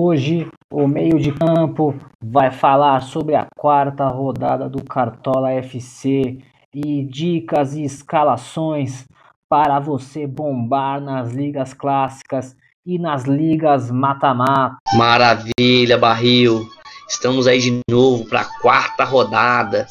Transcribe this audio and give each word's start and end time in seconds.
Hoje, 0.00 0.46
o 0.72 0.86
meio 0.86 1.18
de 1.18 1.32
campo 1.32 1.92
vai 2.22 2.52
falar 2.52 3.00
sobre 3.00 3.34
a 3.34 3.48
quarta 3.58 4.06
rodada 4.06 4.68
do 4.68 4.84
Cartola 4.84 5.50
FC 5.50 6.38
e 6.72 7.02
dicas 7.02 7.74
e 7.74 7.82
escalações 7.82 9.06
para 9.50 9.80
você 9.80 10.24
bombar 10.24 11.00
nas 11.00 11.32
ligas 11.32 11.74
clássicas 11.74 12.54
e 12.86 12.96
nas 12.96 13.24
ligas 13.24 13.90
mata-mata. 13.90 14.76
Maravilha, 14.94 15.98
Barril. 15.98 16.64
Estamos 17.08 17.48
aí 17.48 17.58
de 17.58 17.80
novo 17.90 18.24
para 18.24 18.42
a 18.42 18.60
quarta 18.60 19.02
rodada. 19.02 19.88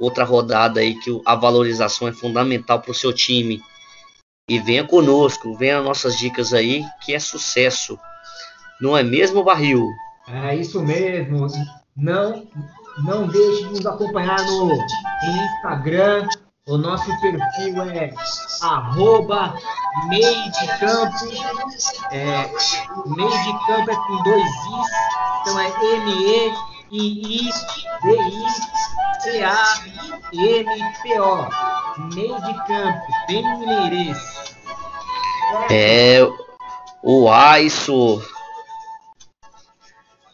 Outra 0.00 0.24
rodada 0.24 0.80
aí 0.80 0.98
que 1.00 1.20
a 1.26 1.34
valorização 1.34 2.08
é 2.08 2.12
fundamental 2.12 2.80
para 2.80 2.92
o 2.92 2.94
seu 2.94 3.12
time. 3.12 3.60
E 4.48 4.58
venha 4.58 4.86
conosco, 4.86 5.54
venha 5.54 5.82
nossas 5.82 6.16
dicas 6.16 6.54
aí, 6.54 6.82
que 7.04 7.12
é 7.12 7.18
sucesso. 7.18 7.98
Não 8.82 8.98
é 8.98 9.04
mesmo, 9.04 9.44
Barril? 9.44 9.88
É 10.26 10.56
isso 10.56 10.82
mesmo. 10.82 11.46
Não, 11.96 12.48
não 13.04 13.28
deixe 13.28 13.62
de 13.62 13.68
nos 13.70 13.86
acompanhar 13.86 14.44
no 14.44 14.72
Instagram. 15.22 16.26
O 16.66 16.76
nosso 16.76 17.06
perfil 17.20 17.80
é 17.82 18.12
arroba 18.60 19.54
meio 20.08 20.50
de 20.50 20.66
campo. 20.80 21.14
É, 22.10 22.50
meio 23.06 23.30
de 23.30 23.52
campo 23.66 23.88
é 23.88 23.94
com 23.94 24.22
dois 24.24 24.44
Is. 24.44 24.90
Então 25.42 25.60
é 25.60 25.68
M-E-I-D-I-C-A-M-P-O. 26.90 27.34
Meio 32.14 32.40
de 32.42 32.54
campo, 32.66 33.06
bem 33.28 33.58
mineirês. 33.58 34.18
É, 35.70 36.28
o 37.00 37.30
isso. 37.60 38.20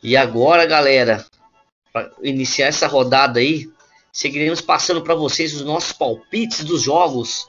E 0.02 0.16
agora, 0.16 0.64
galera, 0.64 1.24
para 1.92 2.10
iniciar 2.22 2.68
essa 2.68 2.86
rodada 2.86 3.41
aí, 3.41 3.68
seguiremos 4.12 4.60
passando 4.60 5.02
para 5.02 5.14
vocês 5.14 5.54
os 5.54 5.64
nossos 5.64 5.92
palpites 5.92 6.64
dos 6.64 6.82
jogos, 6.82 7.48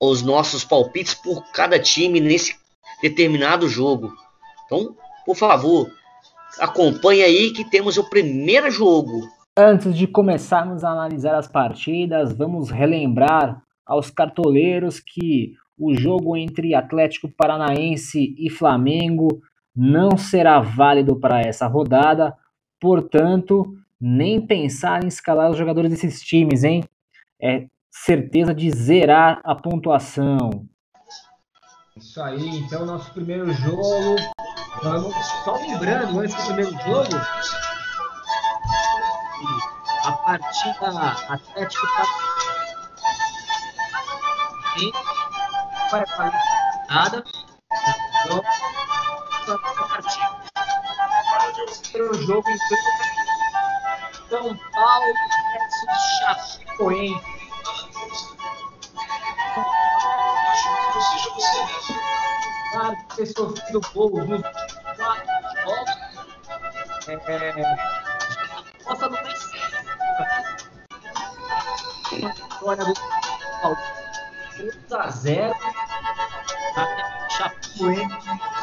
os 0.00 0.22
nossos 0.22 0.64
palpites 0.64 1.14
por 1.14 1.44
cada 1.52 1.78
time 1.78 2.20
nesse 2.20 2.56
determinado 3.00 3.68
jogo. 3.68 4.12
Então, 4.66 4.96
por 5.24 5.36
favor, 5.36 5.90
acompanhe 6.58 7.22
aí 7.22 7.52
que 7.52 7.68
temos 7.70 7.96
o 7.96 8.08
primeiro 8.10 8.70
jogo. 8.70 9.28
Antes 9.56 9.96
de 9.96 10.08
começarmos 10.08 10.82
a 10.82 10.90
analisar 10.90 11.36
as 11.36 11.46
partidas, 11.46 12.32
vamos 12.32 12.70
relembrar 12.70 13.62
aos 13.86 14.10
cartoleiros 14.10 14.98
que 14.98 15.52
o 15.78 15.94
jogo 15.94 16.36
entre 16.36 16.74
Atlético 16.74 17.28
Paranaense 17.28 18.34
e 18.36 18.50
Flamengo 18.50 19.40
não 19.74 20.16
será 20.16 20.60
válido 20.60 21.18
para 21.18 21.40
essa 21.40 21.66
rodada, 21.66 22.36
portanto, 22.80 23.74
nem 24.00 24.44
pensar 24.46 25.02
em 25.02 25.08
escalar 25.08 25.50
os 25.50 25.56
jogadores 25.56 25.90
desses 25.90 26.20
times, 26.20 26.62
hein? 26.62 26.84
É 27.40 27.66
certeza 27.90 28.54
de 28.54 28.70
zerar 28.70 29.40
a 29.44 29.54
pontuação. 29.54 30.66
Isso 31.96 32.20
aí, 32.22 32.58
então 32.58 32.84
nosso 32.84 33.12
primeiro 33.12 33.52
jogo. 33.52 34.16
Vamos 34.82 35.14
só 35.44 35.56
lembrando 35.56 36.18
antes 36.18 36.34
do 36.34 36.44
primeiro 36.46 36.72
jogo. 36.82 37.16
A 40.04 40.12
partida 40.12 40.88
Atlético 41.28 41.86
Paranaense 44.74 44.92
vai 45.90 46.04
nada. 46.90 47.24
Então, 48.24 48.42
a 49.52 49.58
partida. 49.58 50.44
Primeiro 51.92 52.26
jogo 52.26 52.48
então 52.50 52.78
São 54.28 54.56
Paulo 54.72 55.14
versus 55.52 56.00
Chapecoense. 56.18 57.34
Claro 62.72 62.96
que 62.96 63.16
ter 63.16 63.26
sofrido 63.26 63.80
gols 63.92 64.28
nos 64.28 64.42
quatro 64.96 65.26
jogos. 65.62 65.90
É, 67.06 67.76
nossa, 68.86 69.08
não 69.08 69.18
tem 69.22 69.34
Vitória 72.20 72.84
do 72.84 72.94
Paulo 73.60 73.76
3 74.56 74.92
a 74.92 75.10
0 75.10 75.54
até 76.76 77.28
Chapecoense 77.30 78.53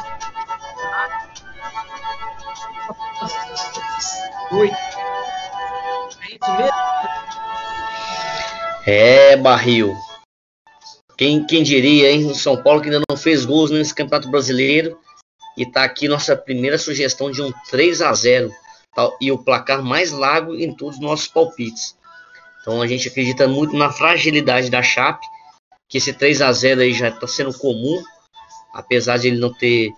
Oito. 4.52 4.74
É 6.20 6.26
isso 6.28 6.52
mesmo? 6.58 6.82
É, 8.84 9.36
barril. 9.36 9.96
Quem, 11.16 11.46
quem 11.46 11.62
diria, 11.62 12.10
hein? 12.10 12.26
O 12.26 12.34
São 12.34 12.60
Paulo 12.62 12.80
que 12.80 12.88
ainda 12.88 13.02
não 13.08 13.16
fez 13.16 13.44
gols 13.44 13.70
nesse 13.70 13.94
Campeonato 13.94 14.30
Brasileiro. 14.30 14.98
E 15.56 15.64
tá 15.64 15.84
aqui 15.84 16.08
nossa 16.08 16.36
primeira 16.36 16.76
sugestão 16.78 17.30
de 17.30 17.40
um 17.40 17.52
3 17.70 18.02
a 18.02 18.12
0 18.12 18.50
tá? 18.94 19.08
E 19.20 19.30
o 19.30 19.38
placar 19.38 19.82
mais 19.82 20.10
largo 20.10 20.54
em 20.54 20.74
todos 20.74 20.96
os 20.96 21.02
nossos 21.02 21.28
palpites. 21.28 21.96
Então 22.60 22.82
a 22.82 22.86
gente 22.86 23.08
acredita 23.08 23.46
muito 23.48 23.76
na 23.76 23.90
fragilidade 23.90 24.70
da 24.70 24.82
Chape. 24.82 25.26
Que 25.88 25.98
esse 25.98 26.12
3 26.12 26.42
a 26.42 26.52
0 26.52 26.80
aí 26.80 26.92
já 26.92 27.08
está 27.08 27.26
sendo 27.26 27.56
comum. 27.56 28.02
Apesar 28.74 29.18
de 29.18 29.28
ele 29.28 29.38
não 29.38 29.52
ter 29.52 29.92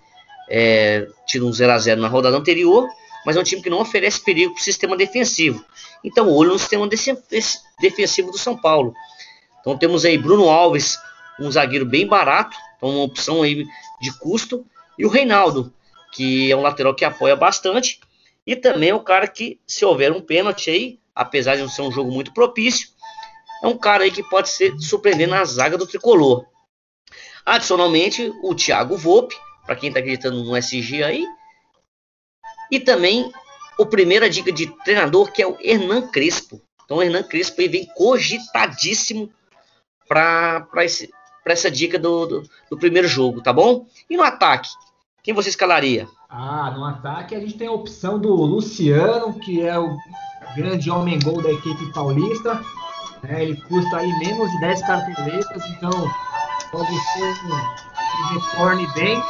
é, 0.49 1.07
tido 1.27 1.47
um 1.47 1.53
0 1.53 1.73
a 1.73 1.79
0 1.79 2.01
na 2.01 2.09
rodada 2.09 2.37
anterior 2.37 2.89
mas 3.25 3.37
é 3.37 3.41
um 3.41 3.45
time 3.45 3.63
que 3.63 3.71
não 3.71 3.81
oferece 3.81 4.23
perigo 4.23 4.53
para 4.53 4.61
o 4.61 4.65
sistema 4.65 4.97
defensivo. 4.97 5.65
Então, 6.05 6.31
olho 6.31 6.53
no 6.53 6.59
sistema 6.59 6.87
defensivo 7.81 8.31
do 8.31 8.39
São 8.39 8.57
Paulo. 8.57 8.95
Então, 9.61 9.79
temos 9.79 10.05
aí 10.05 10.19
Bruno 10.19 10.51
Alves, 10.51 10.99
um 11.41 11.51
zagueiro 11.51 11.87
bem 11.87 12.07
barato, 12.07 12.57
então 12.77 12.91
uma 12.91 13.05
opção 13.05 13.43
aí 13.43 13.65
de 14.01 14.19
custo, 14.19 14.67
e 14.99 15.07
o 15.07 15.09
Reinaldo, 15.09 15.73
que 16.13 16.53
é 16.53 16.57
um 16.57 16.61
lateral 16.61 16.95
que 16.95 17.05
apoia 17.05 17.35
bastante, 17.35 17.99
e 18.47 18.55
também 18.55 18.91
é 18.91 18.95
um 18.95 19.03
cara 19.03 19.27
que, 19.27 19.59
se 19.67 19.85
houver 19.85 20.13
um 20.13 20.21
pênalti 20.21 20.69
aí, 20.69 20.99
apesar 21.15 21.57
de 21.57 21.63
não 21.63 21.69
ser 21.69 21.81
um 21.81 21.91
jogo 21.91 22.13
muito 22.13 22.33
propício, 22.35 22.89
é 23.63 23.67
um 23.67 23.79
cara 23.79 24.05
aí 24.05 24.11
que 24.11 24.23
pode 24.23 24.51
ser 24.51 24.79
surpreender 24.79 25.27
na 25.27 25.43
zaga 25.47 25.79
do 25.79 25.87
tricolor. 25.87 26.45
Adicionalmente, 27.47 28.31
o 28.43 28.55
Thiago 28.55 28.99
Volpe, 28.99 29.35
para 29.65 29.77
quem 29.77 29.89
está 29.89 30.01
acreditando 30.01 30.43
no 30.45 30.57
SG 30.57 31.03
aí, 31.03 31.27
e 32.71 32.81
também 32.81 33.33
o 33.79 33.87
primeira 33.87 34.29
dica 34.29 34.53
de 34.53 34.67
treinador, 34.85 35.33
que 35.33 35.43
é 35.43 35.47
o 35.47 35.57
Hernan 35.61 36.09
Crespo. 36.09 36.61
Então, 36.85 36.99
o 36.99 37.03
Hernan 37.03 37.23
Crespo 37.23 37.61
aí 37.61 37.69
vem 37.69 37.89
cogitadíssimo 37.95 39.31
para 40.07 40.67
essa 41.47 41.71
dica 41.71 41.99
do, 41.99 42.27
do, 42.27 42.51
do, 42.71 42.79
primeiro 42.79 43.09
jogo, 43.09 43.41
tá 43.41 43.53
bom? 43.53 43.87
E 44.09 44.17
no 44.17 44.23
ataque, 44.23 44.69
quem 45.23 45.35
você 45.35 45.49
escalaria? 45.49 46.07
Ah, 46.29 46.71
no 46.71 46.85
ataque 46.85 47.35
a 47.35 47.41
gente 47.41 47.57
tem 47.57 47.69
a 47.69 47.73
opção 47.73 48.19
do 48.19 48.35
Luciano, 48.35 49.39
que 49.41 49.63
é 49.63 49.79
o 49.79 49.97
grande 50.55 50.91
homem 50.91 51.19
gol 51.19 51.43
da 51.43 51.51
equipe 51.51 51.93
paulista. 51.93 52.61
É, 53.27 53.43
ele 53.43 53.57
custa 53.57 53.97
aí 53.97 54.19
menos 54.19 54.51
de 54.51 54.61
10 54.61 54.81
carteletas, 54.83 55.65
então 55.71 55.91
pode 56.71 56.99
ser 57.13 57.35
que 57.41 58.35
retorne 58.35 58.87
bem 58.95 59.23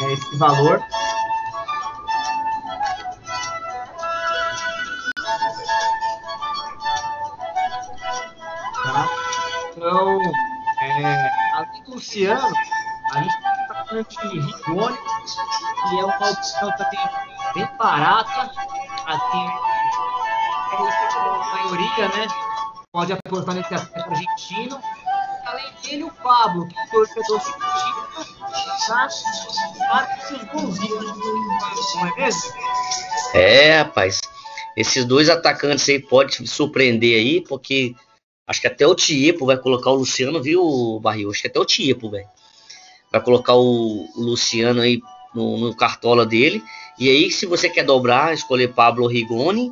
é, 0.00 0.12
esse 0.12 0.36
valor. 0.36 0.82
Então, 9.76 10.20
é, 10.82 11.30
além 11.54 11.82
do 11.84 11.94
Luciano, 11.94 12.54
a 13.14 13.22
gente 13.22 14.16
tem 14.18 14.38
o 14.38 14.46
Rigoni, 14.46 14.98
que 15.88 15.98
é 15.98 16.04
uma 16.04 16.30
opção 16.30 16.70
também 16.76 17.00
bem 17.54 17.68
barata. 17.78 18.50
Assim, 19.06 19.46
a 20.72 21.54
maioria, 21.54 22.08
né? 22.08 22.26
Pode 22.92 23.12
apostar 23.12 23.54
nesse 23.54 23.74
atleta 23.74 24.10
argentino. 24.10 24.80
Além 25.46 25.72
dele, 25.82 26.04
o 26.04 26.12
Pablo, 26.12 26.68
que 26.68 26.78
é 26.78 26.86
torcedor 26.86 27.40
argentino, 27.40 28.10
é 33.34 33.78
rapaz. 33.78 34.20
Esses 34.76 35.04
dois 35.04 35.28
atacantes 35.28 35.88
aí 35.88 35.98
podem 35.98 36.46
surpreender 36.46 37.18
aí, 37.18 37.40
porque 37.40 37.94
Acho 38.50 38.62
que 38.62 38.66
até 38.66 38.84
o 38.84 38.96
Tiepo 38.96 39.46
vai 39.46 39.56
colocar 39.56 39.90
o 39.90 39.94
Luciano, 39.94 40.42
viu, 40.42 40.98
Barril? 41.00 41.30
Acho 41.30 41.42
que 41.42 41.46
até 41.46 41.60
o 41.60 41.64
Tiepo, 41.64 42.10
velho. 42.10 42.26
Vai 43.12 43.22
colocar 43.22 43.54
o, 43.54 44.08
Luciano 44.16 44.80
aí 44.80 45.00
no, 45.32 45.56
no, 45.56 45.76
cartola 45.76 46.26
dele. 46.26 46.60
E 46.98 47.08
aí, 47.08 47.30
se 47.30 47.46
você 47.46 47.70
quer 47.70 47.84
dobrar, 47.84 48.34
escolher 48.34 48.74
Pablo 48.74 49.06
Rigoni. 49.06 49.70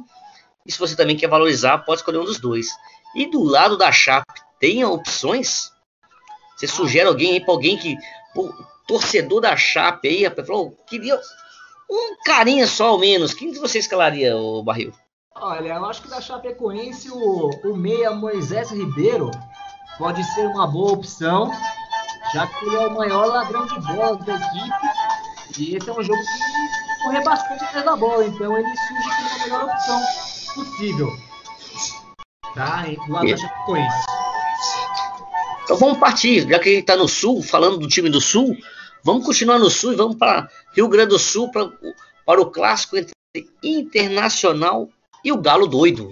E 0.64 0.70
se 0.70 0.78
você 0.78 0.94
também 0.94 1.16
quer 1.16 1.26
valorizar, 1.26 1.78
pode 1.78 2.02
escolher 2.02 2.18
um 2.18 2.24
dos 2.24 2.38
dois. 2.38 2.68
E 3.16 3.28
do 3.28 3.42
lado 3.42 3.76
da 3.76 3.90
Chape, 3.90 4.40
tem 4.60 4.84
opções? 4.84 5.72
Você 6.56 6.68
sugere 6.68 7.08
alguém 7.08 7.32
aí 7.32 7.40
para 7.40 7.54
alguém 7.54 7.76
que. 7.76 7.96
Torcedor 8.88 9.42
da 9.42 9.54
Chape 9.54 10.08
aí, 10.08 10.24
rapaz, 10.24 10.46
falou, 10.46 10.72
queria 10.86 11.20
um 11.90 12.16
carinha 12.24 12.66
só 12.66 12.88
ao 12.88 12.98
menos. 12.98 13.34
Quem 13.34 13.52
você 13.52 13.78
escalaria, 13.78 14.36
o 14.36 14.62
Barril? 14.62 14.92
Olha, 15.36 15.74
eu 15.74 15.84
acho 15.84 16.02
que 16.02 16.08
da 16.08 16.20
Chapecoense 16.20 17.10
o, 17.10 17.50
o 17.64 17.76
meia 17.76 18.10
Moisés 18.10 18.70
Ribeiro 18.70 19.30
pode 19.98 20.24
ser 20.34 20.46
uma 20.46 20.66
boa 20.66 20.92
opção, 20.92 21.52
já 22.32 22.46
que 22.46 22.66
ele 22.66 22.76
é 22.76 22.86
o 22.86 22.94
maior 22.94 23.26
ladrão 23.26 23.66
de 23.66 23.80
bola 23.80 24.16
da 24.16 24.34
equipe. 24.34 25.58
E 25.58 25.76
esse 25.76 25.88
é 25.88 25.92
um 25.92 26.02
jogo 26.02 26.18
que 26.18 27.04
corre 27.04 27.20
bastante 27.22 27.64
atrás 27.64 27.84
da 27.84 27.96
bola, 27.96 28.24
então 28.24 28.56
ele 28.56 28.76
surge 28.76 29.16
como 29.16 29.28
a 29.28 29.38
melhor 29.44 29.64
opção 29.64 30.00
possível. 30.54 31.08
Tá? 32.54 32.84
Do 33.06 33.12
lado 33.12 33.28
da 33.28 33.36
Chapecoense. 33.36 34.06
Então 35.64 35.76
vamos 35.76 35.98
partir, 35.98 36.48
já 36.48 36.58
que 36.58 36.68
a 36.68 36.72
gente 36.72 36.80
está 36.80 36.96
no 36.96 37.06
sul, 37.06 37.42
falando 37.42 37.78
do 37.78 37.86
time 37.86 38.08
do 38.08 38.20
sul, 38.20 38.56
vamos 39.08 39.24
continuar 39.24 39.58
no 39.58 39.70
sul 39.70 39.94
e 39.94 39.96
vamos 39.96 40.16
para 40.16 40.50
Rio 40.74 40.86
Grande 40.86 41.08
do 41.08 41.18
Sul 41.18 41.50
pra, 41.50 41.72
para 42.26 42.42
o 42.42 42.50
clássico 42.50 42.98
entre 42.98 43.14
Internacional 43.62 44.86
e 45.24 45.32
o 45.32 45.40
Galo 45.40 45.66
doido. 45.66 46.10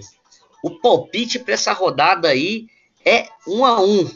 O 0.63 0.71
palpite 0.79 1.37
para 1.37 1.53
essa 1.53 1.73
rodada 1.73 2.27
aí 2.27 2.65
é 3.05 3.29
um 3.47 3.63
a 3.63 3.79
um. 3.79 4.09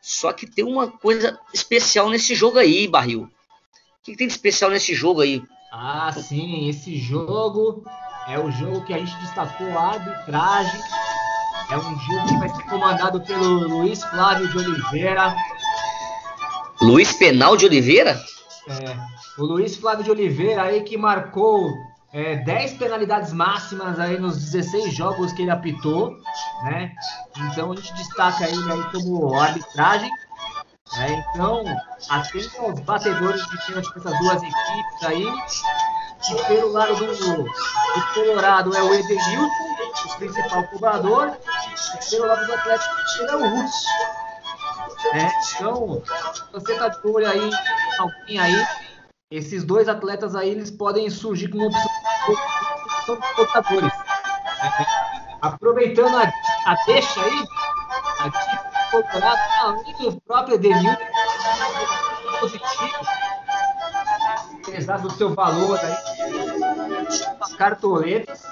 Só 0.00 0.32
que 0.32 0.46
tem 0.46 0.64
uma 0.64 0.86
coisa 0.86 1.36
especial 1.52 2.08
nesse 2.08 2.36
jogo 2.36 2.56
aí, 2.56 2.86
Barril. 2.86 3.22
O 3.22 4.04
que, 4.04 4.16
tem 4.16 4.28
de 4.28 4.32
especial 4.32 4.70
nesse 4.70 4.94
jogo 4.94 5.20
aí? 5.20 5.42
Ah, 5.72 6.12
sim, 6.12 6.68
esse 6.68 6.96
jogo 6.96 7.82
é 8.28 8.38
o 8.38 8.48
jogo 8.52 8.84
que 8.84 8.94
a 8.94 8.98
gente 8.98 9.16
destacou 9.16 9.76
a 9.76 9.94
arbitragem. 9.94 10.80
É 11.68 11.76
um 11.76 11.98
jogo 11.98 12.28
que 12.28 12.38
vai 12.38 12.48
ser 12.48 12.62
comandado 12.68 13.20
pelo 13.22 13.66
Luiz 13.66 14.04
Flávio 14.04 14.46
de 14.46 14.58
Oliveira. 14.58 15.34
Luiz 16.80 17.12
Penal 17.12 17.56
de 17.56 17.66
Oliveira? 17.66 18.20
É, 18.68 18.96
o 19.38 19.44
Luiz 19.44 19.76
Flávio 19.76 20.04
de 20.04 20.10
Oliveira 20.10 20.62
aí 20.62 20.82
que 20.82 20.96
marcou 20.96 21.70
é, 22.12 22.36
10 22.36 22.74
penalidades 22.74 23.32
máximas 23.32 23.98
aí 23.98 24.18
nos 24.18 24.36
16 24.36 24.94
jogos 24.94 25.32
que 25.32 25.42
ele 25.42 25.50
apitou, 25.50 26.16
né? 26.62 26.92
Então 27.50 27.72
a 27.72 27.76
gente 27.76 27.92
destaca 27.94 28.48
ele 28.48 28.72
aí 28.72 28.82
como 28.92 29.34
arbitragem. 29.34 30.10
É, 30.96 31.12
então, 31.12 31.64
atento 32.08 32.60
aos 32.60 32.78
batedores 32.80 33.44
de 33.46 33.66
pênalti 33.66 33.92
dessas 33.94 34.18
duas 34.18 34.42
equipes 34.42 35.02
aí. 35.06 35.26
E 36.30 36.44
pelo 36.46 36.72
lado 36.72 36.94
do, 36.94 37.42
do 37.42 38.14
Colorado 38.14 38.76
é 38.76 38.82
o 38.82 38.94
Edenilson, 38.94 39.48
o 40.06 40.16
principal 40.16 40.64
cobrador. 40.68 41.36
E 42.00 42.10
pelo 42.10 42.26
lado 42.26 42.46
do 42.46 42.54
Atlético 42.54 42.94
é 43.28 43.36
o 43.36 43.48
Ruth. 43.48 43.72
É, 45.12 45.28
então, 45.54 46.02
você 46.52 46.74
tá 46.76 46.88
de 46.88 47.06
olho 47.06 47.28
aí, 47.28 47.50
alguém 47.98 48.38
aí, 48.38 48.66
esses 49.30 49.64
dois 49.64 49.88
atletas 49.88 50.34
aí, 50.34 50.50
eles 50.50 50.70
podem 50.70 51.08
surgir 51.10 51.48
como 51.48 51.66
opção 51.66 51.90
são 53.04 53.18
lutadores. 53.38 53.92
Aproveitando 55.42 56.16
a, 56.16 56.22
a 56.22 56.74
deixa 56.86 57.20
aí, 57.20 57.44
aqui 58.20 58.74
Colorado, 58.90 59.40
além 59.60 59.94
do 59.98 60.20
próprio 60.20 60.54
Edenil, 60.54 60.96
positivo, 62.40 63.06
apesar 64.66 64.98
do 64.98 65.10
seu 65.10 65.34
valor 65.34 65.78
aí, 65.80 65.96
cartoletas, 67.56 68.44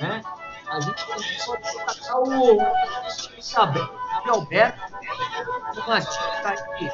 né? 0.00 0.22
A 0.70 0.80
gente 0.80 1.04
pode 1.04 1.62
destacar 1.62 2.20
o 2.20 2.58
Isabel 3.36 3.90
Alberto, 4.28 4.80
uma 5.86 5.98
dica 5.98 6.48
aí 6.48 6.90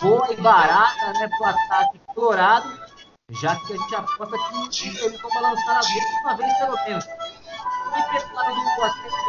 boa 0.00 0.32
e 0.32 0.36
barata, 0.36 1.12
né, 1.12 1.28
pro 1.36 1.46
ataque 1.46 2.00
colorado 2.14 2.86
já 3.32 3.56
que 3.56 3.72
a 3.72 3.76
gente 3.76 3.94
aposta 3.94 4.36
que 4.70 4.88
eles 5.04 5.20
vão 5.20 5.30
balançar 5.30 5.78
a 5.78 5.80
vez 5.80 6.04
uma 6.22 6.36
vez 6.36 6.58
pelo 6.58 6.76
menos. 6.86 7.04
E 7.04 8.02
pelo 8.12 8.34
lado 8.34 8.54
do 8.54 8.82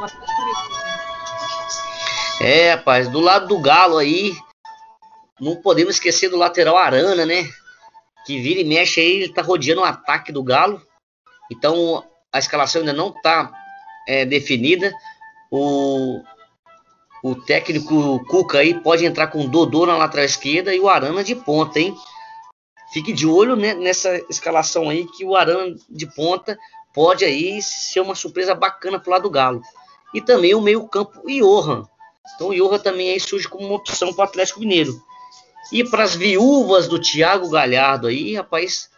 Atlético, 0.03 0.37
É, 2.39 2.73
rapaz, 2.73 3.09
do 3.09 3.19
lado 3.19 3.47
do 3.47 3.59
Galo 3.59 3.97
aí, 3.97 4.37
não 5.39 5.55
podemos 5.55 5.95
esquecer 5.95 6.29
do 6.29 6.37
lateral 6.37 6.77
Arana, 6.77 7.25
né? 7.25 7.49
Que 8.25 8.39
vira 8.39 8.59
e 8.59 8.65
mexe 8.65 9.01
aí, 9.01 9.23
ele 9.23 9.33
tá 9.33 9.41
rodeando 9.41 9.81
o 9.81 9.85
ataque 9.85 10.31
do 10.31 10.43
Galo. 10.43 10.81
Então 11.51 12.05
a 12.31 12.39
escalação 12.39 12.81
ainda 12.81 12.93
não 12.93 13.11
tá 13.11 13.51
é, 14.07 14.25
definida. 14.25 14.91
O, 15.51 16.21
o 17.23 17.35
técnico 17.35 18.23
Cuca 18.25 18.59
aí 18.59 18.73
pode 18.73 19.05
entrar 19.05 19.27
com 19.27 19.41
o 19.41 19.47
Dodô 19.47 19.85
na 19.85 19.97
lateral 19.97 20.25
esquerda 20.25 20.73
e 20.73 20.79
o 20.79 20.89
Arana 20.89 21.23
de 21.23 21.35
ponta, 21.35 21.79
hein? 21.79 21.95
fique 22.91 23.11
de 23.11 23.27
olho 23.27 23.55
né, 23.55 23.73
nessa 23.73 24.17
escalação 24.29 24.89
aí 24.89 25.05
que 25.05 25.25
o 25.25 25.35
Arana 25.35 25.75
de 25.89 26.07
ponta 26.07 26.57
pode 26.93 27.23
aí 27.25 27.61
ser 27.61 27.99
uma 27.99 28.15
surpresa 28.15 28.55
bacana 28.55 28.99
pro 28.99 29.11
lado 29.11 29.23
do 29.23 29.29
Galo. 29.29 29.61
E 30.13 30.21
também 30.21 30.55
o 30.55 30.61
meio-campo 30.61 31.21
Johan. 31.27 31.85
Então 32.35 32.49
o 32.49 32.55
Johan 32.55 32.79
também 32.79 33.11
aí 33.11 33.19
surge 33.19 33.47
como 33.47 33.65
uma 33.65 33.75
opção 33.75 34.13
para 34.13 34.25
o 34.25 34.27
Atlético 34.27 34.59
Mineiro. 34.59 34.99
E 35.71 35.83
para 35.83 36.03
as 36.03 36.15
viúvas 36.15 36.87
do 36.87 36.99
Thiago 36.99 37.49
Galhardo 37.49 38.07
aí, 38.07 38.35
rapaz, 38.35 38.89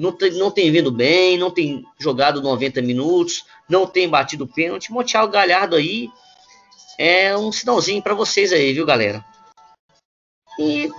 não 0.00 0.12
tem, 0.12 0.32
não 0.32 0.50
tem 0.50 0.72
vindo 0.72 0.90
bem, 0.90 1.36
não 1.36 1.50
tem 1.50 1.84
jogado 1.98 2.40
90 2.40 2.80
minutos, 2.80 3.44
não 3.68 3.86
tem 3.86 4.08
batido 4.08 4.46
pênalti. 4.46 4.90
Thiago 5.04 5.30
Galhardo 5.30 5.76
aí 5.76 6.10
é 6.98 7.36
um 7.36 7.52
sinalzinho 7.52 8.02
para 8.02 8.14
vocês 8.14 8.50
aí, 8.52 8.72
viu, 8.72 8.86
galera? 8.86 9.22
E 10.58 10.90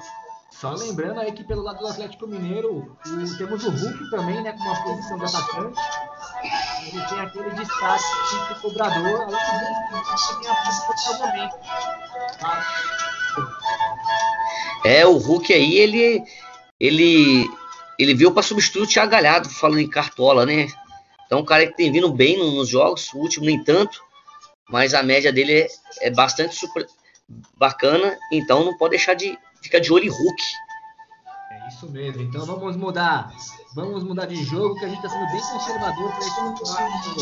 só 0.52 0.72
lembrando 0.74 1.20
aí 1.20 1.32
que 1.32 1.44
pelo 1.44 1.64
lado 1.64 1.80
do 1.80 1.88
Atlético 1.88 2.28
Mineiro, 2.28 2.96
o, 3.04 3.38
temos 3.38 3.64
o 3.64 3.72
Hulk 3.72 4.10
também, 4.12 4.44
né, 4.44 4.52
com 4.54 4.64
uma 4.64 4.84
posição 4.84 5.18
de 5.18 5.26
atacante. 5.26 5.82
Ele 6.84 7.06
tem 7.08 7.20
aquele 7.20 7.50
destaque 7.52 8.54
de 8.54 8.62
cobrador, 8.62 9.22
além 9.22 9.32
do 9.32 10.40
tem 10.42 10.52
a 10.52 10.56
posição 10.56 11.20
momento. 11.20 11.56
Tá? 12.40 12.68
É, 14.86 15.06
o 15.08 15.18
Hulk 15.18 15.52
aí, 15.52 15.78
ele 15.78 16.24
ele 16.80 17.48
ele 18.02 18.14
veio 18.14 18.32
para 18.32 18.44
substituir 18.44 18.84
o 18.84 18.88
Thiago 18.88 19.12
Galhardo, 19.12 19.50
falando 19.50 19.80
em 19.80 19.90
cartola, 19.90 20.46
né? 20.46 20.68
Então, 21.26 21.40
um 21.40 21.46
cara 21.46 21.66
que 21.66 21.78
tem 21.78 21.92
vindo 21.92 22.12
bem 22.12 22.38
nos 22.38 22.68
jogos, 22.68 23.12
o 23.14 23.18
último 23.18 23.46
nem 23.46 23.64
tanto, 23.64 24.02
mas 24.70 24.94
a 24.94 25.04
média 25.04 25.32
dele 25.32 25.62
é, 25.62 25.68
é 26.02 26.10
bastante 26.10 26.56
super, 26.56 26.86
bacana, 27.58 28.18
então 28.32 28.64
não 28.64 28.78
pode 28.78 28.92
deixar 28.92 29.14
de 29.14 29.38
fica 29.62 29.80
de 29.80 29.92
olho 29.94 30.06
em 30.06 30.10
Hulk. 30.10 30.44
É 31.52 31.68
isso 31.68 31.90
mesmo. 31.90 32.22
Então 32.22 32.46
vamos 32.46 32.76
mudar. 32.76 33.32
Vamos 33.76 34.04
mudar 34.04 34.26
de 34.26 34.44
jogo, 34.44 34.76
que 34.76 34.86
a 34.86 34.90
gente 34.90 34.98
está 34.98 35.10
sendo 35.10 35.32
bem 35.32 35.42
conservador 35.42 36.12
para 36.12 36.20
esse 36.20 36.36
campeonato 36.36 37.16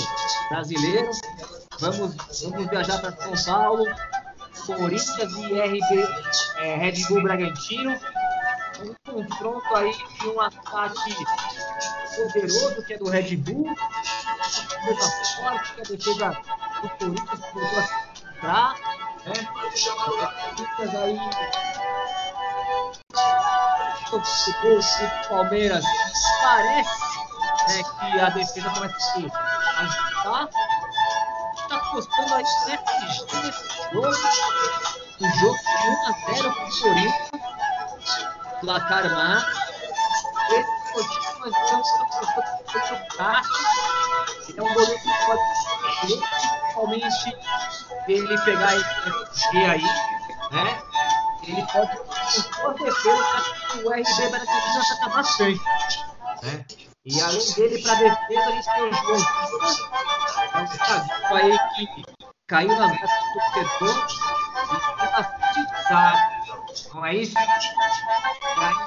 brasileiro. 0.50 1.12
Vamos, 1.80 2.16
vamos 2.42 2.70
viajar 2.70 3.00
para 3.00 3.12
São 3.38 3.54
Paulo, 3.54 3.86
Corinthians 4.66 5.34
e 5.38 5.60
RB, 5.60 6.08
é, 6.58 6.76
Red 6.76 7.06
Bull 7.08 7.24
Bragantino. 7.24 8.00
Um 8.82 8.96
confronto 9.12 9.76
aí 9.76 9.92
de 10.20 10.28
um 10.30 10.40
ataque 10.40 11.16
poderoso 12.16 12.84
que 12.86 12.94
é 12.94 12.98
do 12.98 13.10
Red 13.10 13.36
Bull, 13.38 13.76
defesa 14.86 15.36
forte 15.36 15.74
que 15.74 15.80
é 15.80 15.84
a 15.84 15.88
defesa 15.88 16.38
do 16.82 16.90
Corinthians 16.90 17.40
que 17.40 17.54
voltou 17.54 17.80
a 17.80 17.84
entrar, 18.36 18.76
né? 19.26 19.34
Aí 20.98 21.20
o 24.14 25.28
Palmeiras 25.28 25.86
parece 26.42 26.90
né, 27.68 27.84
que 27.84 28.20
a 28.20 28.30
defesa 28.30 28.70
começa 28.70 28.96
a 28.96 29.00
se 29.00 29.32
ajustar. 29.78 30.50
Está 31.54 31.76
apostando 31.76 32.34
aí 32.36 32.44
nesse, 32.44 33.36
nesse 33.42 33.64
jogo. 33.94 34.08
Um 35.22 35.30
jogo 35.40 35.58
de 35.58 35.88
1 35.88 36.08
a 36.08 36.12
0 36.34 36.54
para 36.54 36.66
o 36.66 36.80
Corinthians. 36.80 37.39
Placar 38.62 39.10
má. 39.12 39.46
Esse 40.52 40.94
motivo 40.94 41.40
nós 41.40 41.54
estamos 41.56 41.88
apostando 42.30 43.00
no 43.00 43.18
Castro. 43.18 43.66
É 44.58 44.62
um 44.62 44.74
goleiro 44.74 45.00
que 45.00 45.26
pode 45.26 45.42
principalmente 46.02 47.38
ele 48.08 48.38
pegar 48.40 48.76
esse 48.76 49.58
aí, 49.58 49.84
né? 50.52 50.82
ele 51.44 51.66
pode, 51.72 51.98
com 51.98 52.74
defesa, 52.74 53.44
o 53.84 53.90
RB 53.90 54.30
Bragantino 54.30 54.82
ataca 54.82 55.10
bastante. 55.10 55.62
Né? 56.44 56.66
E 57.06 57.22
além 57.22 57.54
dele, 57.54 57.82
para 57.82 57.96
defesa, 57.96 58.48
a 58.48 58.52
gente 58.52 58.66
tem 58.66 58.84
o 58.84 58.94
João 58.94 59.20
é 60.54 60.58
um 60.58 60.64
estadio 60.64 61.36
aí 61.36 61.60
que 61.76 61.88
caiu 62.48 62.76
nas 62.76 62.92
metas 62.92 63.10
do 63.10 63.42
setor 63.54 64.08
e 64.64 65.00
tem 65.00 65.12
bastante 65.12 65.88
Não 66.94 67.06
é 67.06 67.16
isso? 67.16 67.34
E 67.38 67.42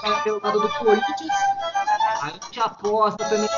ainda 0.05 0.21
pelo 0.23 0.41
lado 0.43 0.61
do 0.61 0.69
Corinthians, 0.69 1.33
a 2.23 2.31
gente 2.31 2.61
aposta 2.61 3.25
também 3.25 3.49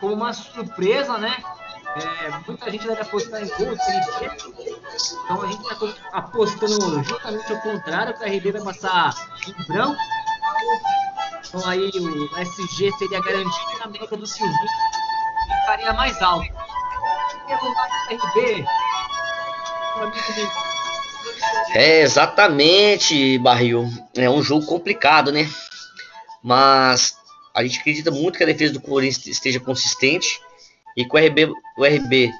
como 0.00 0.14
uma 0.14 0.32
surpresa, 0.32 1.18
né? 1.18 1.36
É, 1.96 2.28
muita 2.46 2.70
gente 2.70 2.86
deve 2.86 3.00
apostar 3.00 3.42
em 3.42 3.48
gol 3.48 3.74
de 3.74 3.82
Então 5.24 5.42
a 5.42 5.46
gente 5.46 5.62
está 5.62 5.94
apostando 6.12 7.02
justamente 7.02 7.52
o 7.52 7.60
contrário, 7.62 8.14
que 8.18 8.24
a 8.24 8.28
RB 8.28 8.52
vai 8.52 8.62
passar 8.62 9.14
em 9.46 9.66
branco. 9.66 9.96
Então 11.48 11.68
aí 11.68 11.88
o 11.88 12.38
SG 12.38 12.92
seria 12.98 13.20
garantido 13.22 13.70
e 13.78 13.82
a 13.82 13.86
média 13.86 14.16
do 14.16 14.26
Silvinho 14.26 14.56
ficaria 15.60 15.92
mais 15.94 16.20
alta. 16.20 16.46
Pelo 17.46 17.74
lado 17.74 17.92
do 18.08 18.26
RB, 18.26 18.66
é, 21.74 22.02
exatamente, 22.02 23.38
Barril. 23.38 23.88
É 24.16 24.28
um 24.30 24.42
jogo 24.42 24.66
complicado, 24.66 25.30
né? 25.30 25.48
Mas 26.42 27.14
a 27.54 27.62
gente 27.62 27.80
acredita 27.80 28.10
muito 28.10 28.36
que 28.36 28.44
a 28.44 28.46
defesa 28.46 28.72
do 28.72 28.80
Corinthians 28.80 29.26
esteja 29.26 29.60
consistente 29.60 30.40
e 30.96 31.04
que 31.04 31.14
o 31.14 31.18
RB, 31.18 31.52
o 31.76 31.84
RB 31.84 32.30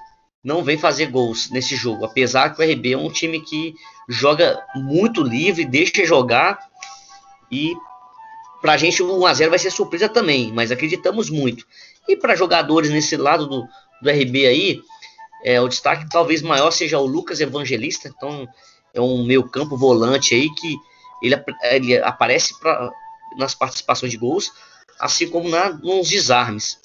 não 0.43 0.63
vem 0.63 0.79
fazer 0.79 1.07
gols 1.07 1.51
nesse 1.51 1.75
jogo. 1.75 2.05
Apesar 2.05 2.51
que 2.51 2.63
o 2.63 2.65
RB 2.65 2.93
é 2.93 2.99
um 2.99 3.11
time 3.11 3.41
que 3.41 3.75
joga 4.09 4.63
muito 4.75 5.23
livre, 5.23 5.65
deixa 5.65 6.05
jogar 6.07 6.59
e 7.51 7.75
pra 8.61 8.77
gente 8.77 9.03
o 9.03 9.09
1x0 9.09 9.51
vai 9.51 9.59
ser 9.59 9.71
surpresa 9.71 10.09
também, 10.09 10.53
mas 10.53 10.71
acreditamos 10.71 11.29
muito. 11.31 11.67
E 12.09 12.17
para 12.17 12.37
jogadores 12.37 12.91
nesse 12.91 13.17
lado 13.17 13.47
do, 13.47 13.69
do 14.01 14.11
RB 14.11 14.47
aí, 14.47 14.81
é, 15.45 15.61
o 15.61 15.69
destaque 15.69 16.09
talvez 16.09 16.43
maior 16.43 16.71
seja 16.71 16.99
o 16.99 17.07
Lucas 17.07 17.41
Evangelista, 17.41 18.09
então 18.09 18.49
é 18.97 19.01
um 19.01 19.25
meio 19.25 19.49
campo 19.49 19.77
volante 19.77 20.35
aí 20.35 20.49
que 20.55 20.77
ele, 21.23 21.37
ele 21.63 21.99
aparece 21.99 22.59
pra, 22.59 22.91
nas 23.37 23.55
participações 23.55 24.11
de 24.11 24.19
gols, 24.19 24.53
assim 24.99 25.29
como 25.29 25.49
na, 25.49 25.71
nos 25.71 26.09
desarmes. 26.09 26.79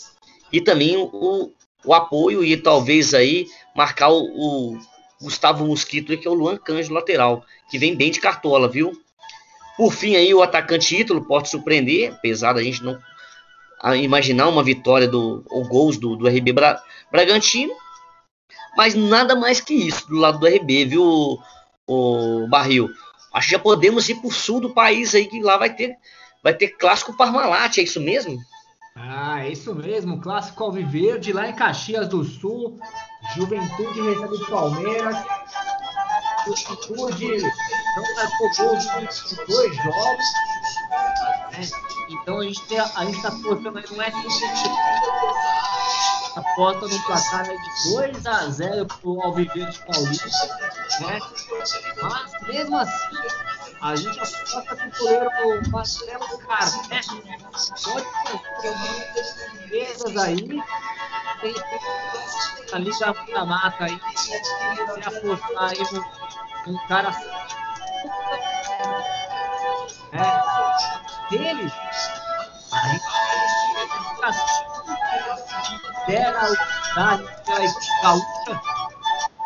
E 0.51 0.59
também 0.59 0.97
o, 0.97 1.51
o 1.85 1.93
apoio 1.93 2.43
e 2.43 2.57
talvez 2.57 3.13
aí 3.13 3.47
marcar 3.75 4.09
o, 4.09 4.23
o 4.23 4.79
Gustavo 5.21 5.65
Mosquito, 5.65 6.17
que 6.17 6.27
é 6.27 6.31
o 6.31 6.33
Luan 6.33 6.57
Cândido 6.57 6.93
lateral, 6.93 7.45
que 7.69 7.77
vem 7.77 7.95
bem 7.95 8.11
de 8.11 8.19
cartola, 8.19 8.67
viu? 8.67 8.91
Por 9.77 9.93
fim 9.93 10.15
aí 10.15 10.33
o 10.33 10.41
atacante 10.41 10.95
Ítalo 10.95 11.25
pode 11.25 11.49
surpreender, 11.49 12.13
apesar 12.13 12.53
da 12.53 12.63
gente 12.63 12.83
não 12.83 12.99
imaginar 13.95 14.47
uma 14.47 14.63
vitória 14.63 15.07
do 15.07 15.43
ou 15.49 15.67
gols 15.67 15.97
do, 15.97 16.15
do 16.15 16.27
RB 16.27 16.53
Bra, 16.53 16.81
Bragantino, 17.11 17.73
mas 18.77 18.93
nada 18.93 19.35
mais 19.35 19.59
que 19.59 19.73
isso 19.73 20.07
do 20.07 20.17
lado 20.17 20.39
do 20.39 20.47
RB, 20.47 20.85
viu, 20.85 21.39
o, 21.87 22.47
Barril? 22.47 22.89
Acho 23.33 23.47
que 23.47 23.53
já 23.53 23.59
podemos 23.59 24.07
ir 24.09 24.15
para 24.15 24.27
o 24.27 24.31
sul 24.31 24.59
do 24.59 24.73
país 24.73 25.15
aí, 25.15 25.25
que 25.25 25.41
lá 25.41 25.57
vai 25.57 25.73
ter, 25.73 25.95
vai 26.43 26.53
ter 26.53 26.69
clássico 26.69 27.15
Parmalat, 27.15 27.77
é 27.77 27.83
isso 27.83 27.99
mesmo? 27.99 28.37
Ah, 28.95 29.43
é 29.45 29.51
isso 29.51 29.73
mesmo, 29.73 30.19
clássico 30.19 30.63
Alviverde 30.63 31.31
lá 31.31 31.47
em 31.47 31.53
Caxias 31.53 32.07
do 32.09 32.23
Sul. 32.23 32.77
Juventude 33.35 34.01
recebe 34.01 34.35
o 34.35 34.45
Palmeiras. 34.47 35.15
Juventude 36.45 37.41
não 37.95 38.15
marcou 38.15 38.49
gols 38.57 38.85
em 38.85 39.45
dois 39.45 39.75
jogos. 39.75 40.25
Né? 41.51 41.69
Então 42.09 42.39
a 42.39 42.43
gente 42.43 42.61
está 42.61 43.29
apostando 43.29 43.77
aí 43.77 43.85
no 43.89 44.03
SCT 44.03 44.69
aposta 46.35 46.87
no 46.87 47.03
placar 47.03 47.43
de 47.45 47.57
2 47.91 48.25
a 48.25 48.49
0 48.49 48.85
para 48.85 48.97
o 49.03 49.21
Alviverde 49.21 49.79
Paulista, 49.85 50.59
né? 51.01 51.19
Mas 52.01 52.31
mesmo 52.47 52.77
assim, 52.77 53.17
a 53.81 53.95
gente 53.95 54.19
aposta 54.19 54.75
que 54.75 54.87
o 54.87 54.91
goleiro 54.99 55.29
Marcelo 55.71 56.37
Carné 56.39 57.01
pode 57.03 57.21
ter 57.21 57.33
algumas 57.33 57.71
surpresas 59.35 60.17
aí. 60.17 60.61
Tem, 61.41 61.53
tem 61.53 61.79
ali 62.73 62.91
da, 63.33 63.45
mata 63.45 63.83
aí, 63.85 63.99
se 64.15 64.33
apostar 65.05 65.69
aí 65.69 65.77
num 66.67 66.87
cara 66.87 67.09
assim. 67.09 67.29
É, 70.13 71.29
dele, 71.29 71.71
a 72.71 72.87
gente 72.87 73.03
lidera 76.07 76.51
o 76.51 77.45
pela 77.45 77.63
equipe 77.63 78.01
gaúcha. 78.03 78.61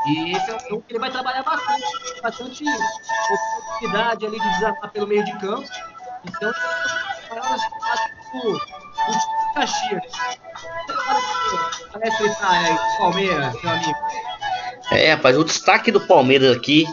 E 0.07 0.35
esse 0.35 0.51
é 0.51 0.55
um 0.55 0.59
jogo 0.69 0.83
que 0.87 0.93
ele 0.93 0.99
vai 0.99 1.11
trabalhar 1.11 1.43
bastante, 1.43 2.21
bastante 2.21 2.63
oportunidade 3.31 4.25
ali 4.25 4.39
de 4.39 4.49
desarmar 4.49 4.91
pelo 4.91 5.07
meio 5.07 5.25
de 5.25 5.31
campo. 5.39 5.67
Então, 6.25 6.51
do 8.35 8.59
Caxias. 9.53 10.03
Parece 11.91 12.23
estar 12.25 12.51
aí, 12.51 12.77
Palmeiras, 12.97 13.61
meu 13.61 13.71
amigo. 13.71 13.99
É, 14.91 15.13
rapaz, 15.13 15.37
o 15.37 15.43
destaque 15.43 15.91
do 15.91 16.05
Palmeiras 16.05 16.55
aqui 16.55 16.85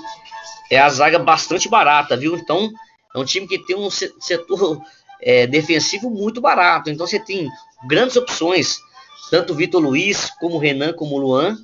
é 0.70 0.78
a 0.78 0.88
zaga 0.88 1.18
bastante 1.18 1.68
barata, 1.68 2.16
viu? 2.16 2.36
Então, 2.36 2.70
é 3.14 3.18
um 3.18 3.24
time 3.24 3.46
que 3.46 3.58
tem 3.58 3.76
um 3.76 3.90
setor 3.90 4.80
é, 5.20 5.46
defensivo 5.46 6.08
muito 6.08 6.40
barato. 6.40 6.88
Então, 6.88 7.06
você 7.06 7.18
tem 7.18 7.50
grandes 7.86 8.16
opções 8.16 8.78
tanto 9.32 9.54
Vitor 9.54 9.80
Luiz, 9.80 10.30
como 10.38 10.58
Renan, 10.58 10.92
como 10.92 11.16
Luan. 11.16 11.56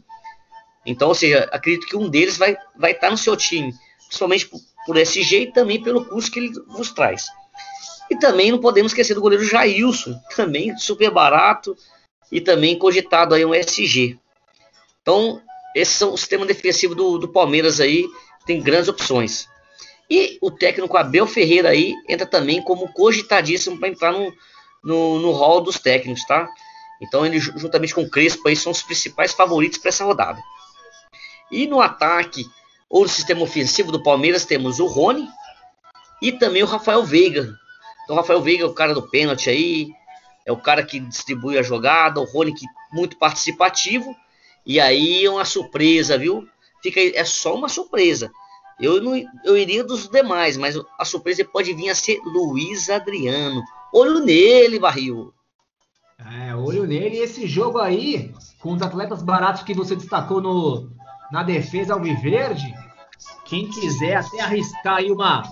Então, 0.86 1.08
ou 1.08 1.14
seja, 1.14 1.46
acredito 1.52 1.86
que 1.86 1.98
um 1.98 2.08
deles 2.08 2.38
vai, 2.38 2.56
vai 2.74 2.92
estar 2.92 3.10
no 3.10 3.18
seu 3.18 3.36
time, 3.36 3.74
principalmente 4.06 4.46
por, 4.46 4.58
por 4.86 4.96
SG 4.96 5.40
e 5.42 5.52
também 5.52 5.82
pelo 5.82 6.02
custo 6.06 6.30
que 6.30 6.38
ele 6.38 6.50
vos 6.66 6.90
traz. 6.92 7.26
E 8.10 8.16
também 8.16 8.50
não 8.50 8.58
podemos 8.58 8.92
esquecer 8.92 9.12
do 9.12 9.20
goleiro 9.20 9.44
Jailson, 9.44 10.18
também 10.34 10.74
super 10.78 11.10
barato 11.10 11.76
e 12.32 12.40
também 12.40 12.78
cogitado 12.78 13.34
aí 13.34 13.44
um 13.44 13.54
SG. 13.54 14.18
Então, 15.02 15.38
esse 15.76 15.92
são 15.92 16.14
o 16.14 16.16
sistema 16.16 16.46
defensivo 16.46 16.94
do, 16.94 17.18
do 17.18 17.28
Palmeiras 17.28 17.80
aí, 17.80 18.06
tem 18.46 18.62
grandes 18.62 18.88
opções. 18.88 19.46
E 20.08 20.38
o 20.40 20.50
técnico 20.50 20.96
Abel 20.96 21.26
Ferreira 21.26 21.68
aí 21.68 21.94
entra 22.08 22.26
também 22.26 22.62
como 22.62 22.90
cogitadíssimo 22.94 23.78
para 23.78 23.90
entrar 23.90 24.12
no, 24.12 24.32
no, 24.82 25.18
no 25.18 25.32
hall 25.32 25.60
dos 25.60 25.78
técnicos, 25.78 26.24
tá? 26.24 26.48
Então 27.00 27.24
ele 27.24 27.38
juntamente 27.38 27.94
com 27.94 28.02
o 28.02 28.10
Crespo 28.10 28.48
aí 28.48 28.56
são 28.56 28.72
os 28.72 28.82
principais 28.82 29.32
favoritos 29.32 29.78
para 29.78 29.88
essa 29.88 30.04
rodada. 30.04 30.42
E 31.50 31.66
no 31.66 31.80
ataque 31.80 32.44
ou 32.88 33.02
no 33.02 33.08
sistema 33.08 33.42
ofensivo 33.42 33.92
do 33.92 34.02
Palmeiras 34.02 34.44
temos 34.44 34.80
o 34.80 34.86
Rony 34.86 35.28
e 36.20 36.32
também 36.32 36.62
o 36.62 36.66
Rafael 36.66 37.04
Veiga. 37.04 37.54
Então 38.04 38.16
o 38.16 38.18
Rafael 38.18 38.42
Veiga 38.42 38.64
é 38.64 38.66
o 38.66 38.74
cara 38.74 38.94
do 38.94 39.08
pênalti 39.08 39.48
aí, 39.48 39.90
é 40.44 40.52
o 40.52 40.56
cara 40.56 40.82
que 40.82 40.98
distribui 40.98 41.58
a 41.58 41.62
jogada, 41.62 42.20
o 42.20 42.24
Rony 42.24 42.54
que 42.54 42.66
muito 42.92 43.16
participativo. 43.16 44.14
E 44.66 44.80
aí 44.80 45.24
é 45.24 45.30
uma 45.30 45.44
surpresa, 45.44 46.18
viu? 46.18 46.46
Fica 46.82 47.00
é 47.00 47.24
só 47.24 47.54
uma 47.54 47.68
surpresa. 47.68 48.30
Eu 48.80 49.02
não 49.02 49.16
eu 49.44 49.56
iria 49.56 49.82
dos 49.82 50.08
demais, 50.08 50.56
mas 50.56 50.76
a 50.98 51.04
surpresa 51.04 51.44
pode 51.44 51.72
vir 51.74 51.90
a 51.90 51.94
ser 51.94 52.20
Luiz 52.24 52.88
Adriano. 52.88 53.62
Olho 53.92 54.20
nele, 54.20 54.78
barril. 54.78 55.32
É, 56.26 56.54
olho 56.54 56.86
nele. 56.86 57.16
E 57.16 57.22
esse 57.22 57.46
jogo 57.46 57.78
aí, 57.78 58.34
com 58.60 58.72
os 58.72 58.82
atletas 58.82 59.22
baratos 59.22 59.62
que 59.62 59.72
você 59.72 59.94
destacou 59.94 60.40
no, 60.40 60.90
na 61.30 61.42
defesa 61.42 61.94
Alviverde, 61.94 62.74
quem 63.44 63.68
quiser 63.70 64.16
até 64.16 64.40
arriscar 64.40 64.96
aí 64.96 65.10
uma, 65.10 65.42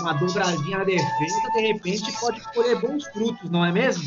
uma 0.00 0.12
dobradinha 0.12 0.78
na 0.78 0.84
defesa, 0.84 1.50
de 1.54 1.60
repente 1.60 2.12
pode 2.20 2.40
colher 2.52 2.80
bons 2.80 3.04
frutos, 3.06 3.50
não 3.50 3.64
é 3.64 3.72
mesmo? 3.72 4.04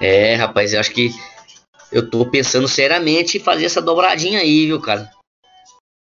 É, 0.00 0.34
rapaz, 0.34 0.72
eu 0.72 0.80
acho 0.80 0.92
que 0.92 1.14
eu 1.92 2.08
tô 2.08 2.26
pensando 2.26 2.66
seriamente 2.66 3.36
em 3.36 3.40
fazer 3.40 3.66
essa 3.66 3.80
dobradinha 3.80 4.40
aí, 4.40 4.66
viu, 4.66 4.80
cara? 4.80 5.10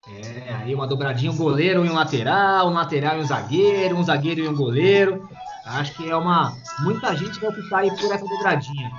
É, 0.08 0.54
aí 0.54 0.74
uma 0.74 0.86
dobradinha, 0.86 1.32
um 1.32 1.36
goleiro 1.36 1.84
e 1.84 1.90
um 1.90 1.94
lateral, 1.94 2.68
um 2.68 2.74
lateral 2.74 3.18
e 3.18 3.22
um 3.22 3.26
zagueiro, 3.26 3.96
um 3.96 4.04
zagueiro 4.04 4.40
e 4.40 4.48
um 4.48 4.54
goleiro. 4.54 5.28
Acho 5.64 5.94
que 5.94 6.08
é 6.08 6.16
uma. 6.16 6.56
Muita 6.80 7.14
gente 7.16 7.40
vai 7.40 7.50
optar 7.50 7.78
aí 7.78 7.90
por 7.96 8.12
essa 8.12 8.24
dobradinha. 8.24 8.92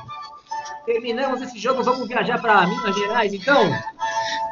Terminamos 0.88 1.42
esse 1.42 1.60
jogo, 1.60 1.84
vamos 1.84 2.08
viajar 2.08 2.42
para 2.42 2.66
Minas 2.66 2.96
Gerais, 2.96 3.34
então? 3.34 3.70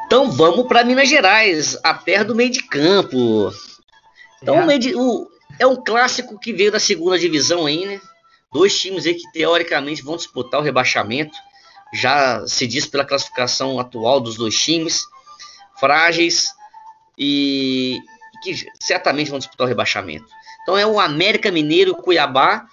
Então 0.04 0.30
vamos 0.30 0.66
para 0.66 0.84
Minas 0.84 1.08
Gerais, 1.08 1.78
a 1.82 1.94
terra 1.94 2.24
do 2.24 2.34
meio 2.34 2.50
de 2.50 2.62
campo. 2.62 3.50
Então 4.42 4.70
é. 4.70 4.76
De, 4.76 4.94
o, 4.94 5.26
é 5.58 5.66
um 5.66 5.82
clássico 5.82 6.38
que 6.38 6.52
veio 6.52 6.70
da 6.70 6.78
segunda 6.78 7.18
divisão 7.18 7.64
aí, 7.64 7.86
né? 7.86 7.98
Dois 8.52 8.78
times 8.78 9.06
aí 9.06 9.14
que 9.14 9.32
teoricamente 9.32 10.02
vão 10.02 10.14
disputar 10.14 10.60
o 10.60 10.62
rebaixamento. 10.62 11.34
Já 11.94 12.46
se 12.46 12.66
diz 12.66 12.84
pela 12.84 13.06
classificação 13.06 13.80
atual 13.80 14.20
dos 14.20 14.36
dois 14.36 14.60
times, 14.60 15.06
frágeis 15.80 16.50
e 17.16 17.98
que 18.42 18.54
certamente 18.78 19.30
vão 19.30 19.38
disputar 19.38 19.64
o 19.64 19.68
rebaixamento. 19.68 20.26
Então 20.62 20.76
é 20.76 20.86
o 20.86 21.00
América 21.00 21.50
Mineiro 21.50 21.96
Cuiabá 21.96 22.66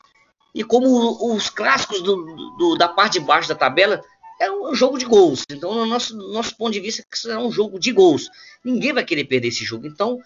e 0.53 0.63
como 0.63 1.33
os 1.35 1.49
clássicos 1.49 2.01
do, 2.01 2.15
do, 2.57 2.77
da 2.77 2.87
parte 2.87 3.13
de 3.13 3.25
baixo 3.25 3.49
da 3.49 3.55
tabela, 3.55 4.03
é 4.39 4.51
um 4.51 4.75
jogo 4.75 4.97
de 4.97 5.05
gols. 5.05 5.43
Então, 5.49 5.73
no 5.73 5.85
nosso, 5.85 6.15
nosso 6.15 6.55
ponto 6.57 6.71
de 6.71 6.79
vista, 6.79 7.03
é 7.27 7.37
um 7.37 7.51
jogo 7.51 7.79
de 7.79 7.91
gols. 7.91 8.29
Ninguém 8.63 8.93
vai 8.93 9.03
querer 9.03 9.23
perder 9.25 9.47
esse 9.47 9.63
jogo. 9.63 9.87
Então, 9.87 10.19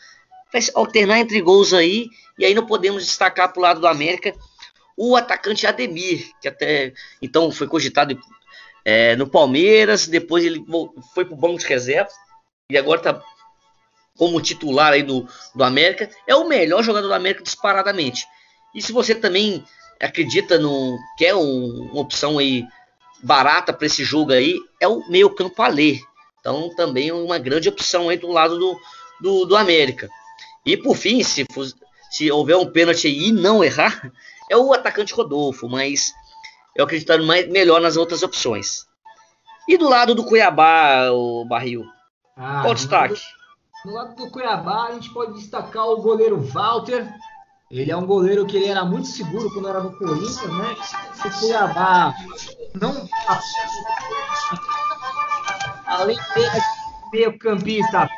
vai 0.52 0.62
alternar 0.74 1.20
entre 1.20 1.40
gols 1.42 1.74
aí. 1.74 2.10
E 2.38 2.46
aí 2.46 2.54
não 2.54 2.66
podemos 2.66 3.06
destacar 3.06 3.52
para 3.52 3.60
o 3.60 3.64
lado 3.64 3.80
do 3.80 3.88
América 3.88 4.34
o 4.98 5.16
atacante 5.16 5.68
Ademir, 5.68 6.28
que 6.42 6.48
até 6.48 6.92
então 7.22 7.52
foi 7.52 7.68
cogitado 7.68 8.20
é, 8.84 9.16
no 9.16 9.28
Palmeiras. 9.28 10.08
Depois 10.08 10.44
ele 10.44 10.66
foi 11.14 11.24
para 11.24 11.36
o 11.36 11.38
banco 11.38 11.60
de 11.60 11.68
reserva. 11.68 12.10
E 12.70 12.78
agora 12.78 13.00
está 13.00 13.24
como 14.18 14.42
titular 14.42 14.94
aí 14.94 15.04
do, 15.04 15.28
do 15.54 15.64
América. 15.64 16.10
É 16.26 16.36
o 16.36 16.48
melhor 16.48 16.84
jogador 16.84 17.08
do 17.08 17.14
América 17.14 17.44
disparadamente. 17.44 18.26
E 18.74 18.82
se 18.82 18.92
você 18.92 19.14
também 19.14 19.64
acredita 20.02 20.58
no 20.58 20.98
quer 21.18 21.36
um, 21.36 21.90
uma 21.92 22.02
opção 22.02 22.38
aí 22.38 22.66
barata 23.24 23.74
para 23.74 23.88
esse 23.88 24.04
jogo 24.04 24.32
aí 24.32 24.60
é 24.80 24.88
o 24.88 25.08
meio 25.10 25.30
campo 25.30 25.62
Alê. 25.62 26.00
Então 26.40 26.70
também 26.76 27.10
é 27.10 27.14
uma 27.14 27.38
grande 27.38 27.70
opção 27.70 28.10
aí 28.10 28.18
do 28.18 28.30
lado 28.30 28.58
do, 28.58 28.80
do, 29.22 29.46
do 29.46 29.56
América. 29.56 30.10
E 30.66 30.78
por 30.78 30.96
fim, 30.96 31.24
se, 31.24 31.46
se 32.10 32.32
houver 32.32 32.58
um 32.58 32.72
pênalti 32.72 33.08
e 33.08 33.32
não 33.32 33.64
errar, 33.64 34.12
é 34.50 34.58
o 34.58 34.74
atacante 34.74 35.14
Rodolfo, 35.14 35.68
mas 35.68 36.14
eu 36.76 36.86
acredito 36.86 37.24
mais, 37.24 37.48
melhor 37.50 37.82
nas 37.82 37.98
outras 37.98 38.24
opções. 38.24 38.86
E 39.68 39.78
do 39.78 39.90
lado 39.90 40.16
do 40.16 40.24
Cuiabá, 40.24 41.10
o 41.12 41.44
Barril? 41.46 41.86
Ah, 42.38 42.62
qual 42.62 42.74
destaque? 42.74 43.20
No 43.84 43.94
lado 43.94 44.16
do 44.16 44.30
Cuiabá, 44.30 44.88
a 44.88 44.94
gente 44.94 45.12
pode 45.14 45.34
destacar 45.34 45.88
o 45.88 46.02
goleiro 46.02 46.40
Walter. 46.40 47.08
Ele 47.70 47.92
é 47.92 47.98
um 47.98 48.06
goleiro 48.06 48.46
que 48.46 48.56
ele 48.56 48.68
era 48.68 48.86
muito 48.86 49.08
seguro 49.08 49.52
quando 49.54 49.68
era 49.68 49.82
no 49.82 49.92
Corinthians, 49.98 50.42
né? 50.42 50.76
O 51.26 51.40
Cuiabá 51.40 52.14
não. 52.80 53.10
Além 55.86 56.18
dele, 56.34 56.62
meio 57.12 57.38
campista 57.40 58.10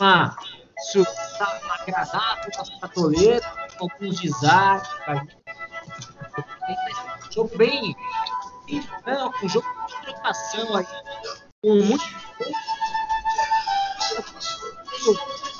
uma 0.00 0.36
surpresa 0.90 1.46
agradável 1.80 2.50
para 2.52 2.64
Patoleiro, 2.80 3.44
alguns. 3.78 4.20
Um 4.22 4.28
jogo 7.32 7.56
bem. 7.56 7.94
Não, 9.06 9.32
um 9.42 9.48
jogo 9.48 9.66
de 9.86 9.94
trocação 10.06 10.76
aí, 10.76 10.86
com 11.62 11.74
muito 11.74 12.04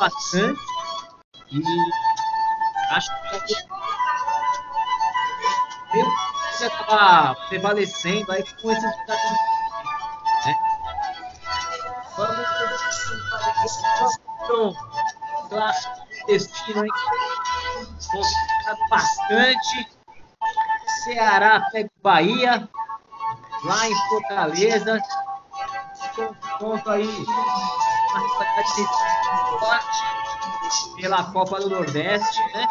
bastante 0.05 0.61
e 1.51 1.63
acho 2.91 3.11
que 3.31 3.55
eu 5.95 6.67
estava 6.69 7.35
prevalecendo 7.49 8.33
aí 8.33 8.45
com 8.61 8.71
esses 8.71 8.85
né? 8.85 8.93
Vamos 12.17 12.37
então, 14.45 14.77
clássico 15.49 15.95
destino 16.27 16.83
aí 16.83 16.89
bastante. 18.91 19.89
Ceará 21.05 21.69
pega 21.73 21.91
Bahia 22.03 22.69
lá 23.65 23.89
em 23.89 23.95
Fortaleza. 24.09 25.01
Ponto 26.59 26.91
aí 26.91 27.07
rivalidade 28.15 29.14
pela 30.97 31.25
Copa 31.25 31.61
do 31.61 31.71
Nordeste, 31.71 32.41
né? 32.53 32.69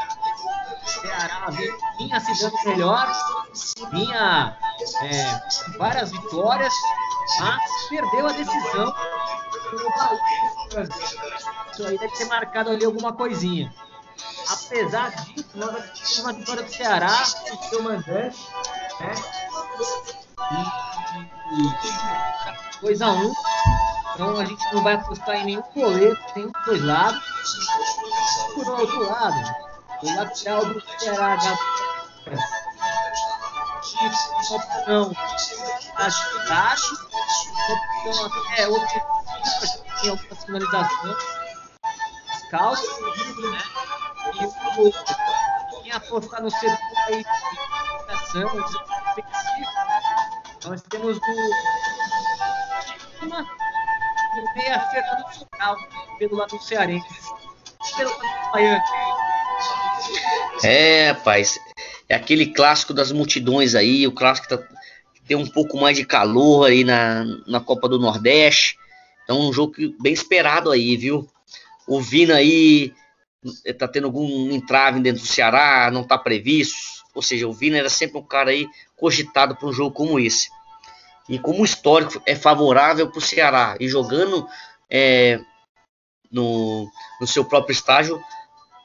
Ceará 0.85 1.47
vinha 1.97 2.19
se 2.19 2.41
dando 2.41 2.57
melhor, 2.65 3.11
vinha 3.91 4.57
é, 5.01 5.77
várias 5.77 6.11
vitórias, 6.11 6.73
mas 7.39 7.87
perdeu 7.89 8.27
a 8.27 8.31
decisão 8.31 8.93
isso 11.71 11.85
aí 11.85 11.97
deve 11.97 12.13
ter 12.15 12.25
marcado 12.25 12.69
ali 12.69 12.85
alguma 12.85 13.13
coisinha. 13.13 13.73
Apesar 14.49 15.09
disso, 15.11 16.21
uma 16.21 16.33
vitória 16.33 16.63
do 16.63 16.71
Ceará, 16.71 17.23
o 17.51 17.69
seu 17.69 17.81
mandante, 17.83 18.47
né? 18.99 19.13
E 21.51 22.81
2 22.81 23.01
a 23.01 23.11
1 23.11 23.25
um. 23.25 23.33
Então 24.13 24.39
a 24.39 24.45
gente 24.45 24.73
não 24.73 24.83
vai 24.83 24.93
apostar 24.93 25.35
em 25.37 25.45
nenhum 25.45 25.63
goleiro, 25.75 26.17
dos 26.35 26.51
dois 26.65 26.83
lados. 26.83 27.23
Por 28.53 28.69
outro 28.69 29.09
lado, 29.09 29.55
o 30.03 30.15
lateral 30.15 30.65
do 30.65 30.81
Ceará 30.99 31.37
uma 34.03 34.57
opção 34.57 35.11
acho 35.95 36.47
baixo, 36.49 36.95
uma 37.55 38.15
opção 38.15 38.25
até 38.25 38.67
ofensiva, 38.67 39.83
tem 40.01 40.09
algumas 40.09 40.43
finalizações, 40.43 41.17
scout, 42.47 42.81
né? 43.51 43.61
E 44.33 44.45
o, 44.79 45.81
quem 45.81 45.91
apostar 45.91 46.41
no 46.41 46.49
setor 46.49 46.77
aí 47.07 47.17
de 47.17 47.29
comunicação, 48.03 48.47
ofensivo, 48.47 49.69
nós 50.65 50.81
temos 50.83 51.17
o 51.17 51.21
o 54.41 54.57
meia 54.57 54.79
Fernando 54.89 55.33
Sobral, 55.33 55.77
pelo 56.17 56.35
lado 56.35 56.57
do 56.57 56.63
Cearense. 56.63 57.07
É, 60.63 61.11
rapaz, 61.11 61.59
é 62.07 62.15
aquele 62.15 62.47
clássico 62.47 62.93
das 62.93 63.11
multidões 63.11 63.75
aí, 63.75 64.07
o 64.07 64.11
clássico 64.11 64.47
que, 64.47 64.57
tá, 64.57 64.63
tem 65.27 65.37
um 65.37 65.47
pouco 65.47 65.77
mais 65.77 65.97
de 65.97 66.05
calor 66.05 66.67
aí 66.67 66.83
na, 66.83 67.23
na 67.47 67.59
Copa 67.59 67.87
do 67.87 67.99
Nordeste. 67.99 68.77
Então, 69.23 69.39
um 69.39 69.53
jogo 69.53 69.73
bem 70.01 70.13
esperado 70.13 70.71
aí, 70.71 70.97
viu? 70.97 71.27
O 71.87 72.01
Vina 72.01 72.35
aí 72.35 72.93
tá 73.77 73.87
tendo 73.87 74.05
algum 74.05 74.51
entrave 74.51 74.99
dentro 74.99 75.21
do 75.21 75.27
Ceará, 75.27 75.89
não 75.91 76.03
tá 76.03 76.17
previsto. 76.17 76.77
Ou 77.13 77.21
seja, 77.21 77.47
o 77.47 77.53
Vina 77.53 77.77
era 77.77 77.89
sempre 77.89 78.17
um 78.17 78.23
cara 78.23 78.51
aí 78.51 78.67
cogitado 78.97 79.55
para 79.55 79.67
um 79.67 79.73
jogo 79.73 79.95
como 79.95 80.19
esse. 80.19 80.49
E 81.29 81.39
como 81.39 81.61
o 81.61 81.65
histórico 81.65 82.21
é 82.25 82.35
favorável 82.35 83.09
para 83.09 83.17
o 83.17 83.21
Ceará 83.21 83.77
e 83.79 83.87
jogando 83.87 84.47
é, 84.89 85.39
no, 86.31 86.89
no 87.19 87.27
seu 87.27 87.45
próprio 87.45 87.73
estágio, 87.73 88.21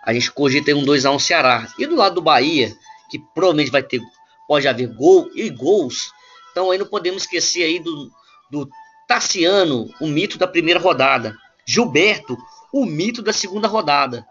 a 0.05 0.12
gente 0.12 0.31
cogita 0.31 0.74
um 0.74 0.85
2x1 0.85 1.14
um 1.14 1.18
Ceará. 1.18 1.66
E 1.79 1.87
do 1.87 1.96
lado 1.96 2.16
do 2.16 2.22
Bahia, 2.22 2.74
que 3.11 3.18
provavelmente 3.35 3.70
vai 3.70 3.83
ter, 3.83 4.01
pode 4.46 4.68
haver 4.68 4.88
gol 4.94 5.31
e 5.35 5.51
gols. 5.51 6.12
Então 6.51 6.70
aí 6.70 6.79
não 6.79 6.87
podemos 6.87 7.22
esquecer 7.22 7.64
aí 7.64 7.79
do, 7.79 8.11
do 8.51 8.68
Tassiano, 9.07 9.92
o 10.01 10.07
mito 10.07 10.38
da 10.38 10.46
primeira 10.46 10.79
rodada. 10.79 11.37
Gilberto, 11.66 12.38
o 12.72 12.87
mito 12.87 13.22
da 13.22 13.33
segunda 13.33 13.66
rodada. 13.68 14.27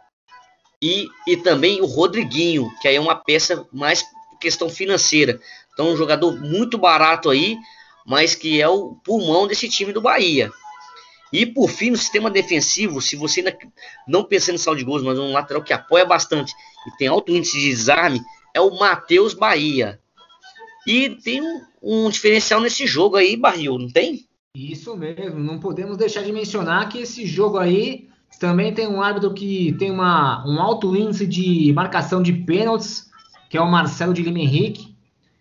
E, 0.82 1.08
e 1.28 1.36
também 1.36 1.82
o 1.82 1.86
Rodriguinho, 1.86 2.72
que 2.82 2.88
aí 2.88 2.96
é 2.96 3.02
uma 3.02 3.16
peça 3.16 3.68
mais 3.74 4.04
questão 4.40 4.70
financeira. 4.70 5.40
Então 5.74 5.90
um 5.90 5.98
jogador 5.98 6.40
muito 6.40 6.78
barato 6.78 7.30
aí, 7.30 7.58
mas 8.08 8.34
que 8.34 8.62
é 8.62 8.68
o 8.70 8.96
pulmão 9.04 9.46
desse 9.46 9.68
time 9.68 9.92
do 9.92 10.02
Bahia. 10.02 10.50
E 11.32 11.46
por 11.46 11.70
fim, 11.70 11.92
no 11.92 11.98
sistema 11.98 12.32
defensivo, 12.32 13.02
se 13.02 13.18
você 13.18 13.42
ainda 13.42 13.58
não 14.08 14.24
pensa 14.24 14.52
em 14.52 14.58
saldo 14.58 14.80
de 14.80 14.86
gols, 14.86 15.04
mas 15.04 15.20
um 15.20 15.34
lateral 15.34 15.62
que 15.62 15.74
apoia 15.74 16.06
bastante 16.06 16.54
e 16.88 16.98
tem 16.98 17.10
alto 17.10 17.34
índice 17.34 17.60
de 17.60 17.70
desarme, 17.70 18.22
é 18.54 18.62
o 18.62 18.80
Matheus 18.80 19.34
Bahia. 19.34 20.00
E 20.88 21.10
tem 21.10 21.42
um, 21.42 21.62
um, 21.84 22.10
diferencial 22.10 22.62
nesse 22.62 22.88
jogo 22.88 23.18
aí, 23.18 23.36
Barril, 23.36 23.78
não 23.78 23.90
tem? 23.90 24.26
Isso 24.56 24.96
mesmo, 24.96 25.38
não 25.38 25.60
podemos 25.60 25.98
deixar 25.98 26.24
de 26.24 26.32
mencionar 26.32 26.88
que 26.88 27.00
esse 27.00 27.26
jogo 27.26 27.58
aí 27.58 28.08
também 28.40 28.74
tem 28.74 28.88
um 28.88 29.02
árbitro 29.02 29.34
que 29.34 29.74
tem 29.74 29.92
uma, 29.92 30.48
um 30.48 30.62
alto 30.62 30.96
índice 30.96 31.28
de 31.28 31.74
marcação 31.74 32.24
de 32.24 32.32
pênaltis, 32.32 33.12
que 33.50 33.58
é 33.58 33.62
o 33.62 33.70
Marcelo 33.70 34.14
de 34.14 34.24
Lima 34.24 34.40
Henrique. 34.40 34.87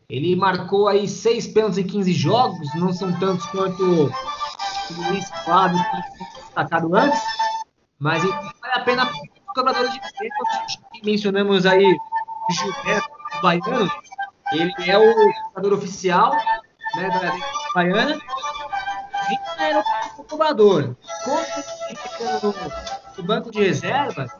Ele 0.08 0.36
marcou 0.36 0.86
aí 0.86 1.08
seis 1.08 1.46
pênaltis 1.48 1.78
em 1.78 1.86
15 1.86 2.12
jogos, 2.12 2.74
não 2.76 2.92
são 2.92 3.12
tantos 3.18 3.44
quanto 3.46 3.82
o 3.82 4.12
Luiz 5.08 5.28
Flávio, 5.44 5.84
destacado 6.36 6.94
antes, 6.94 7.20
mas 7.98 8.22
vale 8.22 8.72
a 8.74 8.80
pena 8.80 9.04
os 9.04 9.54
cobradores 9.54 9.92
de 9.92 10.00
pênaltis. 10.00 10.78
Mencionamos 11.02 11.66
aí 11.66 11.96
Gilberto 12.50 13.08
Baiano, 13.42 13.90
ele 14.52 14.72
é 14.86 14.96
o 14.96 15.32
jogador 15.48 15.72
oficial 15.72 16.32
né, 16.94 17.10
da 17.10 17.32
Baiana. 17.74 18.16
E 19.28 19.62
era 19.62 19.82
o 20.18 20.22
cobrador. 20.22 20.96
Como 21.24 21.40
no, 22.42 22.54
no 23.16 23.22
banco 23.24 23.50
de 23.50 23.58
reservas, 23.58 24.30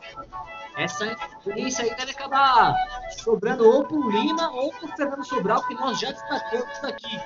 essa 0.77 1.17
influência 1.39 1.83
aí 1.83 1.95
deve 1.95 2.11
acabar 2.11 2.75
sobrando 3.23 3.67
ou 3.67 3.83
para 3.83 3.97
o 3.97 4.11
Lima 4.11 4.51
ou 4.51 4.71
para 4.71 4.85
o 4.85 4.95
Fernando 4.95 5.25
Sobral, 5.25 5.67
que 5.67 5.73
nós 5.73 5.99
já 5.99 6.11
destacamos 6.11 6.83
aqui. 6.83 7.19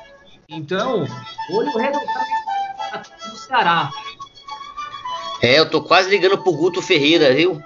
Então, 0.47 1.05
olho 1.51 1.77
redobrado 1.77 3.09
no 3.29 3.35
Ceará. 3.35 3.91
É, 5.41 5.59
eu 5.59 5.69
tô 5.69 5.81
quase 5.81 6.09
ligando 6.09 6.37
pro 6.37 6.53
Guto 6.53 6.81
Ferreira, 6.81 7.33
viu? 7.33 7.61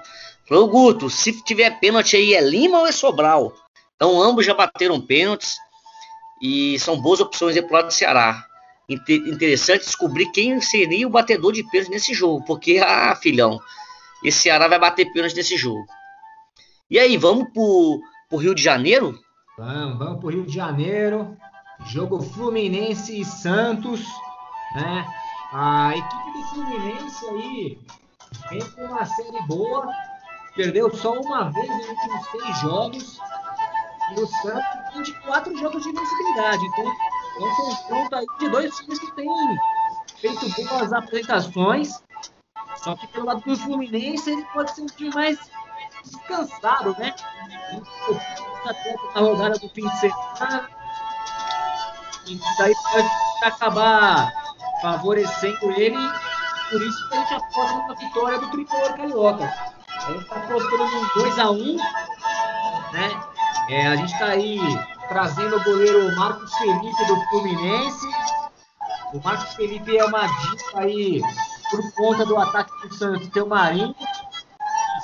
Falou, 0.48 0.68
Guto, 0.68 1.08
se 1.08 1.42
tiver 1.42 1.78
pênalti 1.78 2.16
aí, 2.16 2.34
é 2.34 2.40
Lima 2.40 2.80
ou 2.80 2.86
é 2.86 2.92
Sobral? 2.92 3.52
Então, 3.94 4.20
ambos 4.20 4.44
já 4.44 4.54
bateram 4.54 5.00
pênaltis 5.00 5.56
e 6.42 6.78
são 6.80 7.00
boas 7.00 7.20
opções 7.20 7.56
aí 7.56 7.62
pro 7.62 7.74
lado 7.74 7.86
do 7.86 7.92
Ceará. 7.92 8.44
Interessante 8.88 9.84
descobrir 9.84 10.30
quem 10.32 10.60
seria 10.60 11.06
o 11.06 11.10
batedor 11.10 11.52
de 11.52 11.62
pênalti 11.70 11.90
nesse 11.90 12.14
jogo, 12.14 12.44
porque, 12.44 12.78
ah, 12.78 13.14
filhão, 13.16 13.60
esse 14.28 14.40
Ceará 14.40 14.68
vai 14.68 14.78
bater 14.78 15.12
pênalti 15.12 15.36
nesse 15.36 15.56
jogo. 15.56 15.86
E 16.90 16.98
aí, 16.98 17.16
vamos 17.16 17.50
pro, 17.52 18.00
pro 18.28 18.38
Rio 18.38 18.54
de 18.54 18.62
Janeiro? 18.62 19.18
Vamos, 19.58 19.98
vamos 19.98 20.20
pro 20.20 20.30
Rio 20.30 20.46
de 20.46 20.54
Janeiro. 20.54 21.36
Jogo 21.86 22.22
Fluminense 22.22 23.20
e 23.20 23.24
Santos, 23.24 24.06
né? 24.74 25.06
A 25.52 25.92
equipe 25.96 26.32
do 26.32 26.44
Fluminense 26.48 27.26
aí 27.26 27.78
vem 28.50 28.70
com 28.70 28.82
uma 28.82 29.04
série 29.04 29.42
boa, 29.46 29.92
Perdeu 30.56 30.90
só 30.96 31.12
uma 31.12 31.50
vez 31.50 31.68
nos 31.68 31.86
últimos 31.86 32.26
seis 32.30 32.58
jogos. 32.60 33.20
E 34.10 34.20
o 34.20 34.26
Santos 34.26 34.92
tem 34.92 35.02
24 35.02 35.58
jogos 35.58 35.82
de 35.82 35.88
invencibilidade. 35.90 36.64
Então, 36.64 36.84
é 36.86 37.44
um 37.44 37.56
confronto 37.56 38.16
aí 38.16 38.26
de 38.38 38.48
dois 38.48 38.74
times 38.76 38.98
que 38.98 39.14
têm 39.14 39.28
feito 40.16 40.68
boas 40.68 40.92
apresentações. 40.94 42.02
Só 42.86 42.94
que 42.94 43.08
pelo 43.08 43.26
lado 43.26 43.40
do 43.40 43.56
Fluminense 43.56 44.30
ele 44.30 44.44
pode 44.54 44.80
um 44.80 44.86
time 44.86 45.12
mais 45.12 45.36
descansado, 46.04 46.94
né? 47.00 47.12
Na 49.12 49.20
rodada 49.20 49.58
do 49.58 49.68
fim 49.70 49.88
de 49.88 49.98
semana. 49.98 50.70
Isso 52.28 52.44
daí 52.56 52.72
pode 52.92 53.08
acabar 53.42 54.32
favorecendo 54.80 55.72
ele. 55.72 55.98
Por 56.70 56.80
isso 56.80 57.08
que 57.08 57.16
a 57.16 57.20
gente 57.22 57.34
aposta 57.34 57.76
na 57.88 57.94
vitória 57.94 58.38
do 58.38 58.50
tricolor 58.52 58.96
carioca. 58.96 59.44
A 59.88 60.12
gente 60.12 60.22
está 60.22 60.36
apostando 60.36 60.84
um 60.84 61.06
2x1. 61.06 61.76
Né? 62.92 63.22
É, 63.68 63.86
a 63.88 63.96
gente 63.96 64.12
está 64.12 64.26
aí 64.26 64.60
trazendo 65.08 65.56
o 65.56 65.64
goleiro 65.64 66.14
Marcos 66.14 66.54
Felipe 66.54 67.04
do 67.06 67.20
Fluminense. 67.30 68.06
O 69.12 69.20
Marcos 69.24 69.54
Felipe 69.54 69.98
é 69.98 70.04
uma 70.04 70.24
dica 70.24 70.78
aí 70.78 71.20
por 71.70 71.92
conta 71.92 72.24
do 72.24 72.36
ataque 72.38 72.88
do 72.88 72.94
Santos. 72.94 73.28
Tem 73.28 73.42
o 73.42 73.46
Marinho, 73.46 73.94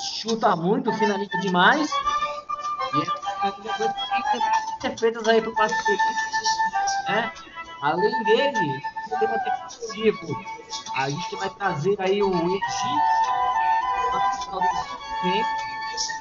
chuta 0.01 0.57
muito, 0.57 0.93
finaliza 0.95 1.39
demais. 1.39 1.91
E 2.95 3.03
é 3.47 4.91
defesas 4.91 5.29
aí 5.29 5.41
pro 5.41 5.55
Felipe. 5.55 6.03
Né? 7.09 7.33
Além 7.83 8.25
dele, 8.25 8.83
o 8.97 9.09
sistema 9.09 9.39
defensivo, 9.39 10.45
a 10.95 11.11
gente 11.11 11.37
vai 11.37 11.51
trazer 11.51 11.97
aí 12.01 12.23
o 12.23 12.57
Eti, 12.57 13.01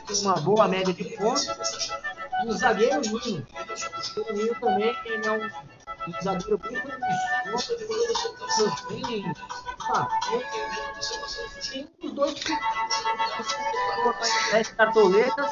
tem 0.08 0.22
uma 0.22 0.36
boa 0.42 0.68
média 0.68 0.94
de 0.94 1.04
pontos. 1.18 1.48
E 2.44 2.48
o 2.48 2.54
zagueiro 2.54 3.02
Nino. 3.02 3.48
O 4.30 4.34
Nino 4.34 4.56
também 4.60 4.96
é 5.06 5.32
um, 5.32 5.46
um 6.10 6.22
zagueiro 6.24 6.58
promissor. 6.58 6.92
Bem, 8.90 9.34
os 12.04 12.12
dois 12.14 12.34
10 14.52 14.68
cartoletas 14.70 15.52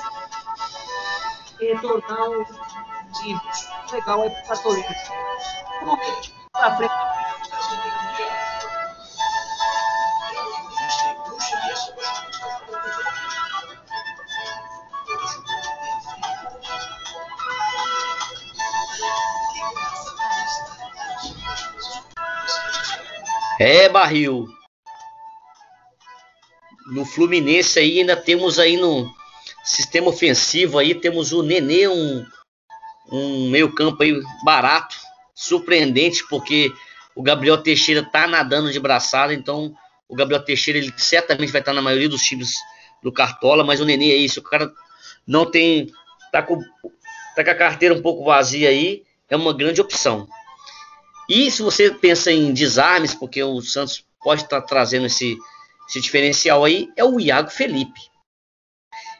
e 1.59 1.77
tornar 1.79 2.29
um 2.29 2.45
legal 3.91 4.21
aí 4.21 4.29
para 4.29 4.43
cartoletas. 4.43 4.97
Para 6.53 6.77
frente. 6.77 7.08
É, 23.59 23.89
barril. 23.89 24.47
No 26.87 27.03
Fluminense 27.03 27.77
aí 27.77 27.99
ainda 27.99 28.15
temos 28.15 28.57
aí 28.57 28.77
no 28.77 29.13
sistema 29.65 30.07
ofensivo 30.07 30.79
aí 30.79 30.95
temos 30.95 31.33
o 31.33 31.43
Nenê, 31.43 31.85
um, 31.89 32.25
um 33.11 33.49
meio 33.49 33.75
campo 33.75 34.01
aí 34.01 34.17
barato, 34.45 34.95
surpreendente, 35.35 36.25
porque 36.29 36.71
o 37.13 37.21
Gabriel 37.21 37.57
Teixeira 37.57 38.01
tá 38.01 38.25
nadando 38.25 38.71
de 38.71 38.79
braçada, 38.79 39.33
então 39.33 39.75
o 40.07 40.15
Gabriel 40.15 40.43
Teixeira 40.43 40.79
ele 40.79 40.93
certamente 40.95 41.51
vai 41.51 41.59
estar 41.61 41.73
na 41.73 41.81
maioria 41.81 42.07
dos 42.07 42.23
times 42.23 42.55
do 43.03 43.11
Cartola, 43.11 43.63
mas 43.63 43.81
o 43.81 43.85
Nenê 43.85 44.11
é 44.11 44.15
isso, 44.15 44.39
o 44.39 44.43
cara 44.43 44.71
não 45.27 45.45
tem 45.45 45.91
tá 46.31 46.41
com 46.41 46.63
tá 47.35 47.43
com 47.43 47.51
a 47.51 47.55
carteira 47.55 47.93
um 47.93 48.01
pouco 48.01 48.23
vazia 48.23 48.69
aí, 48.69 49.03
é 49.29 49.35
uma 49.35 49.53
grande 49.53 49.81
opção. 49.81 50.29
E 51.29 51.51
se 51.51 51.61
você 51.61 51.91
pensa 51.91 52.31
em 52.31 52.51
desarmes, 52.51 53.13
porque 53.13 53.43
o 53.43 53.61
Santos 53.61 54.03
pode 54.19 54.41
estar 54.41 54.61
tá 54.61 54.67
trazendo 54.67 55.05
esse, 55.05 55.37
esse 55.87 56.01
diferencial 56.01 56.65
aí, 56.65 56.89
é 56.97 57.05
o 57.05 57.19
Iago 57.19 57.51
Felipe. 57.51 58.01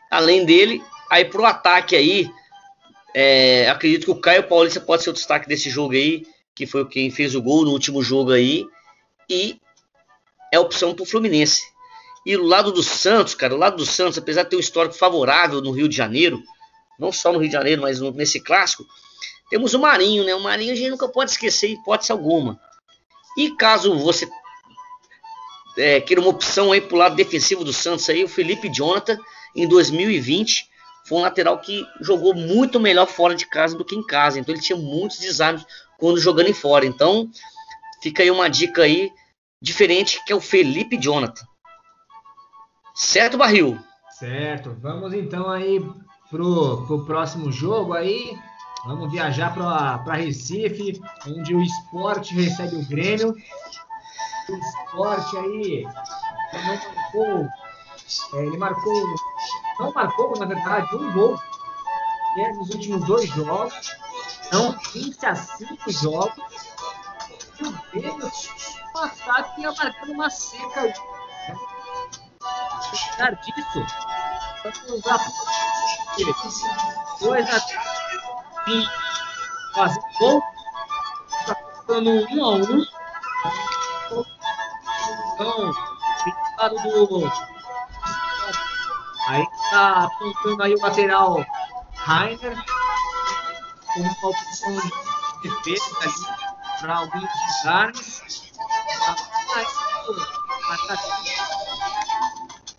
Além 0.10 0.44
dele, 0.44 0.84
aí 1.08 1.24
pro 1.24 1.46
ataque 1.46 1.96
aí, 1.96 2.28
é, 3.14 3.70
acredito 3.70 4.06
que 4.06 4.12
o 4.12 4.20
Caio 4.20 4.48
Paulista 4.48 4.82
pode 4.82 5.04
ser 5.04 5.12
o 5.12 5.14
destaque 5.14 5.48
desse 5.48 5.70
jogo 5.70 5.94
aí, 5.94 6.26
que 6.56 6.66
foi 6.66 6.88
quem 6.90 7.12
fez 7.12 7.36
o 7.36 7.42
gol 7.44 7.64
no 7.64 7.72
último 7.72 8.02
jogo 8.02 8.32
aí, 8.32 8.66
e 9.30 9.62
é 10.52 10.58
opção 10.58 10.96
pro 10.96 11.06
Fluminense. 11.06 11.62
E 12.26 12.36
o 12.36 12.44
lado 12.44 12.72
do 12.72 12.82
Santos, 12.82 13.36
cara, 13.36 13.54
o 13.54 13.58
lado 13.58 13.78
do 13.78 13.86
Santos, 13.86 14.18
apesar 14.18 14.44
de 14.44 14.50
ter 14.50 14.56
um 14.56 14.60
histórico 14.60 14.96
favorável 14.96 15.62
no 15.62 15.72
Rio 15.72 15.88
de 15.88 15.96
Janeiro, 15.96 16.42
não 17.00 17.12
só 17.12 17.32
no 17.32 17.38
Rio 17.38 17.50
de 17.50 17.54
Janeiro, 17.54 17.84
mas 17.84 18.00
no, 18.00 18.12
nesse 18.12 18.40
clássico, 18.40 18.84
temos 19.50 19.74
o 19.74 19.80
Marinho, 19.80 20.24
né? 20.24 20.34
O 20.36 20.42
Marinho 20.42 20.74
a 20.74 20.76
gente 20.76 20.92
nunca 20.92 21.08
pode 21.08 21.32
esquecer, 21.32 21.72
hipótese 21.72 22.12
alguma. 22.12 22.60
E 23.38 23.56
caso 23.56 23.98
você 23.98 24.30
é, 25.78 26.02
queira 26.02 26.22
uma 26.22 26.30
opção 26.30 26.72
aí 26.72 26.82
pro 26.82 26.98
lado 26.98 27.16
defensivo 27.16 27.64
do 27.64 27.72
Santos 27.72 28.10
aí, 28.10 28.24
o 28.24 28.30
Felipe 28.30 28.70
Jonathan, 28.70 29.18
em 29.56 29.68
2020, 29.68 30.68
foi 31.08 31.18
um 31.18 31.22
lateral 31.22 31.58
que 31.60 31.86
jogou 32.02 32.36
muito 32.36 32.80
melhor 32.80 33.08
fora 33.08 33.34
de 33.34 33.48
casa 33.48 33.78
do 33.78 33.86
que 33.86 33.96
em 33.96 34.06
casa. 34.06 34.40
Então 34.40 34.54
ele 34.54 34.62
tinha 34.62 34.78
muitos 34.78 35.18
desarmes 35.20 35.66
quando 35.98 36.20
jogando 36.20 36.50
em 36.50 36.54
fora. 36.54 36.86
Então 36.86 37.30
fica 38.02 38.22
aí 38.22 38.30
uma 38.30 38.50
dica 38.50 38.84
aí 38.84 39.12
diferente 39.62 40.24
que 40.26 40.32
é 40.32 40.36
o 40.36 40.42
Felipe 40.42 40.98
Jonathan. 40.98 41.46
Certo, 42.94 43.38
Barril? 43.38 43.80
Certo. 44.12 44.76
Vamos 44.82 45.14
então 45.14 45.50
aí 45.50 45.80
pro, 46.30 46.86
pro 46.86 47.06
próximo 47.06 47.52
jogo 47.52 47.94
aí. 47.94 48.38
Vamos 48.86 49.12
viajar 49.12 49.54
para 49.54 50.14
Recife, 50.14 51.02
onde 51.28 51.54
o 51.54 51.62
esporte 51.62 52.34
recebe 52.34 52.78
o 52.78 52.86
Grêmio. 52.86 53.36
O 54.50 54.56
esporte 54.56 55.38
aí 55.38 55.84
marcou, 56.54 57.48
é, 58.34 58.46
ele 58.46 58.58
marcou, 58.58 59.04
não 59.80 59.92
marcou, 59.92 60.40
na 60.40 60.46
verdade, 60.46 60.96
um 60.96 61.12
gol 61.12 61.40
né, 62.38 62.52
nos 62.54 62.70
últimos 62.70 63.06
dois 63.06 63.30
jogos. 63.30 63.98
Então, 64.48 64.76
20 64.94 65.26
a 65.26 65.36
5 65.36 65.92
jogos. 65.92 66.44
E 67.60 67.68
o 67.68 67.72
Grêmio 67.92 68.32
passado 68.94 69.62
ia 69.62 69.72
marcando 69.72 70.12
uma 70.12 70.30
seca. 70.30 70.84
Né? 70.84 70.94
Apesar 72.42 73.36
disso, 73.36 73.86
vamos 74.64 74.92
usar 74.92 75.20
dois 77.20 77.50
a 77.50 77.60
vir 78.70 78.90
fazer 79.74 80.02
gol. 80.20 80.44
Está 81.40 81.56
ficando 81.56 82.10
um 82.10 82.44
a 82.44 82.50
um. 82.52 82.86
Então, 85.34 85.74
lado 86.58 86.76
do. 86.76 87.32
Aí 89.28 89.44
está 89.44 90.04
apontando 90.06 90.64
aí 90.64 90.74
o 90.74 90.82
lateral 90.82 91.46
Rainer 91.96 92.58
com 93.94 94.02
uma 94.02 94.28
opção 94.28 94.76
de 95.42 95.50
defesa 95.64 95.98
ali 96.02 96.80
para 96.80 96.98
alguns 96.98 97.30
desarmes. 97.48 98.24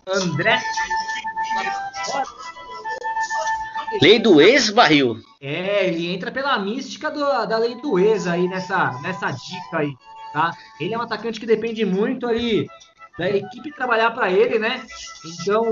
André. 0.07 0.61
Lei 3.99 4.19
do 4.19 4.39
ex-barril. 4.39 5.21
É, 5.41 5.87
ele 5.87 6.13
entra 6.13 6.31
pela 6.31 6.57
mística 6.59 7.09
do, 7.09 7.45
da 7.45 7.57
lei 7.57 7.75
do 7.75 7.97
ex 7.99 8.27
aí 8.27 8.47
nessa, 8.47 8.91
nessa 9.01 9.31
dica 9.31 9.79
aí, 9.79 9.93
tá? 10.31 10.55
Ele 10.79 10.93
é 10.93 10.97
um 10.97 11.01
atacante 11.01 11.39
que 11.39 11.45
depende 11.45 11.83
muito 11.83 12.27
ali 12.27 12.69
da 13.17 13.29
equipe 13.29 13.71
trabalhar 13.73 14.11
para 14.11 14.31
ele, 14.31 14.59
né? 14.59 14.85
Então, 15.25 15.71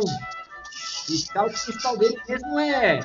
o 1.45 1.49
principal 1.49 1.97
dele 1.97 2.19
mesmo 2.27 2.59
é, 2.59 2.99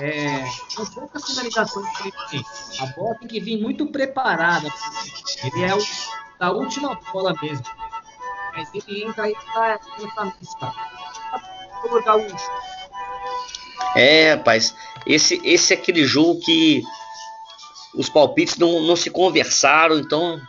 é 0.00 0.46
são 0.68 0.84
poucas 0.86 1.24
finalizações 1.24 1.88
que 1.96 2.08
ele 2.08 2.16
tem. 2.30 2.44
A 2.80 2.86
bola 2.86 3.14
tem 3.16 3.28
que 3.28 3.40
vir 3.40 3.60
muito 3.60 3.86
preparada. 3.86 4.68
Ele 5.44 5.64
é 5.64 5.74
o 5.74 5.80
da 6.38 6.50
última 6.50 6.98
bola 7.12 7.34
mesmo. 7.40 7.64
Mas 8.54 8.68
ele 8.74 9.04
entra 9.04 9.24
aí 9.24 9.34
nessa. 9.54 10.74
Vou 11.88 12.00
o 12.16 12.26
é, 13.96 14.34
rapaz, 14.34 14.74
esse, 15.06 15.40
esse 15.44 15.74
é 15.74 15.76
aquele 15.76 16.04
jogo 16.04 16.40
que 16.40 16.82
os 17.94 18.08
palpites 18.08 18.56
não, 18.56 18.80
não 18.80 18.96
se 18.96 19.10
conversaram, 19.10 19.98
então 19.98 20.40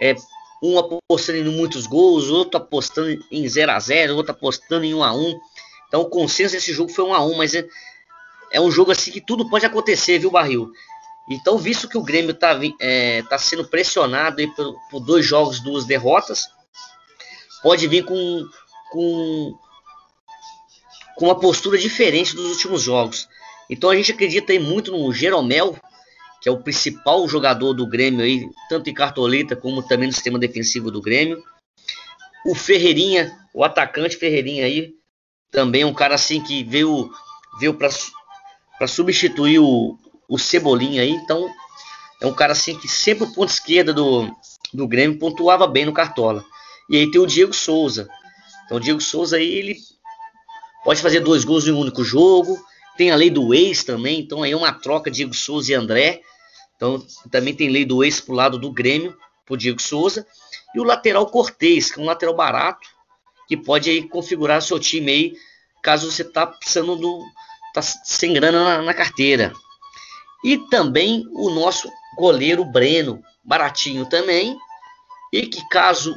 é 0.00 0.14
um 0.62 0.78
apostando 0.78 1.38
em 1.38 1.56
muitos 1.56 1.86
gols, 1.86 2.28
outro 2.28 2.58
apostando 2.58 3.24
em 3.30 3.48
0 3.48 3.72
a 3.72 3.78
0 3.78 4.16
outro 4.16 4.32
apostando 4.32 4.84
em 4.84 4.92
1 4.92 5.04
a 5.04 5.14
1 5.14 5.40
Então 5.86 6.00
o 6.02 6.10
consenso 6.10 6.54
desse 6.54 6.72
jogo 6.72 6.92
foi 6.92 7.04
1 7.04 7.14
a 7.14 7.24
1 7.24 7.36
mas 7.36 7.54
é, 7.54 7.64
é 8.52 8.60
um 8.60 8.70
jogo 8.70 8.90
assim 8.90 9.10
que 9.10 9.20
tudo 9.20 9.48
pode 9.48 9.64
acontecer, 9.64 10.18
viu, 10.18 10.30
Barril? 10.30 10.72
Então, 11.30 11.58
visto 11.58 11.88
que 11.88 11.98
o 11.98 12.02
Grêmio 12.02 12.30
está 12.30 12.58
é, 12.80 13.22
tá 13.22 13.38
sendo 13.38 13.64
pressionado 13.68 14.42
por, 14.54 14.74
por 14.90 15.00
dois 15.00 15.26
jogos, 15.26 15.60
duas 15.60 15.84
derrotas, 15.84 16.48
pode 17.62 17.86
vir 17.86 18.04
com, 18.04 18.48
com 18.90 19.58
com 21.18 21.24
uma 21.24 21.38
postura 21.38 21.76
diferente 21.76 22.36
dos 22.36 22.52
últimos 22.52 22.80
jogos. 22.80 23.28
Então 23.68 23.90
a 23.90 23.96
gente 23.96 24.12
acredita 24.12 24.52
aí 24.52 24.58
muito 24.60 24.92
no 24.92 25.12
Jeromel, 25.12 25.76
que 26.40 26.48
é 26.48 26.52
o 26.52 26.62
principal 26.62 27.28
jogador 27.28 27.74
do 27.74 27.88
Grêmio 27.88 28.24
aí, 28.24 28.48
tanto 28.68 28.88
em 28.88 28.94
cartoleta 28.94 29.56
como 29.56 29.82
também 29.82 30.06
no 30.06 30.14
sistema 30.14 30.38
defensivo 30.38 30.92
do 30.92 31.02
Grêmio. 31.02 31.42
O 32.46 32.54
Ferreirinha, 32.54 33.36
o 33.52 33.64
atacante 33.64 34.16
Ferreirinha 34.16 34.64
aí, 34.64 34.94
também 35.50 35.84
um 35.84 35.92
cara 35.92 36.14
assim 36.14 36.40
que 36.40 36.62
veio, 36.62 37.10
veio 37.58 37.74
para 37.74 38.86
substituir 38.86 39.58
o, 39.58 39.98
o 40.28 40.38
Cebolinha 40.38 41.02
aí. 41.02 41.10
Então 41.10 41.52
é 42.22 42.28
um 42.28 42.32
cara 42.32 42.52
assim 42.52 42.78
que 42.78 42.86
sempre 42.86 43.24
o 43.24 43.32
ponto 43.32 43.50
esquerda 43.50 43.92
do, 43.92 44.32
do 44.72 44.86
Grêmio 44.86 45.18
pontuava 45.18 45.66
bem 45.66 45.84
no 45.84 45.92
Cartola. 45.92 46.44
E 46.88 46.96
aí 46.96 47.10
tem 47.10 47.20
o 47.20 47.26
Diego 47.26 47.52
Souza. 47.52 48.08
Então 48.64 48.76
o 48.76 48.80
Diego 48.80 49.00
Souza 49.00 49.36
aí 49.36 49.52
ele 49.52 49.76
pode 50.84 51.02
fazer 51.02 51.20
dois 51.20 51.44
gols 51.44 51.66
em 51.66 51.72
um 51.72 51.78
único 51.78 52.04
jogo. 52.04 52.58
Tem 52.96 53.10
a 53.10 53.16
lei 53.16 53.30
do 53.30 53.54
ex 53.54 53.84
também, 53.84 54.20
então 54.20 54.42
aí 54.42 54.52
é 54.52 54.56
uma 54.56 54.72
troca 54.72 55.10
Diego 55.10 55.34
Souza 55.34 55.72
e 55.72 55.74
André. 55.74 56.20
Então 56.76 57.04
também 57.30 57.54
tem 57.54 57.68
lei 57.68 57.84
do 57.84 58.02
ex 58.02 58.20
pro 58.20 58.34
lado 58.34 58.58
do 58.58 58.72
Grêmio, 58.72 59.16
pro 59.46 59.56
Diego 59.56 59.80
Souza. 59.80 60.26
E 60.74 60.80
o 60.80 60.84
lateral 60.84 61.26
Cortez, 61.26 61.90
que 61.90 62.00
é 62.00 62.02
um 62.02 62.06
lateral 62.06 62.34
barato, 62.34 62.88
que 63.46 63.56
pode 63.56 63.88
aí 63.88 64.06
configurar 64.06 64.60
seu 64.60 64.78
time 64.78 65.10
aí, 65.10 65.32
caso 65.82 66.10
você 66.10 66.22
tá 66.22 66.46
precisando 66.46 66.96
do. 66.96 67.24
tá 67.72 67.80
sem 67.82 68.32
grana 68.32 68.62
na, 68.62 68.82
na 68.82 68.94
carteira. 68.94 69.52
E 70.44 70.58
também 70.68 71.26
o 71.32 71.50
nosso 71.50 71.90
goleiro 72.16 72.64
Breno, 72.64 73.22
baratinho 73.42 74.06
também. 74.06 74.56
E 75.32 75.46
que 75.46 75.66
caso 75.68 76.14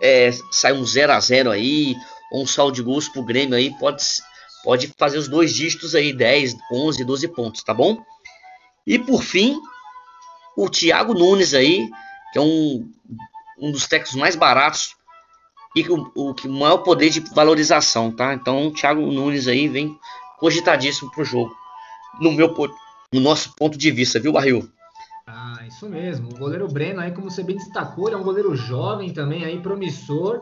é, 0.00 0.30
saia 0.50 0.74
um 0.74 0.84
0 0.84 1.12
a 1.12 1.20
0 1.20 1.50
aí, 1.50 1.94
ou 2.30 2.42
um 2.42 2.46
saldo 2.46 2.74
de 2.74 2.82
gols 2.82 3.08
pro 3.08 3.22
Grêmio 3.22 3.56
aí, 3.56 3.76
pode 3.78 4.02
pode 4.64 4.88
fazer 4.98 5.16
os 5.16 5.28
dois 5.28 5.54
dígitos 5.54 5.94
aí, 5.94 6.12
10, 6.12 6.56
11, 6.72 7.04
12 7.04 7.28
pontos, 7.28 7.62
tá 7.62 7.72
bom? 7.72 8.02
E 8.84 8.98
por 8.98 9.22
fim, 9.22 9.60
o 10.56 10.68
Thiago 10.68 11.14
Nunes 11.14 11.54
aí, 11.54 11.88
que 12.32 12.38
é 12.38 12.42
um, 12.42 12.90
um 13.60 13.70
dos 13.70 13.86
técnicos 13.86 14.16
mais 14.16 14.34
baratos 14.34 14.96
e 15.76 15.88
o, 15.88 16.10
o 16.16 16.34
que 16.34 16.48
maior 16.48 16.78
poder 16.78 17.10
de 17.10 17.20
valorização, 17.20 18.10
tá? 18.10 18.34
Então, 18.34 18.66
o 18.66 18.72
Thiago 18.72 19.00
Nunes 19.00 19.46
aí 19.46 19.68
vem 19.68 19.96
cogitadíssimo 20.38 21.12
pro 21.12 21.24
jogo, 21.24 21.54
no 22.20 22.32
meu 22.32 22.52
no 23.12 23.20
nosso 23.20 23.54
ponto 23.54 23.78
de 23.78 23.90
vista, 23.90 24.18
viu, 24.18 24.32
Barril? 24.32 24.68
Ah, 25.26 25.58
isso 25.66 25.88
mesmo. 25.88 26.28
O 26.30 26.38
goleiro 26.38 26.66
Breno 26.68 27.00
aí, 27.00 27.12
como 27.12 27.30
você 27.30 27.42
bem 27.42 27.56
destacou, 27.56 28.08
ele 28.08 28.16
é 28.16 28.18
um 28.18 28.24
goleiro 28.24 28.54
jovem 28.56 29.12
também 29.12 29.44
aí, 29.44 29.60
promissor, 29.60 30.40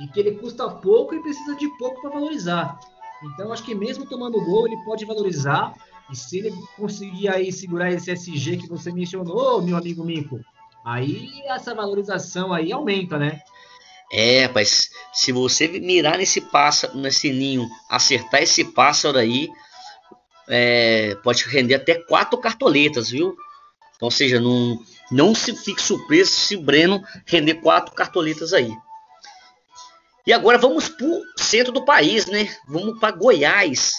e 0.00 0.06
que 0.06 0.20
ele 0.20 0.32
custa 0.32 0.68
pouco 0.68 1.14
e 1.14 1.22
precisa 1.22 1.54
de 1.54 1.68
pouco 1.76 2.00
para 2.00 2.10
valorizar. 2.10 2.78
Então, 3.22 3.52
acho 3.52 3.62
que 3.62 3.74
mesmo 3.74 4.06
tomando 4.06 4.44
gol, 4.44 4.66
ele 4.66 4.82
pode 4.84 5.04
valorizar. 5.04 5.72
E 6.10 6.16
se 6.16 6.38
ele 6.38 6.52
conseguir 6.76 7.28
aí 7.28 7.52
segurar 7.52 7.92
esse 7.92 8.10
SG 8.10 8.56
que 8.56 8.68
você 8.68 8.92
mencionou, 8.92 9.62
meu 9.62 9.76
amigo 9.76 10.04
Mico, 10.04 10.40
aí 10.84 11.30
essa 11.46 11.74
valorização 11.74 12.52
aí 12.52 12.72
aumenta, 12.72 13.18
né? 13.18 13.40
É, 14.12 14.46
mas 14.48 14.90
se 15.12 15.32
você 15.32 15.66
mirar 15.68 16.18
nesse 16.18 16.40
pássaro, 16.40 16.98
nesse 16.98 17.32
ninho, 17.32 17.66
acertar 17.88 18.42
esse 18.42 18.62
pássaro 18.62 19.16
aí, 19.16 19.48
é, 20.48 21.14
pode 21.22 21.44
render 21.44 21.76
até 21.76 21.94
quatro 21.94 22.36
cartoletas, 22.38 23.08
viu? 23.08 23.34
Então, 23.96 24.08
ou 24.08 24.10
seja, 24.10 24.38
não, 24.38 24.78
não 25.10 25.34
se 25.34 25.56
fique 25.56 25.80
surpreso 25.80 26.30
se 26.30 26.56
o 26.56 26.62
Breno 26.62 27.02
render 27.24 27.54
quatro 27.54 27.94
cartoletas 27.94 28.52
aí. 28.52 28.70
E 30.26 30.32
agora 30.32 30.56
vamos 30.56 30.88
para 30.88 31.06
o 31.06 31.22
centro 31.36 31.72
do 31.72 31.84
país, 31.84 32.26
né? 32.26 32.48
Vamos 32.68 32.98
para 33.00 33.16
Goiás, 33.16 33.92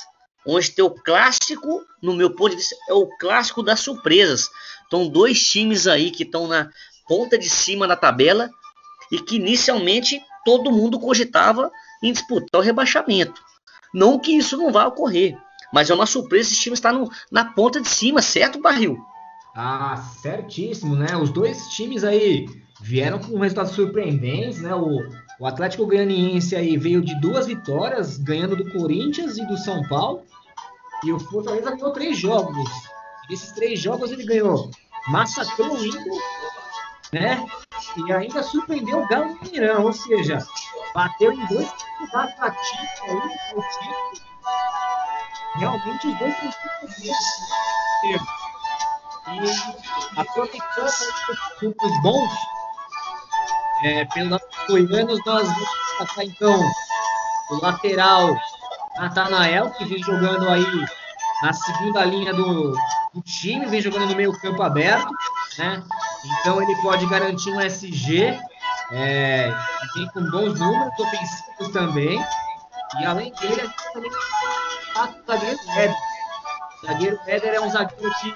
onde 0.46 0.72
tem 0.72 0.84
o 0.84 0.90
clássico, 0.90 1.86
no 2.02 2.14
meu 2.14 2.34
ponto 2.34 2.52
de 2.52 2.58
vista, 2.58 2.76
é 2.90 2.94
o 2.94 3.08
clássico 3.18 3.62
das 3.62 3.82
surpresas. 3.82 4.50
Então, 4.88 5.08
dois 5.08 5.44
times 5.44 5.88
aí 5.88 6.12
que 6.12 6.24
estão 6.24 6.48
na 6.48 6.70
ponta 7.08 7.38
de 7.38 7.50
cima 7.50 7.88
da 7.88 7.96
tabela 7.96 8.50
e 9.12 9.20
que 9.20 9.36
inicialmente 9.36 10.22
todo 10.46 10.72
mundo 10.72 11.00
cogitava 11.00 11.72
em 12.02 12.12
disputar 12.12 12.62
o 12.62 12.64
rebaixamento. 12.64 13.42
Não 13.94 14.18
que 14.18 14.36
isso 14.36 14.58
não 14.58 14.72
vá 14.72 14.88
ocorrer, 14.88 15.38
mas 15.74 15.90
é 15.90 15.94
uma 15.94 16.06
surpresa 16.06 16.52
esse 16.52 16.62
time 16.62 16.74
estar 16.74 16.94
no, 16.94 17.10
na 17.32 17.46
ponta 17.46 17.82
de 17.82 17.88
cima, 17.88 18.22
certo, 18.22 18.60
Barril? 18.60 18.98
Ah, 19.56 19.98
certíssimo, 20.22 20.96
né? 20.96 21.16
Os 21.16 21.30
dois 21.30 21.68
times 21.70 22.04
aí 22.04 22.48
vieram 22.82 23.20
com 23.20 23.38
resultados 23.38 23.74
surpreendentes, 23.74 24.62
né? 24.62 24.74
O, 24.74 25.00
o 25.40 25.46
Atlético 25.46 25.86
Goianiense 25.86 26.56
aí 26.56 26.76
veio 26.76 27.02
de 27.02 27.20
duas 27.22 27.46
vitórias, 27.46 28.18
ganhando 28.18 28.56
do 28.56 28.72
Corinthians 28.72 29.38
e 29.38 29.46
do 29.46 29.58
São 29.58 29.88
Paulo. 29.88 30.24
E 31.04 31.12
o 31.12 31.20
Fortaleza 31.20 31.72
ganhou 31.72 31.92
três 31.92 32.18
jogos. 32.18 32.70
E 33.26 33.28
desses 33.30 33.52
três 33.52 33.80
jogos 33.80 34.12
ele 34.12 34.26
ganhou, 34.26 34.72
massacrou 35.08 35.74
o 35.74 35.86
Inter, 35.86 36.14
né? 37.14 37.46
E 37.96 38.12
ainda 38.12 38.42
surpreendeu 38.42 39.04
o 39.04 39.08
Galo 39.08 39.38
Mineirão, 39.42 39.84
ou 39.84 39.94
seja, 39.94 40.40
bateu 40.96 41.32
em 41.32 41.46
dois 41.46 41.72
ativos 42.14 42.60
aí. 43.04 43.20
Realmente 45.56 46.08
os 46.08 46.18
dois 46.18 46.36
são 46.38 46.52
E 49.28 50.20
aproveitando 50.20 50.88
os 50.88 51.62
números 51.62 52.02
bons, 52.02 52.32
é, 53.84 54.06
pelos 54.06 54.42
goianos, 54.68 55.20
nós 55.26 55.48
vamos 55.48 55.70
passar 55.98 56.24
então 56.24 56.72
o 57.52 57.62
lateral 57.62 58.36
Natanael, 58.98 59.72
que 59.72 59.86
vem 59.86 60.02
jogando 60.04 60.50
aí 60.50 60.86
na 61.42 61.54
segunda 61.54 62.06
linha 62.06 62.34
do, 62.34 62.72
do, 63.14 63.22
time, 63.22 63.66
vem 63.66 63.82
jogando 63.82 64.08
no 64.08 64.16
meio 64.16 64.32
campo 64.40 64.62
aberto, 64.62 65.12
né? 65.58 65.84
Então 66.26 66.62
ele 66.62 66.76
pode 66.82 67.06
garantir 67.08 67.52
um 67.52 67.60
SG, 67.60 68.40
é, 68.92 69.54
vem 69.96 70.08
com 70.10 70.30
bons 70.30 70.60
números 70.60 71.00
ofensivos 71.00 71.70
também. 71.72 72.24
E 73.00 73.06
além 73.06 73.34
dele, 73.34 73.62
a 73.62 73.66
gente 73.66 73.94
também 73.94 74.12
tem 74.12 74.34
zagueiro 75.28 75.60
Éder. 75.76 75.96
O 76.82 76.86
zagueiro 76.86 77.20
Éder 77.26 77.54
é 77.56 77.62
um 77.62 77.70
zagueiro 77.70 78.14
que 78.22 78.34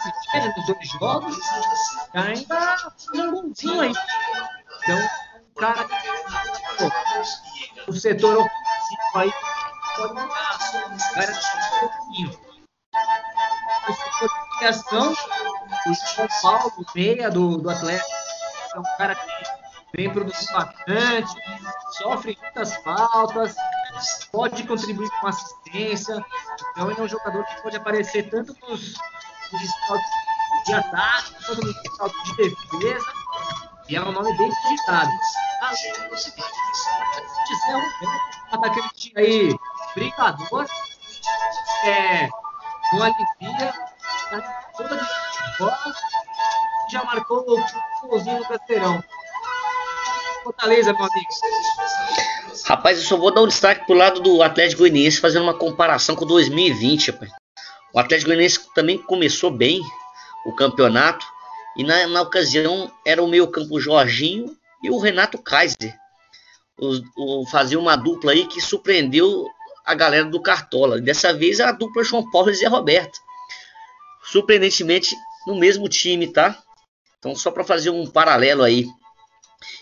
se 0.00 0.10
nos 0.56 0.66
dois 0.66 0.88
jogos, 0.98 1.36
ainda 2.14 2.76
um 3.14 3.30
golzinho 3.30 3.80
aí. 3.80 3.92
Então, 4.82 4.98
um 5.50 5.54
cara 5.60 5.84
que 5.84 5.94
o 7.90 7.92
setor 7.92 8.38
ofensivo 8.38 9.02
aí 9.14 9.32
pode 9.96 10.14
garantir 11.14 11.56
um 11.56 11.80
pouquinho. 11.80 12.30
O 13.88 13.92
setor 13.92 14.28
de 14.28 14.58
criação, 14.58 15.14
o 15.86 15.94
São 15.94 16.26
Paulo, 16.42 16.72
meia 16.94 17.30
do, 17.30 17.56
do 17.58 17.70
Atlético, 17.70 18.10
é 18.74 18.78
um 18.78 18.82
cara 18.96 19.14
que 19.14 19.26
vem 19.94 20.10
produzindo 20.10 20.52
bastante, 20.52 21.34
sofre 21.98 22.38
muitas 22.40 22.74
faltas, 22.76 23.54
pode 24.30 24.62
contribuir 24.64 25.10
com 25.20 25.26
assistência. 25.26 26.24
Então 26.70 26.90
ele 26.90 27.00
é 27.00 27.02
um 27.02 27.08
jogador 27.08 27.44
que 27.44 27.62
pode 27.62 27.76
aparecer 27.76 28.30
tanto 28.30 28.56
nos, 28.62 28.94
nos 29.52 29.62
de 30.66 30.74
ataque, 30.74 31.34
quanto 31.44 31.66
nos 31.66 31.74
de 32.24 32.36
defesa. 32.36 33.06
E 33.88 33.96
é 33.96 34.02
um 34.02 34.12
nome 34.12 34.36
bem 34.36 34.50
digitado. 34.50 35.10
Além 35.62 36.10
de 36.12 36.20
ser 37.56 37.76
um 37.76 38.54
atacante 38.54 39.12
aí 39.16 39.54
brincador, 39.94 40.66
é, 41.84 42.28
alivia, 42.92 43.74
tá 44.30 44.70
toda 44.76 44.96
de 44.96 45.58
bola, 45.58 45.94
já 46.90 47.04
marcou 47.04 47.44
o 47.48 48.08
golzinho 48.08 48.38
no 48.38 48.46
Casteirão. 48.46 49.02
Fortaleza, 50.44 50.92
meu 50.92 51.04
amigo. 51.04 51.28
Rapaz, 52.66 52.98
eu 52.98 53.04
só 53.04 53.16
vou 53.16 53.32
dar 53.32 53.42
um 53.42 53.48
destaque 53.48 53.86
pro 53.86 53.94
lado 53.94 54.20
do 54.20 54.42
Atlético 54.42 54.80
Goianiense, 54.80 55.20
fazendo 55.20 55.42
uma 55.42 55.54
comparação 55.54 56.14
com 56.14 56.24
2020, 56.24 57.10
rapaz. 57.10 57.39
O 57.92 57.98
Atlético 57.98 58.28
Goianiense 58.28 58.60
também 58.74 58.98
começou 58.98 59.50
bem 59.50 59.80
o 60.44 60.52
campeonato, 60.54 61.26
e 61.76 61.84
na, 61.84 62.06
na 62.06 62.22
ocasião 62.22 62.90
era 63.04 63.22
o 63.22 63.28
meio 63.28 63.46
campo 63.48 63.80
Jorginho 63.80 64.56
e 64.82 64.90
o 64.90 64.98
Renato 64.98 65.38
Kaiser. 65.38 65.96
O, 66.78 67.42
o, 67.42 67.46
fazia 67.46 67.78
uma 67.78 67.96
dupla 67.96 68.32
aí 68.32 68.46
que 68.46 68.60
surpreendeu 68.60 69.46
a 69.84 69.94
galera 69.94 70.24
do 70.24 70.40
Cartola. 70.40 71.00
Dessa 71.00 71.32
vez 71.32 71.60
a 71.60 71.72
dupla 71.72 72.02
João 72.02 72.28
Paulo 72.30 72.50
e 72.50 72.54
Zé 72.54 72.66
Roberto. 72.66 73.18
Surpreendentemente 74.24 75.14
no 75.46 75.56
mesmo 75.56 75.88
time, 75.88 76.26
tá? 76.26 76.58
Então 77.18 77.34
só 77.34 77.50
para 77.50 77.64
fazer 77.64 77.90
um 77.90 78.06
paralelo 78.06 78.62
aí. 78.62 78.86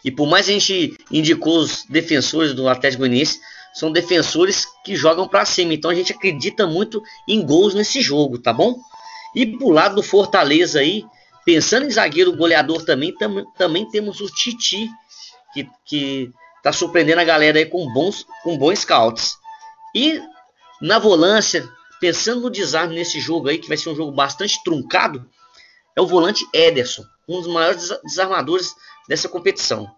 E 0.05 0.11
por 0.11 0.27
mais 0.27 0.49
a 0.49 0.53
gente 0.53 0.97
indicou 1.11 1.59
os 1.59 1.85
defensores 1.85 2.53
do 2.53 2.69
Atlético 2.69 3.01
Goianiense, 3.01 3.41
são 3.79 3.93
defensores 3.93 4.67
que 4.85 4.97
jogam 4.97 5.29
para 5.29 5.45
cima. 5.45 5.73
Então 5.73 5.89
a 5.89 5.95
gente 5.95 6.13
acredita 6.13 6.67
muito 6.67 7.01
em 7.29 7.47
gols 7.47 7.75
nesse 7.75 8.03
jogo, 8.03 8.37
tá 8.37 8.53
bom? 8.53 8.77
E 9.37 9.47
pro 9.47 9.69
lado 9.69 9.95
do 9.95 10.03
Fortaleza 10.03 10.81
aí, 10.81 11.05
pensando 11.45 11.87
em 11.87 11.91
zagueiro 11.91 12.37
goleador 12.37 12.85
também, 12.85 13.15
tam, 13.15 13.45
também 13.57 13.89
temos 13.89 14.21
o 14.21 14.27
Titi, 14.27 14.91
que, 15.55 15.69
que 15.87 16.33
tá 16.61 16.73
surpreendendo 16.73 17.21
a 17.21 17.25
galera 17.25 17.57
aí 17.57 17.67
com 17.67 17.89
bons, 17.93 18.27
com 18.43 18.59
bons 18.59 18.81
scouts. 18.81 19.37
E 19.95 20.21
na 20.83 20.99
volância, 20.99 21.69
pensando 22.01 22.41
no 22.41 22.51
desarme 22.51 22.97
nesse 22.97 23.21
jogo 23.21 23.49
aí, 23.49 23.59
que 23.59 23.69
vai 23.69 23.77
ser 23.77 23.91
um 23.91 23.95
jogo 23.95 24.11
bastante 24.11 24.61
truncado, 24.65 25.25
é 25.95 26.01
o 26.01 26.07
volante 26.07 26.45
Ederson, 26.53 27.05
um 27.29 27.41
dos 27.41 27.47
maiores 27.47 27.91
desarmadores 28.03 28.75
dessa 29.09 29.29
competição. 29.29 29.89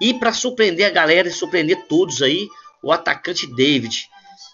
E 0.00 0.14
para 0.14 0.32
surpreender 0.32 0.86
a 0.86 0.90
galera 0.90 1.26
e 1.26 1.32
surpreender 1.32 1.88
todos 1.88 2.22
aí, 2.22 2.48
o 2.82 2.92
atacante 2.92 3.46
David. 3.46 4.08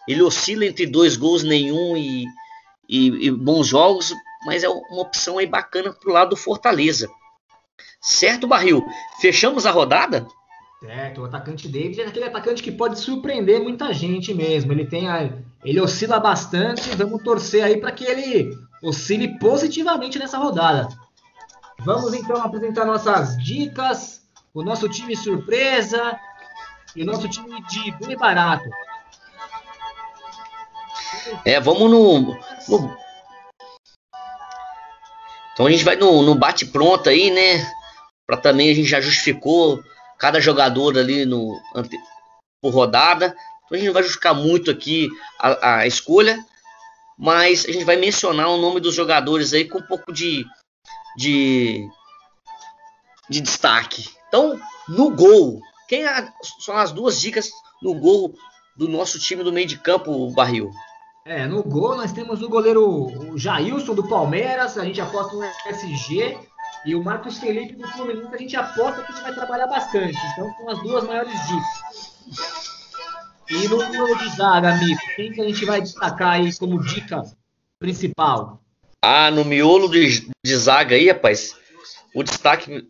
Ele 0.09 0.23
oscila 0.23 0.67
entre 0.67 0.87
dois 0.87 1.17
gols 1.17 1.43
nenhum 1.43 1.97
e, 1.97 2.25
e, 2.89 3.27
e 3.27 3.31
bons 3.31 3.67
jogos, 3.67 4.13
mas 4.45 4.63
é 4.63 4.69
uma 4.69 5.03
opção 5.03 5.39
aí 5.39 5.47
bacana 5.47 5.93
pro 5.93 6.13
lado 6.13 6.31
do 6.31 6.37
Fortaleza. 6.37 7.09
Certo, 8.01 8.47
Barril? 8.47 8.85
Fechamos 9.21 9.67
a 9.67 9.71
rodada? 9.71 10.27
Certo, 10.81 11.23
o 11.23 11.25
atacante 11.25 11.69
David 11.69 12.03
é 12.03 12.07
aquele 12.07 12.27
atacante 12.27 12.63
que 12.63 12.71
pode 12.71 13.01
surpreender 13.01 13.61
muita 13.61 13.93
gente 13.93 14.33
mesmo. 14.33 14.73
Ele 14.73 14.87
tem 14.87 15.09
a, 15.09 15.33
ele 15.65 15.81
oscila 15.81 16.21
bastante, 16.21 16.95
vamos 16.95 17.23
torcer 17.23 17.65
aí 17.65 17.79
para 17.79 17.91
que 17.91 18.05
ele 18.05 18.57
oscile 18.83 19.39
positivamente 19.39 20.19
nessa 20.19 20.39
rodada. 20.39 20.89
Vamos 21.81 22.15
então 22.15 22.37
apresentar 22.37 22.85
nossas 22.85 23.37
dicas, 23.39 24.23
o 24.55 24.63
nosso 24.63 24.89
time 24.89 25.17
surpresa 25.17 26.19
e 26.97 27.03
o 27.03 27.07
nosso 27.07 27.29
time 27.29 27.63
de 27.67 27.93
bem 27.93 28.17
barato. 28.17 28.69
É, 31.45 31.61
vamos 31.61 31.91
no, 31.91 32.21
no... 32.69 32.97
Então 35.53 35.67
a 35.67 35.71
gente 35.71 35.85
vai 35.85 35.97
no, 35.97 36.23
no 36.23 36.35
bate-pronto 36.35 37.09
aí, 37.09 37.31
né? 37.31 37.71
Para 38.27 38.39
também 38.39 38.71
a 38.71 38.75
gente 38.75 38.89
já 38.89 39.01
justificou 39.01 39.83
cada 40.19 40.41
jogador 40.41 40.99
ali 40.99 41.27
no 41.27 41.61
por 42.63 42.73
rodada. 42.73 43.37
Então 43.65 43.75
a 43.75 43.77
gente 43.77 43.87
não 43.87 43.95
vai 43.95 44.03
justificar 44.03 44.35
muito 44.35 44.71
aqui 44.71 45.09
a, 45.39 45.79
a 45.79 45.87
escolha, 45.87 46.43
mas 47.19 47.67
a 47.67 47.73
gente 47.73 47.85
vai 47.85 47.97
mencionar 47.97 48.49
o 48.49 48.57
nome 48.57 48.81
dos 48.81 48.95
jogadores 48.95 49.53
aí 49.53 49.69
com 49.69 49.79
um 49.79 49.87
pouco 49.87 50.13
de, 50.13 50.47
de, 51.17 51.87
de 53.29 53.41
destaque. 53.41 54.09
Então, 54.29 54.59
no 54.89 55.11
gol, 55.11 55.61
quem 55.89 56.07
é, 56.07 56.29
são 56.61 56.77
as 56.77 56.93
duas 56.93 57.21
dicas 57.21 57.51
no 57.83 57.95
gol 57.95 58.35
do 58.77 58.89
nosso 58.89 59.19
time 59.19 59.43
do 59.43 59.53
meio 59.53 59.67
de 59.67 59.79
campo, 59.79 60.31
Barril? 60.33 60.71
É, 61.25 61.47
no 61.47 61.63
gol 61.63 61.97
nós 61.97 62.13
temos 62.13 62.43
o 62.43 62.49
goleiro 62.49 63.37
Jailson 63.37 63.95
do 63.95 64.09
Palmeiras, 64.09 64.79
a 64.79 64.85
gente 64.85 65.01
aposta 65.01 65.35
no 65.35 65.45
SG 65.69 66.39
e 66.85 66.95
o 66.95 67.03
Marcos 67.03 67.39
Felipe 67.39 67.75
do 67.75 67.89
Fluminense 67.89 68.33
a 68.33 68.39
gente 68.39 68.57
aposta 68.57 69.03
que 69.03 69.13
ele 69.13 69.21
vai 69.23 69.35
trabalhar 69.35 69.67
bastante. 69.67 70.17
Então 70.33 70.55
são 70.55 70.69
as 70.71 70.83
duas 70.83 71.05
maiores 71.05 71.33
dicas. 71.49 72.87
E 73.51 73.69
no 73.69 73.91
miolo 73.91 74.17
de 74.19 74.29
zaga, 74.37 74.75
amigo, 74.75 75.01
quem 75.17 75.33
que 75.33 75.41
a 75.41 75.45
gente 75.45 75.65
vai 75.65 75.81
destacar 75.81 76.35
aí 76.35 76.57
como 76.57 76.83
dica 76.83 77.23
principal? 77.79 78.61
Ah, 79.03 79.31
no 79.31 79.45
miolo 79.45 79.89
de, 79.89 80.29
de 80.45 80.57
zaga 80.57 80.95
aí, 80.95 81.09
rapaz, 81.09 81.57
o 82.15 82.23
destaque 82.23 82.89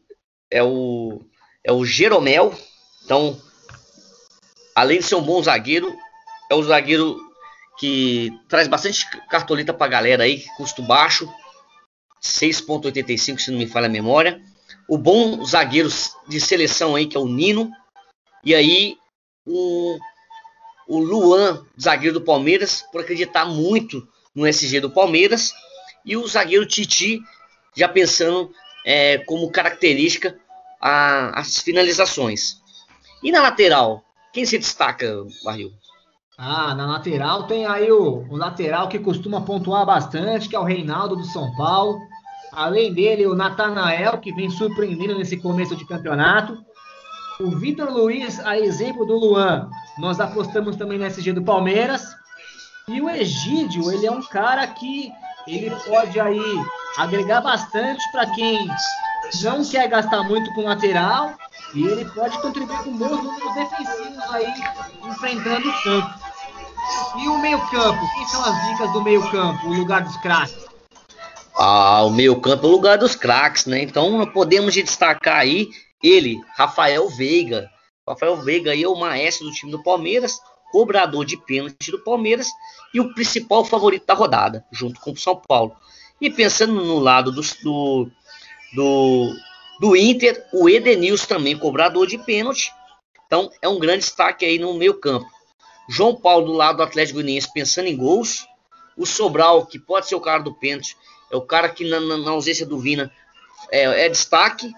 é 0.50 0.62
o, 0.62 1.22
é 1.64 1.72
o 1.72 1.84
Jeromel. 1.84 2.54
Então, 3.06 3.40
além 4.74 4.98
de 4.98 5.04
ser 5.04 5.14
um 5.14 5.22
bom 5.22 5.40
zagueiro, 5.40 5.96
é 6.50 6.56
o 6.56 6.62
zagueiro 6.64 7.16
que 7.78 8.36
traz 8.48 8.66
bastante 8.66 9.08
cartolita 9.28 9.72
pra 9.72 9.86
galera 9.86 10.24
aí, 10.24 10.44
custo 10.56 10.82
baixo. 10.82 11.32
6.85, 12.20 13.38
se 13.38 13.50
não 13.52 13.58
me 13.58 13.68
falha 13.68 13.86
a 13.86 13.88
memória. 13.90 14.42
O 14.88 14.98
bom 14.98 15.44
zagueiro 15.44 15.88
de 16.26 16.40
seleção 16.40 16.96
aí, 16.96 17.06
que 17.06 17.16
é 17.16 17.20
o 17.20 17.28
Nino. 17.28 17.70
E 18.42 18.52
aí, 18.56 18.98
o, 19.46 19.96
o 20.88 20.98
Luan, 20.98 21.64
zagueiro 21.80 22.18
do 22.18 22.24
Palmeiras, 22.24 22.82
por 22.90 23.02
acreditar 23.02 23.44
muito 23.44 24.06
no 24.34 24.44
SG 24.48 24.80
do 24.80 24.90
Palmeiras. 24.90 25.52
E 26.04 26.16
o 26.16 26.26
zagueiro 26.26 26.66
Titi, 26.66 27.22
já 27.76 27.88
pensando 27.88 28.50
é, 28.84 29.18
como 29.18 29.52
característica 29.52 30.36
a, 30.80 31.38
as 31.38 31.60
finalizações. 31.60 32.65
E 33.22 33.32
na 33.32 33.40
lateral, 33.40 34.02
quem 34.32 34.44
se 34.44 34.58
destaca, 34.58 35.06
Barril? 35.44 35.72
Ah, 36.38 36.74
na 36.74 36.86
lateral 36.86 37.44
tem 37.44 37.64
aí 37.64 37.90
o, 37.90 38.26
o, 38.28 38.36
lateral 38.36 38.88
que 38.88 38.98
costuma 38.98 39.40
pontuar 39.40 39.86
bastante, 39.86 40.48
que 40.48 40.54
é 40.54 40.58
o 40.58 40.64
Reinaldo 40.64 41.16
do 41.16 41.24
São 41.24 41.50
Paulo. 41.56 41.98
Além 42.52 42.92
dele, 42.92 43.26
o 43.26 43.34
Natanael, 43.34 44.18
que 44.18 44.32
vem 44.32 44.50
surpreendendo 44.50 45.16
nesse 45.16 45.38
começo 45.38 45.74
de 45.74 45.86
campeonato. 45.86 46.62
O 47.40 47.50
Vitor 47.56 47.90
Luiz, 47.90 48.38
a 48.40 48.58
exemplo 48.58 49.06
do 49.06 49.16
Luan, 49.16 49.68
nós 49.98 50.20
apostamos 50.20 50.76
também 50.76 50.98
no 50.98 51.06
SG 51.06 51.32
do 51.32 51.42
Palmeiras. 51.42 52.14
E 52.88 53.00
o 53.00 53.08
Egídio, 53.08 53.90
ele 53.90 54.06
é 54.06 54.10
um 54.10 54.22
cara 54.22 54.66
que 54.66 55.10
ele 55.46 55.70
pode 55.86 56.20
aí 56.20 56.40
agregar 56.98 57.40
bastante 57.40 58.02
para 58.12 58.26
quem 58.34 58.68
não 59.42 59.64
quer 59.64 59.88
gastar 59.88 60.22
muito 60.22 60.52
com 60.54 60.64
lateral 60.64 61.34
e 61.76 61.86
ele 61.86 62.04
pode 62.06 62.40
contribuir 62.40 62.78
com 62.78 62.96
bons 62.96 63.22
números 63.22 63.54
defensivos 63.54 64.24
aí 64.30 64.54
enfrentando 65.04 65.68
o 65.68 65.82
campo. 65.82 66.14
E 67.18 67.28
o 67.28 67.38
meio-campo? 67.38 68.00
Quem 68.14 68.26
são 68.28 68.42
as 68.42 68.68
dicas 68.68 68.92
do 68.92 69.02
meio-campo, 69.02 69.66
o 69.66 69.74
lugar 69.74 70.02
dos 70.02 70.16
craques? 70.16 70.66
Ah, 71.54 72.02
o 72.04 72.10
meio-campo 72.10 72.66
é 72.66 72.68
o 72.68 72.72
lugar 72.72 72.96
dos 72.96 73.14
craques, 73.14 73.66
né? 73.66 73.82
Então 73.82 74.24
podemos 74.32 74.72
destacar 74.72 75.36
aí 75.36 75.68
ele, 76.02 76.40
Rafael 76.56 77.08
Veiga. 77.10 77.68
Rafael 78.08 78.36
Veiga 78.38 78.70
aí 78.70 78.82
é 78.82 78.88
o 78.88 78.98
maestro 78.98 79.46
do 79.46 79.52
time 79.52 79.70
do 79.70 79.82
Palmeiras, 79.82 80.40
cobrador 80.72 81.26
de 81.26 81.36
pênalti 81.36 81.90
do 81.90 81.98
Palmeiras 81.98 82.48
e 82.94 83.00
o 83.00 83.12
principal 83.12 83.64
favorito 83.64 84.06
da 84.06 84.14
rodada, 84.14 84.64
junto 84.72 84.98
com 85.00 85.12
o 85.12 85.16
São 85.16 85.36
Paulo. 85.46 85.76
E 86.20 86.30
pensando 86.30 86.72
no 86.72 86.98
lado 86.98 87.30
do, 87.30 87.42
do, 87.62 88.10
do, 88.74 89.34
do 89.80 89.96
Inter, 89.96 90.44
o 90.52 90.68
Edenilson 90.68 91.26
também, 91.26 91.58
cobrador 91.58 92.06
de 92.06 92.18
pênalti. 92.18 92.72
Então 93.26 93.50
é 93.60 93.68
um 93.68 93.78
grande 93.78 94.00
destaque 94.00 94.44
aí 94.44 94.58
no 94.58 94.74
meio 94.74 94.94
campo. 94.94 95.26
João 95.88 96.14
Paulo 96.14 96.46
do 96.46 96.52
lado 96.52 96.78
do 96.78 96.82
Atlético 96.82 97.14
Goianiense 97.14 97.52
pensando 97.52 97.88
em 97.88 97.96
gols. 97.96 98.46
O 98.96 99.04
Sobral, 99.04 99.66
que 99.66 99.78
pode 99.78 100.08
ser 100.08 100.14
o 100.14 100.20
cara 100.20 100.42
do 100.42 100.54
pênalti, 100.54 100.96
é 101.30 101.36
o 101.36 101.42
cara 101.42 101.68
que 101.68 101.88
na, 101.88 102.00
na, 102.00 102.30
ausência 102.30 102.64
do 102.64 102.78
Vina 102.78 103.12
é, 103.70 104.06
é 104.06 104.08
destaque. 104.08 104.72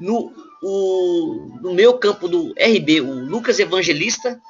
No, 0.00 0.32
o, 0.62 1.58
no 1.60 1.74
meio 1.74 1.98
campo 1.98 2.28
do 2.28 2.52
RB, 2.52 3.00
o 3.00 3.12
Lucas 3.12 3.58
Evangelista. 3.58 4.40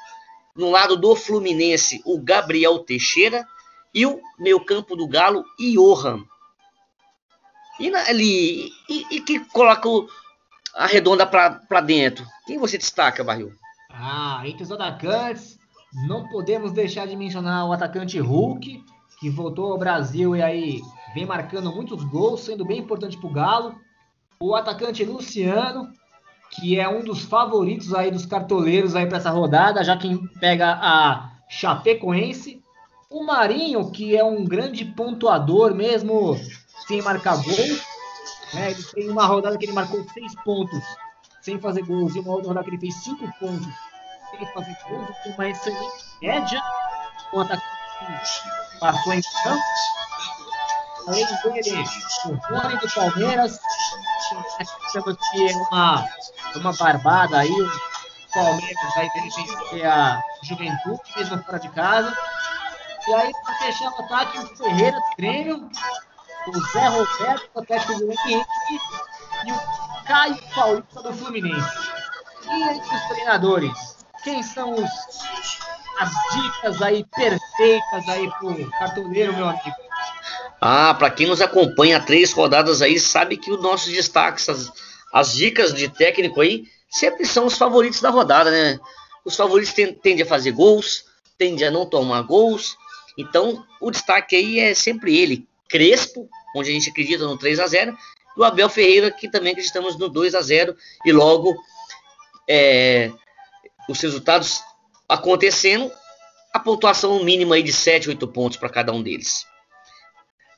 No 0.54 0.70
lado 0.70 0.96
do 0.96 1.14
Fluminense, 1.14 2.00
o 2.04 2.20
Gabriel 2.20 2.78
Teixeira. 2.80 3.46
E 3.94 4.06
o 4.06 4.20
meio 4.38 4.60
campo 4.60 4.94
do 4.94 5.08
Galo, 5.08 5.44
Johan. 5.58 6.24
E, 7.78 7.90
na, 7.90 8.00
ali, 8.08 8.72
e, 8.88 9.06
e 9.10 9.20
que 9.20 9.40
coloca 9.46 9.88
a 10.74 10.86
redonda 10.86 11.26
para 11.26 11.80
dentro? 11.80 12.26
Quem 12.46 12.58
você 12.58 12.76
destaca, 12.76 13.22
Barril? 13.22 13.52
Ah, 13.90 14.42
entre 14.44 14.62
os 14.62 14.72
atacantes, 14.72 15.58
não 16.06 16.28
podemos 16.28 16.72
deixar 16.72 17.06
de 17.06 17.16
mencionar 17.16 17.66
o 17.66 17.72
atacante 17.72 18.18
Hulk, 18.18 18.84
que 19.20 19.30
voltou 19.30 19.72
ao 19.72 19.78
Brasil 19.78 20.36
e 20.36 20.42
aí 20.42 20.80
vem 21.14 21.26
marcando 21.26 21.72
muitos 21.72 22.04
gols, 22.04 22.42
sendo 22.42 22.64
bem 22.64 22.78
importante 22.78 23.16
para 23.16 23.28
o 23.28 23.32
Galo. 23.32 23.74
O 24.40 24.54
atacante 24.54 25.04
Luciano, 25.04 25.92
que 26.50 26.78
é 26.78 26.88
um 26.88 27.02
dos 27.02 27.22
favoritos 27.22 27.92
aí 27.94 28.10
dos 28.10 28.26
cartoleiros 28.26 28.94
aí 28.94 29.06
para 29.06 29.18
essa 29.18 29.30
rodada, 29.30 29.82
já 29.82 29.96
quem 29.96 30.26
pega 30.40 30.78
a 30.80 31.32
Chapecoense. 31.48 32.62
O 33.10 33.24
Marinho, 33.24 33.90
que 33.90 34.16
é 34.16 34.22
um 34.22 34.44
grande 34.44 34.84
pontuador 34.84 35.74
mesmo 35.74 36.38
sem 36.88 37.02
marcar 37.02 37.36
gols. 37.36 37.86
Né? 38.54 38.70
Ele 38.70 38.82
tem 38.82 39.10
uma 39.10 39.26
rodada 39.26 39.56
que 39.56 39.66
ele 39.66 39.72
marcou 39.72 40.04
seis 40.12 40.34
pontos 40.42 40.82
sem 41.42 41.60
fazer 41.60 41.82
gols 41.82 42.16
e 42.16 42.18
uma 42.18 42.32
outra 42.32 42.48
rodada 42.48 42.64
que 42.64 42.70
ele 42.70 42.80
fez 42.80 42.94
cinco 43.04 43.30
pontos 43.38 43.68
sem 44.30 44.46
fazer 44.52 44.76
gols, 44.88 45.16
com 45.22 45.30
uma 45.30 45.48
excelente 45.48 46.04
média, 46.20 46.62
um 47.32 47.40
atacante 47.40 48.42
que 48.72 48.78
passou 48.80 49.12
em 49.12 49.22
campo. 49.44 49.62
Além 51.06 51.24
dele, 51.24 51.84
o 52.26 52.34
Rony 52.34 52.76
do 52.76 52.94
Palmeiras, 52.94 53.58
que 55.30 55.48
é 55.48 55.56
uma, 55.56 56.04
uma 56.56 56.72
barbada 56.74 57.38
aí, 57.38 57.50
o 57.50 57.70
Palmeiras 58.34 58.94
vai 58.94 59.08
vencer 59.08 59.86
a 59.86 60.22
Juventude, 60.42 61.00
mesmo 61.16 61.42
fora 61.44 61.58
de 61.58 61.68
casa. 61.70 62.14
E 63.06 63.14
aí, 63.14 63.32
para 63.42 63.54
fechar 63.54 63.90
o 63.90 64.02
ataque, 64.02 64.38
o 64.38 64.56
Ferreira 64.56 64.98
do 64.98 65.16
Grêmio, 65.16 65.70
o 66.48 66.72
Zé 66.72 66.88
Roberto 66.88 67.50
do 67.54 67.60
Atlético 67.60 67.92
Goianiense 67.94 68.46
e 69.46 69.52
o 69.52 70.04
Caio 70.06 70.38
Paulista 70.54 71.02
do 71.02 71.12
Fluminense. 71.12 71.78
E 72.50 72.62
entre 72.62 72.96
os 72.96 73.02
treinadores, 73.08 73.96
quem 74.24 74.42
são 74.42 74.74
os, 74.74 74.90
as 75.98 76.10
dicas 76.34 76.82
aí 76.82 77.04
perfeitas 77.14 78.08
aí 78.08 78.30
pro 78.38 78.70
cartoleiro, 78.70 79.34
meu 79.34 79.48
amigo? 79.48 79.76
Ah, 80.60 80.94
para 80.94 81.10
quem 81.10 81.26
nos 81.26 81.40
acompanha 81.40 82.00
três 82.00 82.32
rodadas 82.32 82.82
aí, 82.82 82.98
sabe 82.98 83.36
que 83.36 83.50
os 83.50 83.62
nossos 83.62 83.92
destaques, 83.92 84.48
as, 84.48 84.72
as 85.12 85.34
dicas 85.34 85.72
de 85.72 85.88
técnico 85.88 86.40
aí, 86.40 86.64
sempre 86.90 87.24
são 87.26 87.46
os 87.46 87.56
favoritos 87.56 88.00
da 88.00 88.10
rodada, 88.10 88.50
né? 88.50 88.78
Os 89.24 89.36
favoritos 89.36 89.72
tendem 89.72 90.22
a 90.22 90.26
fazer 90.26 90.52
gols, 90.52 91.04
tendem 91.36 91.66
a 91.66 91.70
não 91.70 91.86
tomar 91.86 92.22
gols. 92.22 92.76
Então, 93.16 93.64
o 93.80 93.90
destaque 93.90 94.34
aí 94.34 94.58
é 94.58 94.74
sempre 94.74 95.16
ele, 95.16 95.46
Crespo, 95.68 96.28
onde 96.54 96.70
a 96.70 96.72
gente 96.72 96.90
acredita 96.90 97.24
no 97.24 97.36
3 97.36 97.60
a 97.60 97.66
0 97.66 97.96
e 98.36 98.40
o 98.40 98.44
Abel 98.44 98.68
Ferreira, 98.68 99.10
que 99.10 99.30
também 99.30 99.52
acreditamos 99.52 99.98
no 99.98 100.08
2 100.08 100.34
a 100.34 100.42
0 100.42 100.76
e 101.04 101.12
logo 101.12 101.56
é, 102.48 103.10
os 103.88 104.00
resultados 104.00 104.62
acontecendo, 105.08 105.90
a 106.52 106.58
pontuação 106.58 107.22
mínima 107.24 107.54
aí 107.54 107.62
de 107.62 107.72
7, 107.72 108.08
8 108.08 108.28
pontos 108.28 108.58
para 108.58 108.68
cada 108.68 108.92
um 108.92 109.02
deles. 109.02 109.46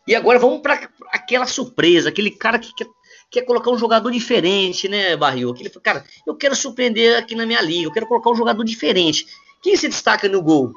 E 0.06 0.14
agora 0.14 0.38
vamos 0.38 0.60
para 0.60 0.88
aquela 1.12 1.46
surpresa, 1.46 2.08
aquele 2.08 2.30
cara 2.30 2.58
que 2.58 2.74
quer, 2.74 2.86
quer, 3.30 3.42
colocar 3.42 3.70
um 3.70 3.78
jogador 3.78 4.10
diferente, 4.10 4.88
né, 4.88 5.16
Barril? 5.16 5.50
Aquele 5.50 5.70
cara, 5.70 6.04
eu 6.26 6.34
quero 6.34 6.56
surpreender 6.56 7.18
aqui 7.18 7.34
na 7.34 7.46
minha 7.46 7.60
liga, 7.60 7.86
eu 7.86 7.92
quero 7.92 8.06
colocar 8.06 8.30
um 8.30 8.34
jogador 8.34 8.64
diferente. 8.64 9.26
Quem 9.62 9.76
se 9.76 9.88
destaca 9.88 10.28
no 10.28 10.42
gol? 10.42 10.72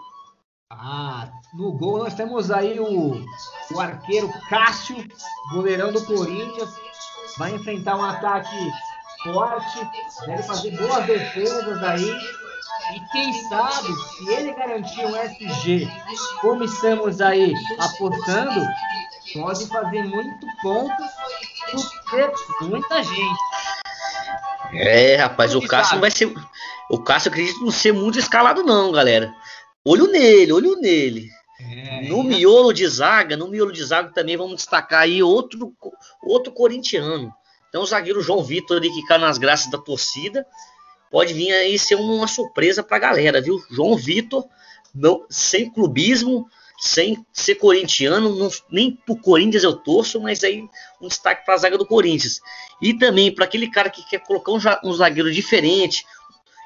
Ah, 0.80 1.28
no 1.54 1.72
gol 1.74 2.00
nós 2.00 2.14
temos 2.14 2.50
aí 2.52 2.80
o, 2.80 3.26
o 3.72 3.80
arqueiro 3.80 4.30
Cássio, 4.50 4.96
goleirão 5.52 5.92
do 5.92 6.04
Corinthians, 6.06 6.70
vai 7.38 7.52
enfrentar 7.54 7.96
um 7.98 8.04
ataque 8.04 8.72
forte, 9.24 9.88
deve 10.26 10.44
fazer 10.44 10.72
boas 10.72 11.06
defesas 11.06 11.84
aí. 11.84 12.16
E 12.96 13.00
quem 13.12 13.34
sabe, 13.50 13.88
se 13.94 14.30
ele 14.30 14.54
garantir 14.54 15.06
um 15.06 15.16
SG, 15.16 15.88
como 16.42 16.64
estamos 16.64 17.22
aí 17.22 17.54
apostando, 17.80 18.68
pode 19.34 19.68
fazer 19.68 20.04
muito 20.04 20.48
ponto 20.62 21.04
porque 21.72 22.32
muita 22.62 23.04
gente. 23.04 23.40
É, 24.74 25.16
rapaz, 25.16 25.56
o 25.56 25.62
Cássio 25.62 26.00
vai 26.00 26.12
ser. 26.12 26.34
O 26.90 27.00
Cássio 27.00 27.30
acredito 27.30 27.64
não 27.64 27.72
ser 27.72 27.94
muito 27.94 28.20
escalado, 28.20 28.64
não, 28.64 28.92
galera. 28.92 29.34
Olho 29.86 30.08
nele, 30.08 30.52
olho 30.54 30.76
nele. 30.80 31.30
É, 31.60 32.08
no 32.08 32.24
miolo 32.24 32.74
de 32.74 32.88
zaga, 32.88 33.38
no 33.38 33.48
miolo 33.48 33.72
de 33.72 33.84
zaga 33.84 34.14
também 34.14 34.36
vamos 34.36 34.56
destacar 34.56 35.02
aí 35.02 35.22
outro, 35.22 35.74
outro 36.22 36.52
corintiano. 36.52 37.34
Então 37.70 37.82
o 37.82 37.86
zagueiro 37.86 38.22
João 38.22 38.44
Vitor 38.44 38.78
ali 38.78 38.90
que 38.90 39.06
cai 39.06 39.18
nas 39.18 39.38
graças 39.38 39.70
da 39.72 39.78
torcida. 39.78 40.46
Pode 41.12 41.34
vir 41.34 41.52
aí 41.52 41.78
ser 41.78 41.96
uma 41.96 42.28
surpresa 42.28 42.82
pra 42.82 43.00
galera, 43.00 43.42
viu? 43.42 43.62
João 43.70 43.96
Vitor, 43.96 44.46
não, 44.94 45.26
sem 45.30 45.70
clubismo, 45.70 46.48
sem 46.80 47.26
ser 47.32 47.56
corintiano, 47.56 48.36
não, 48.36 48.50
nem 48.70 48.92
pro 48.92 49.16
Corinthians 49.16 49.64
eu 49.64 49.74
torço, 49.74 50.20
mas 50.20 50.44
aí 50.44 50.68
um 51.02 51.08
destaque 51.08 51.46
para 51.46 51.54
a 51.54 51.58
zaga 51.58 51.78
do 51.78 51.86
Corinthians. 51.86 52.42
E 52.82 52.94
também 52.94 53.34
para 53.34 53.46
aquele 53.46 53.70
cara 53.70 53.90
que 53.90 54.04
quer 54.08 54.20
colocar 54.20 54.52
um, 54.52 54.90
um, 54.90 54.94
zagueiro 54.94 55.32
diferente, 55.32 56.04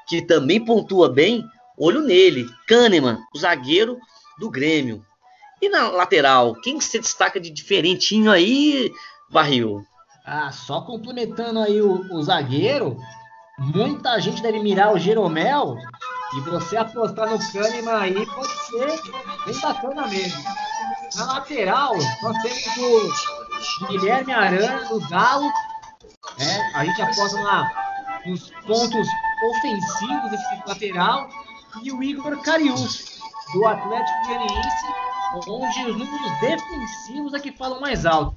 que 0.08 0.22
também 0.22 0.64
pontua 0.64 1.08
bem, 1.08 1.44
olho 1.78 2.02
nele. 2.02 2.46
Kahneman, 2.66 3.18
o 3.34 3.38
zagueiro 3.38 3.98
do 4.38 4.50
Grêmio. 4.50 5.04
E 5.60 5.68
na 5.68 5.88
lateral, 5.88 6.54
quem 6.60 6.80
se 6.80 6.98
destaca 6.98 7.40
de 7.40 7.50
diferentinho 7.50 8.30
aí, 8.30 8.92
Barril? 9.30 9.82
Ah, 10.24 10.52
só 10.52 10.82
complementando 10.82 11.58
aí 11.60 11.80
o, 11.80 12.14
o 12.14 12.22
zagueiro, 12.22 12.96
muita 13.58 14.20
gente 14.20 14.42
deve 14.42 14.60
mirar 14.60 14.92
o 14.92 14.98
Jeromel 14.98 15.76
e 16.36 16.40
você 16.40 16.76
apostar 16.76 17.30
no 17.30 17.38
Kahneman 17.38 17.96
aí 17.96 18.26
pode 18.26 18.52
ser 18.66 19.00
bem 19.46 19.60
bacana 19.60 20.06
mesmo. 20.06 20.44
Na 21.16 21.24
lateral, 21.32 21.94
nós 22.22 22.36
temos 22.42 22.76
o 23.82 23.86
Guilherme 23.86 24.32
Aranha 24.32 24.84
do 24.84 25.00
Galo. 25.08 25.46
Né? 26.38 26.72
A 26.74 26.84
gente 26.84 27.00
aposta 27.00 27.40
na, 27.40 27.72
nos 28.26 28.50
pontos 28.66 29.08
ofensivos 29.50 30.30
desse 30.30 30.62
lateral. 30.66 31.28
E 31.82 31.92
o 31.92 32.02
Igor 32.02 32.40
Carius, 32.42 33.20
do 33.52 33.66
Atlético 33.66 34.26
Goianiense, 34.26 34.86
onde 35.48 35.90
os 35.90 35.96
números 35.96 36.40
defensivos 36.40 37.34
é 37.34 37.40
que 37.40 37.52
falam 37.52 37.80
mais 37.80 38.06
alto. 38.06 38.34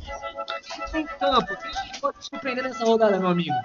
Em 0.94 1.06
campo, 1.06 1.48
quem 1.48 2.02
pode 2.02 2.18
surpreender 2.26 2.64
nessa 2.64 2.86
rodada, 2.86 3.20
meu 3.20 3.30
amigo? 3.30 3.56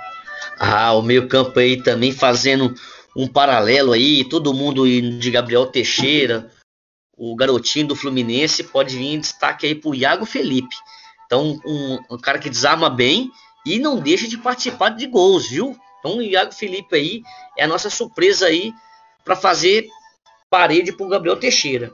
Ah, 0.59 0.93
o 0.93 1.03
meio 1.03 1.29
campo 1.29 1.59
aí 1.59 1.83
também 1.83 2.13
fazendo 2.13 2.75
um 3.17 3.27
paralelo 3.27 3.93
aí, 3.93 4.25
todo 4.29 4.55
mundo 4.55 4.87
de 4.87 5.31
Gabriel 5.31 5.67
Teixeira, 5.67 6.51
o 7.17 7.35
garotinho 7.35 7.89
do 7.89 7.97
Fluminense, 7.97 8.63
pode 8.63 8.97
vir 8.97 9.15
em 9.15 9.21
destaque 9.21 9.67
aí 9.67 9.75
pro 9.75 9.95
Iago 9.95 10.27
Felipe. 10.27 10.77
Então, 11.27 11.61
um, 11.65 11.99
um 12.11 12.19
cara 12.19 12.39
que 12.39 12.51
desarma 12.51 12.89
bem 12.89 13.31
e 13.65 13.79
não 13.79 13.99
deixa 13.99 14.29
de 14.29 14.39
participar 14.39 14.91
de 14.91 15.07
gols, 15.07 15.49
viu? 15.49 15.77
Então, 15.99 16.19
o 16.19 16.23
Iago 16.23 16.53
Felipe 16.53 16.95
aí 16.95 17.23
é 17.57 17.65
a 17.65 17.69
nossa 17.69 17.91
surpresa 17.91 18.47
aí 18.47 18.73
para 19.27 19.35
fazer 19.35 19.89
parede 20.49 20.93
pro 20.93 21.09
Gabriel 21.09 21.37
Teixeira. 21.37 21.93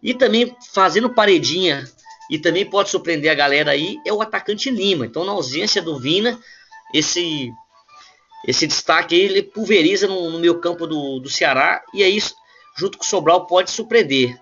E 0.00 0.14
também 0.14 0.56
fazendo 0.72 1.12
paredinha 1.12 1.84
e 2.30 2.38
também 2.38 2.64
pode 2.64 2.88
surpreender 2.88 3.30
a 3.30 3.34
galera 3.34 3.72
aí 3.72 3.98
é 4.06 4.12
o 4.12 4.22
atacante 4.22 4.70
Lima. 4.70 5.04
Então, 5.04 5.24
na 5.24 5.32
ausência 5.32 5.82
do 5.82 5.98
Vina, 5.98 6.40
esse 6.94 7.52
esse 8.46 8.66
destaque 8.66 9.14
aí, 9.14 9.20
ele 9.22 9.42
pulveriza 9.42 10.06
no, 10.06 10.30
no 10.30 10.38
meio 10.38 10.58
campo 10.60 10.86
do, 10.86 11.18
do 11.18 11.28
Ceará 11.28 11.82
e 11.92 12.02
aí, 12.02 12.18
junto 12.78 12.96
com 12.96 13.04
o 13.04 13.06
Sobral, 13.06 13.46
pode 13.46 13.70
surpreender. 13.70 14.40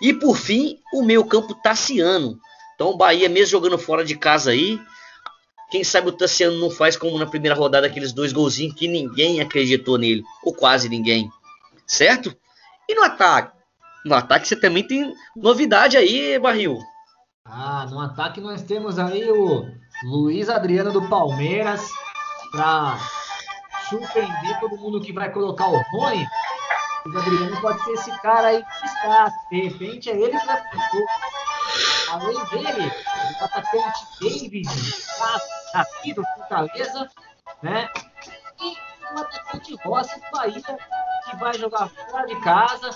E 0.00 0.14
por 0.14 0.36
fim, 0.36 0.78
o 0.94 1.02
meio 1.02 1.22
campo 1.24 1.54
Tassiano. 1.62 2.40
Então, 2.74 2.88
o 2.88 2.96
Bahia, 2.96 3.28
mesmo 3.28 3.50
jogando 3.50 3.76
fora 3.76 4.02
de 4.02 4.16
casa 4.16 4.52
aí, 4.52 4.80
quem 5.72 5.82
sabe 5.82 6.10
o 6.10 6.12
Tassiano 6.12 6.58
não 6.58 6.70
faz 6.70 6.98
como 6.98 7.18
na 7.18 7.24
primeira 7.24 7.56
rodada 7.56 7.86
aqueles 7.86 8.12
dois 8.12 8.30
golzinhos 8.30 8.74
que 8.74 8.86
ninguém 8.86 9.40
acreditou 9.40 9.96
nele, 9.96 10.22
ou 10.44 10.52
quase 10.52 10.86
ninguém. 10.86 11.32
Certo? 11.86 12.36
E 12.86 12.94
no 12.94 13.02
ataque? 13.02 13.56
No 14.04 14.14
ataque 14.14 14.46
você 14.46 14.54
também 14.54 14.86
tem 14.86 15.14
novidade 15.34 15.96
aí, 15.96 16.38
Barril. 16.38 16.78
Ah, 17.46 17.86
no 17.90 17.98
ataque 17.98 18.38
nós 18.38 18.60
temos 18.60 18.98
aí 18.98 19.30
o 19.30 19.66
Luiz 20.04 20.50
Adriano 20.50 20.92
do 20.92 21.08
Palmeiras 21.08 21.88
para 22.50 22.98
surpreender 23.88 24.60
todo 24.60 24.76
mundo 24.76 25.00
que 25.00 25.12
vai 25.12 25.32
colocar 25.32 25.68
o 25.68 25.82
Rony. 25.92 26.26
O 27.06 27.18
Adriano 27.18 27.60
pode 27.62 27.82
ser 27.82 27.92
esse 27.92 28.10
cara 28.20 28.48
aí 28.48 28.62
que 28.62 28.86
está. 28.86 29.32
De 29.50 29.62
repente 29.62 30.10
é 30.10 30.20
ele 30.20 30.38
que 30.38 30.46
vai 30.46 30.62
Além 32.10 32.44
dele, 32.44 32.92
o 33.40 33.44
atacante 33.44 34.06
David, 34.20 34.68
aqui 35.74 36.14
do 36.14 36.22
Fortaleza, 36.22 37.08
né? 37.62 37.88
E 38.60 38.76
o 39.14 39.20
atacante 39.20 39.74
Rossi 39.84 40.20
do 40.20 40.30
Bahia, 40.30 40.62
que 40.62 41.36
vai 41.36 41.54
jogar 41.54 41.88
fora 41.88 42.26
de 42.26 42.36
casa, 42.40 42.90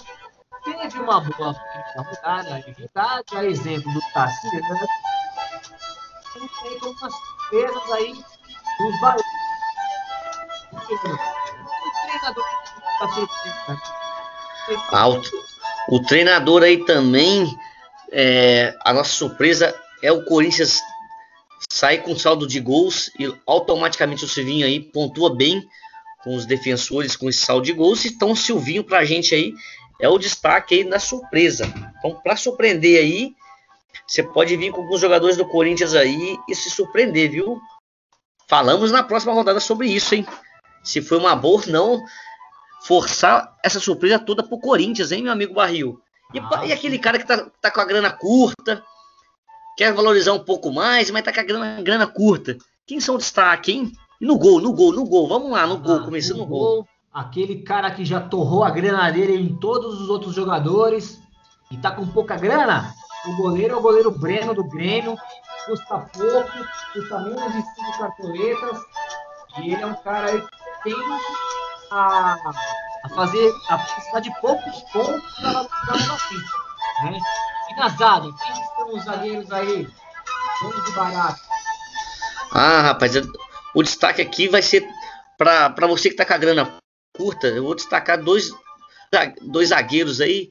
teve 0.65 0.99
uma 0.99 1.21
boa 1.21 1.55
rodada, 1.97 2.65
verdade, 2.77 3.37
a 3.37 3.45
exemplo 3.45 3.93
do 3.93 4.01
Tassiano, 4.13 4.75
né? 4.75 4.87
tem 6.63 6.75
algumas 6.75 7.13
surpresas 7.15 7.93
aí 7.93 8.13
dos 8.13 9.01
baianos. 9.01 9.25
O 10.73 10.81
treinador 12.07 12.45
tá 12.99 13.79
ah, 14.93 15.09
o, 15.09 15.23
o 15.89 16.03
treinador 16.03 16.63
aí 16.63 16.85
também, 16.85 17.57
é, 18.11 18.77
a 18.85 18.93
nossa 18.93 19.11
surpresa 19.11 19.75
é 20.03 20.11
o 20.11 20.25
Corinthians 20.25 20.83
sair 21.71 21.99
com 21.99 22.17
saldo 22.17 22.47
de 22.47 22.61
gols 22.61 23.11
e 23.19 23.33
automaticamente 23.47 24.25
o 24.25 24.29
Silvinho 24.29 24.67
aí 24.67 24.81
pontua 24.81 25.35
bem 25.35 25.67
com 26.23 26.35
os 26.35 26.47
defensores 26.47 27.17
com 27.17 27.29
esse 27.29 27.41
saldo 27.41 27.67
de 27.67 27.73
gols. 27.73 28.05
Então 28.05 28.33
o 28.33 28.37
Silvinho 28.37 28.85
pra 28.85 29.05
gente 29.05 29.35
aí 29.35 29.53
é 30.01 30.09
o 30.09 30.19
destaque 30.19 30.77
aí 30.77 30.85
na 30.85 30.99
surpresa. 30.99 31.67
Então, 31.99 32.21
para 32.23 32.37
surpreender 32.37 32.99
aí, 32.99 33.35
você 34.07 34.23
pode 34.23 34.57
vir 34.57 34.73
com 34.73 34.83
alguns 34.83 35.01
jogadores 35.01 35.37
do 35.37 35.47
Corinthians 35.47 35.95
aí 35.95 36.39
e 36.49 36.55
se 36.55 36.71
surpreender, 36.71 37.31
viu? 37.31 37.61
Falamos 38.49 38.93
na 38.93 39.03
próxima 39.03 39.33
rodada 39.33 39.59
sobre 39.59 39.89
isso, 39.89 40.15
hein? 40.15 40.27
Se 40.85 41.03
foi 41.03 41.19
uma 41.19 41.35
boa 41.35 41.63
ou 41.63 41.73
não 41.73 42.05
forçar 42.85 43.57
essa 43.65 43.81
surpresa 43.81 44.19
toda 44.19 44.45
pro 44.45 44.61
Corinthians, 44.61 45.11
hein, 45.11 45.23
meu 45.23 45.33
amigo 45.33 45.55
Barril? 45.55 46.01
E, 46.33 46.39
ah, 46.39 46.67
e 46.67 46.73
aquele 46.73 46.99
cara 46.99 47.19
que 47.19 47.27
tá, 47.27 47.51
tá, 47.61 47.71
com 47.71 47.81
a 47.81 47.85
grana 47.85 48.11
curta, 48.11 48.83
quer 49.77 49.93
valorizar 49.93 50.33
um 50.33 50.45
pouco 50.45 50.73
mais, 50.73 51.11
mas 51.11 51.23
tá 51.23 51.33
com 51.33 51.41
a 51.41 51.45
grana, 51.45 51.83
grana 51.83 52.07
curta. 52.07 52.57
Quem 52.87 53.01
são 53.01 53.19
destaque, 53.19 53.73
hein? 53.73 53.93
E 54.21 54.27
no 54.27 54.39
gol, 54.39 54.61
no 54.61 54.73
gol, 54.73 54.93
no 54.93 55.05
gol. 55.05 55.29
Vamos 55.29 55.51
lá, 55.51 55.67
no 55.67 55.75
ah, 55.75 55.79
gol, 55.79 56.05
começando 56.05 56.39
no, 56.39 56.47
gol. 56.47 56.59
gol 56.59 56.89
aquele 57.17 57.63
cara 57.63 57.91
que 57.91 58.05
já 58.05 58.21
torrou 58.21 58.63
a 58.63 58.69
grana 58.69 59.11
dele 59.11 59.35
em 59.35 59.57
todos 59.57 60.03
os 60.03 60.11
outros 60.11 60.35
jogadores 60.35 61.19
e 61.71 61.77
tá 61.79 61.91
com 61.91 62.07
pouca 62.07 62.37
grana, 62.37 62.95
o 63.25 63.37
goleiro 63.37 63.75
é 63.75 63.77
o 63.79 63.81
goleiro 63.81 64.11
Breno 64.11 64.55
do 64.55 64.63
Grêmio, 64.63 65.17
custa 65.65 65.99
pouco, 65.99 66.69
custa 66.93 67.19
menos 67.21 67.53
de 67.55 67.63
5 67.63 67.99
cartoletas, 67.99 68.81
e 69.59 69.73
ele 69.73 69.83
é 69.83 69.87
um 69.87 69.95
cara 69.95 70.31
aí 70.31 70.41
que 70.41 70.83
tem 70.85 70.95
a, 71.91 72.37
a 73.05 73.09
fazer, 73.09 73.51
a 73.71 73.79
precisar 73.79 74.21
de 74.21 74.41
poucos 74.41 74.83
pontos 74.93 75.35
para 75.41 75.53
na 75.53 76.19
frente. 76.19 76.45
Né? 77.03 77.19
E 77.71 77.81
na 77.81 77.89
zaga, 77.89 78.29
quem 78.31 78.66
os 78.95 79.05
zagueiros 79.05 79.51
aí? 79.53 79.89
Vamos 80.63 80.85
de 80.85 80.93
barato. 80.93 81.41
Ah, 82.53 82.83
rapaz, 82.83 83.13
o 83.75 83.83
destaque 83.83 84.23
aqui 84.23 84.49
vai 84.49 84.63
ser 84.63 84.87
para 85.37 85.87
você 85.87 86.09
que 86.09 86.15
está 86.15 86.25
com 86.25 86.33
a 86.33 86.39
grana 86.39 86.79
curta, 87.15 87.49
eu 87.49 87.65
vou 87.65 87.75
destacar 87.75 88.23
dois, 88.23 88.51
dois 89.43 89.71
zagueiros 89.71 90.21
aí 90.21 90.51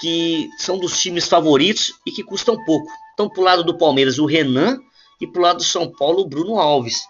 que 0.00 0.48
são 0.58 0.78
dos 0.78 1.00
times 1.00 1.26
favoritos 1.26 1.94
e 2.06 2.10
que 2.10 2.22
custam 2.22 2.62
pouco. 2.64 2.86
Então, 3.14 3.28
pro 3.28 3.42
lado 3.42 3.64
do 3.64 3.78
Palmeiras, 3.78 4.18
o 4.18 4.26
Renan 4.26 4.78
e 5.20 5.26
pro 5.26 5.40
lado 5.40 5.58
do 5.58 5.64
São 5.64 5.90
Paulo, 5.90 6.20
o 6.20 6.28
Bruno 6.28 6.58
Alves. 6.58 7.00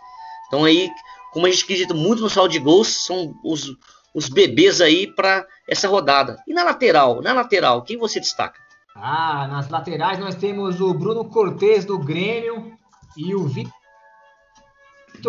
Então 0.47 0.65
aí, 0.65 0.89
como 1.33 1.47
a 1.47 1.51
gente 1.51 1.65
acredita 1.65 1.95
muito 1.95 2.23
no 2.23 2.31
saldo 2.31 2.53
de 2.53 2.61
gols, 2.61 3.05
são 3.05 3.35
os, 3.45 3.77
os 4.15 4.29
bebês 4.29 4.81
aí 4.81 5.13
para 5.15 5.45
essa 5.69 5.89
rodada. 5.89 6.41
E 6.47 6.55
na 6.55 6.63
lateral, 6.63 7.21
na 7.21 7.33
lateral, 7.33 7.83
quem 7.83 7.97
você 7.97 8.21
destaca? 8.21 8.66
Ah, 8.99 9.47
nas 9.47 9.69
laterais 9.69 10.19
nós 10.19 10.35
temos 10.35 10.81
o 10.81 10.95
Bruno 10.95 11.25
Cortes 11.27 11.85
do 11.85 11.99
Grêmio 11.99 12.77
e 13.17 13.35
o 13.35 13.47
Vitor 13.47 13.73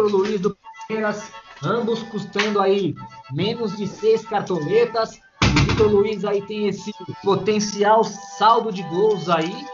Luiz 0.09 0.39
do 0.39 0.57
Palmeiras, 0.87 1.31
ambos 1.61 2.01
custando 2.03 2.61
aí 2.61 2.95
menos 3.31 3.75
de 3.75 3.85
seis 3.85 4.25
cartoletas. 4.25 5.19
O 5.43 5.47
Vitor 5.65 5.87
Luiz 5.87 6.23
aí 6.23 6.41
tem 6.43 6.69
esse 6.69 6.93
potencial 7.23 8.03
saldo 8.03 8.71
de 8.71 8.83
gols 8.83 9.27
aí. 9.29 9.67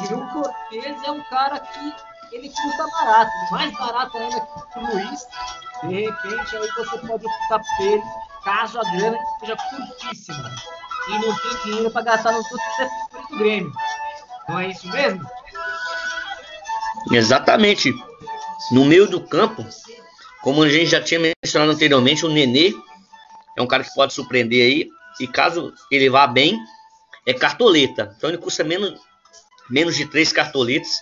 E 0.00 0.14
o 0.14 0.26
Cortez 0.32 1.02
é 1.04 1.10
um 1.10 1.22
cara 1.24 1.58
que 1.58 2.36
ele 2.36 2.48
custa 2.48 2.86
barato, 2.92 3.30
mais 3.50 3.72
barato 3.72 4.18
ainda 4.18 4.40
que 4.40 4.78
o 4.78 4.82
Luiz. 4.82 5.26
De 5.84 6.04
repente 6.04 6.56
aí 6.56 6.68
você 6.76 6.98
pode 6.98 7.26
optar 7.26 7.58
por 7.58 7.86
ele, 7.86 8.02
caso 8.44 8.78
a 8.78 8.82
grana 8.82 9.18
seja 9.40 9.56
curtíssima 9.56 10.50
e 11.08 11.12
não 11.12 11.34
tem 11.34 11.62
dinheiro 11.64 11.90
para 11.90 12.02
gastar 12.02 12.32
nos 12.32 12.44
outros 12.52 13.09
do 13.30 13.38
Grêmio. 13.38 13.72
Não 14.48 14.58
é 14.58 14.68
isso 14.68 14.88
mesmo? 14.88 15.24
Exatamente. 17.12 17.92
No 18.72 18.84
meio 18.84 19.06
do 19.08 19.20
campo, 19.20 19.64
como 20.42 20.62
a 20.62 20.68
gente 20.68 20.86
já 20.86 21.00
tinha 21.00 21.20
mencionado 21.20 21.72
anteriormente, 21.72 22.26
o 22.26 22.28
Nenê 22.28 22.74
é 23.56 23.62
um 23.62 23.66
cara 23.66 23.84
que 23.84 23.94
pode 23.94 24.12
surpreender 24.12 24.64
aí. 24.64 24.88
E 25.18 25.26
caso 25.26 25.72
ele 25.90 26.08
vá 26.08 26.26
bem, 26.26 26.58
é 27.26 27.34
cartoleta. 27.34 28.14
Então 28.16 28.30
ele 28.30 28.38
custa 28.38 28.64
menos, 28.64 28.98
menos 29.68 29.96
de 29.96 30.06
três 30.06 30.32
cartoletas. 30.32 30.98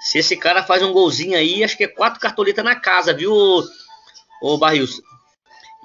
Se 0.00 0.18
esse 0.18 0.36
cara 0.36 0.62
faz 0.62 0.82
um 0.82 0.92
golzinho 0.92 1.36
aí, 1.36 1.62
acho 1.62 1.76
que 1.76 1.84
é 1.84 1.88
quatro 1.88 2.18
cartoletas 2.18 2.64
na 2.64 2.74
casa, 2.74 3.12
viu, 3.12 3.32
o 4.42 4.58
Barrios? 4.58 5.00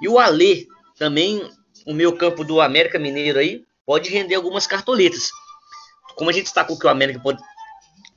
E 0.00 0.08
o 0.08 0.18
Alê 0.18 0.66
também, 0.98 1.48
o 1.86 1.92
meu 1.92 2.16
campo 2.16 2.42
do 2.42 2.60
América 2.60 2.98
Mineiro 2.98 3.38
aí, 3.38 3.62
pode 3.84 4.08
render 4.10 4.34
algumas 4.34 4.66
cartoletas. 4.66 5.30
Como 6.16 6.30
a 6.30 6.32
gente 6.32 6.44
destacou 6.44 6.78
que 6.78 6.86
o 6.86 6.90
América 6.90 7.20
pode, 7.20 7.40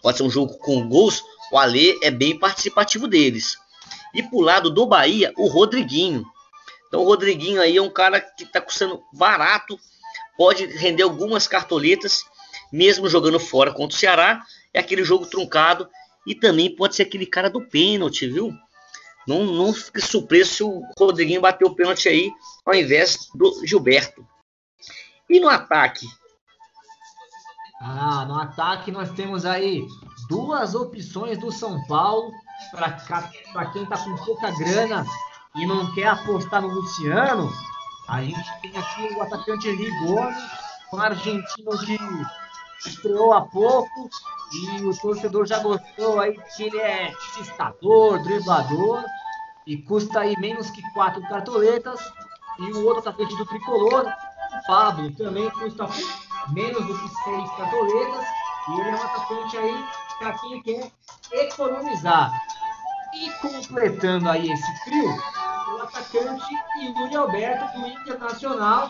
pode 0.01 0.17
ser 0.17 0.23
um 0.23 0.29
jogo 0.29 0.57
com 0.57 0.87
gols, 0.87 1.21
o 1.51 1.57
Alê 1.57 1.99
é 2.01 2.09
bem 2.09 2.37
participativo 2.37 3.07
deles. 3.07 3.57
E 4.13 4.23
pro 4.23 4.39
lado 4.39 4.69
do 4.69 4.85
Bahia, 4.85 5.31
o 5.37 5.47
Rodriguinho. 5.47 6.25
Então 6.87 7.01
o 7.01 7.05
Rodriguinho 7.05 7.61
aí 7.61 7.77
é 7.77 7.81
um 7.81 7.89
cara 7.89 8.19
que 8.19 8.43
está 8.43 8.59
custando 8.59 9.03
barato, 9.13 9.77
pode 10.37 10.65
render 10.65 11.03
algumas 11.03 11.47
cartoletas, 11.47 12.23
mesmo 12.71 13.09
jogando 13.09 13.39
fora 13.39 13.71
contra 13.71 13.95
o 13.95 13.99
Ceará. 13.99 14.41
É 14.73 14.79
aquele 14.79 15.03
jogo 15.03 15.25
truncado 15.25 15.87
e 16.25 16.33
também 16.33 16.75
pode 16.75 16.95
ser 16.95 17.03
aquele 17.03 17.25
cara 17.25 17.49
do 17.49 17.67
pênalti, 17.67 18.27
viu? 18.27 18.51
Não, 19.27 19.43
não 19.43 19.73
fique 19.73 20.01
surpreso 20.01 20.53
se 20.53 20.63
o 20.63 20.81
Rodriguinho 20.97 21.41
bateu 21.41 21.67
o 21.67 21.75
pênalti 21.75 22.07
aí 22.07 22.31
ao 22.65 22.73
invés 22.73 23.29
do 23.35 23.65
Gilberto. 23.65 24.25
E 25.29 25.39
no 25.39 25.49
ataque? 25.49 26.07
Ah, 27.81 28.25
no 28.25 28.35
ataque 28.35 28.91
nós 28.91 29.09
temos 29.11 29.45
aí 29.45 29.87
duas 30.27 30.75
opções 30.75 31.37
do 31.37 31.49
São 31.51 31.81
Paulo 31.87 32.31
para 32.71 33.65
quem 33.71 33.83
está 33.83 33.97
com 33.97 34.15
pouca 34.17 34.51
grana 34.51 35.05
e 35.55 35.65
não 35.65 35.89
quer 35.93 36.07
apostar 36.07 36.61
no 36.61 36.67
Luciano. 36.67 37.49
A 38.09 38.21
gente 38.21 38.61
tem 38.61 38.75
aqui 38.75 39.13
o 39.15 39.21
atacante 39.21 39.71
Rigoni, 39.71 40.35
um 40.93 40.99
argentino 40.99 41.77
que 41.85 41.97
estreou 42.85 43.31
há 43.33 43.41
pouco 43.41 44.09
e 44.51 44.83
o 44.83 44.97
torcedor 44.97 45.45
já 45.45 45.59
gostou 45.59 46.19
aí 46.19 46.37
que 46.57 46.63
ele 46.63 46.79
é 46.79 47.13
cistador, 47.33 48.21
driblador 48.23 49.05
e 49.65 49.77
custa 49.77 50.21
aí 50.21 50.35
menos 50.37 50.69
que 50.69 50.81
quatro 50.93 51.21
cartoletas. 51.29 51.99
E 52.59 52.73
o 52.73 52.85
outro 52.85 52.99
atacante 52.99 53.37
do 53.37 53.45
tricolor, 53.45 54.05
o 54.05 54.67
Pablo, 54.67 55.15
também 55.15 55.49
custa 55.51 55.87
menos 56.49 56.85
do 56.85 56.97
que 56.97 57.09
seis 57.23 57.49
cartoletas. 57.57 58.25
E 58.67 58.79
ele 58.79 58.89
é 58.89 58.91
um 58.91 59.03
atacante 59.03 59.57
aí 59.57 59.85
para 60.19 60.33
quem 60.39 60.61
quer 60.61 60.91
economizar. 61.33 62.31
E 63.13 63.29
completando 63.41 64.29
aí 64.29 64.51
esse 64.51 64.83
trio, 64.83 65.09
o 65.73 65.81
atacante 65.81 66.55
Yuri 66.81 67.15
Alberto 67.15 67.79
do 67.79 67.87
Internacional. 67.87 68.89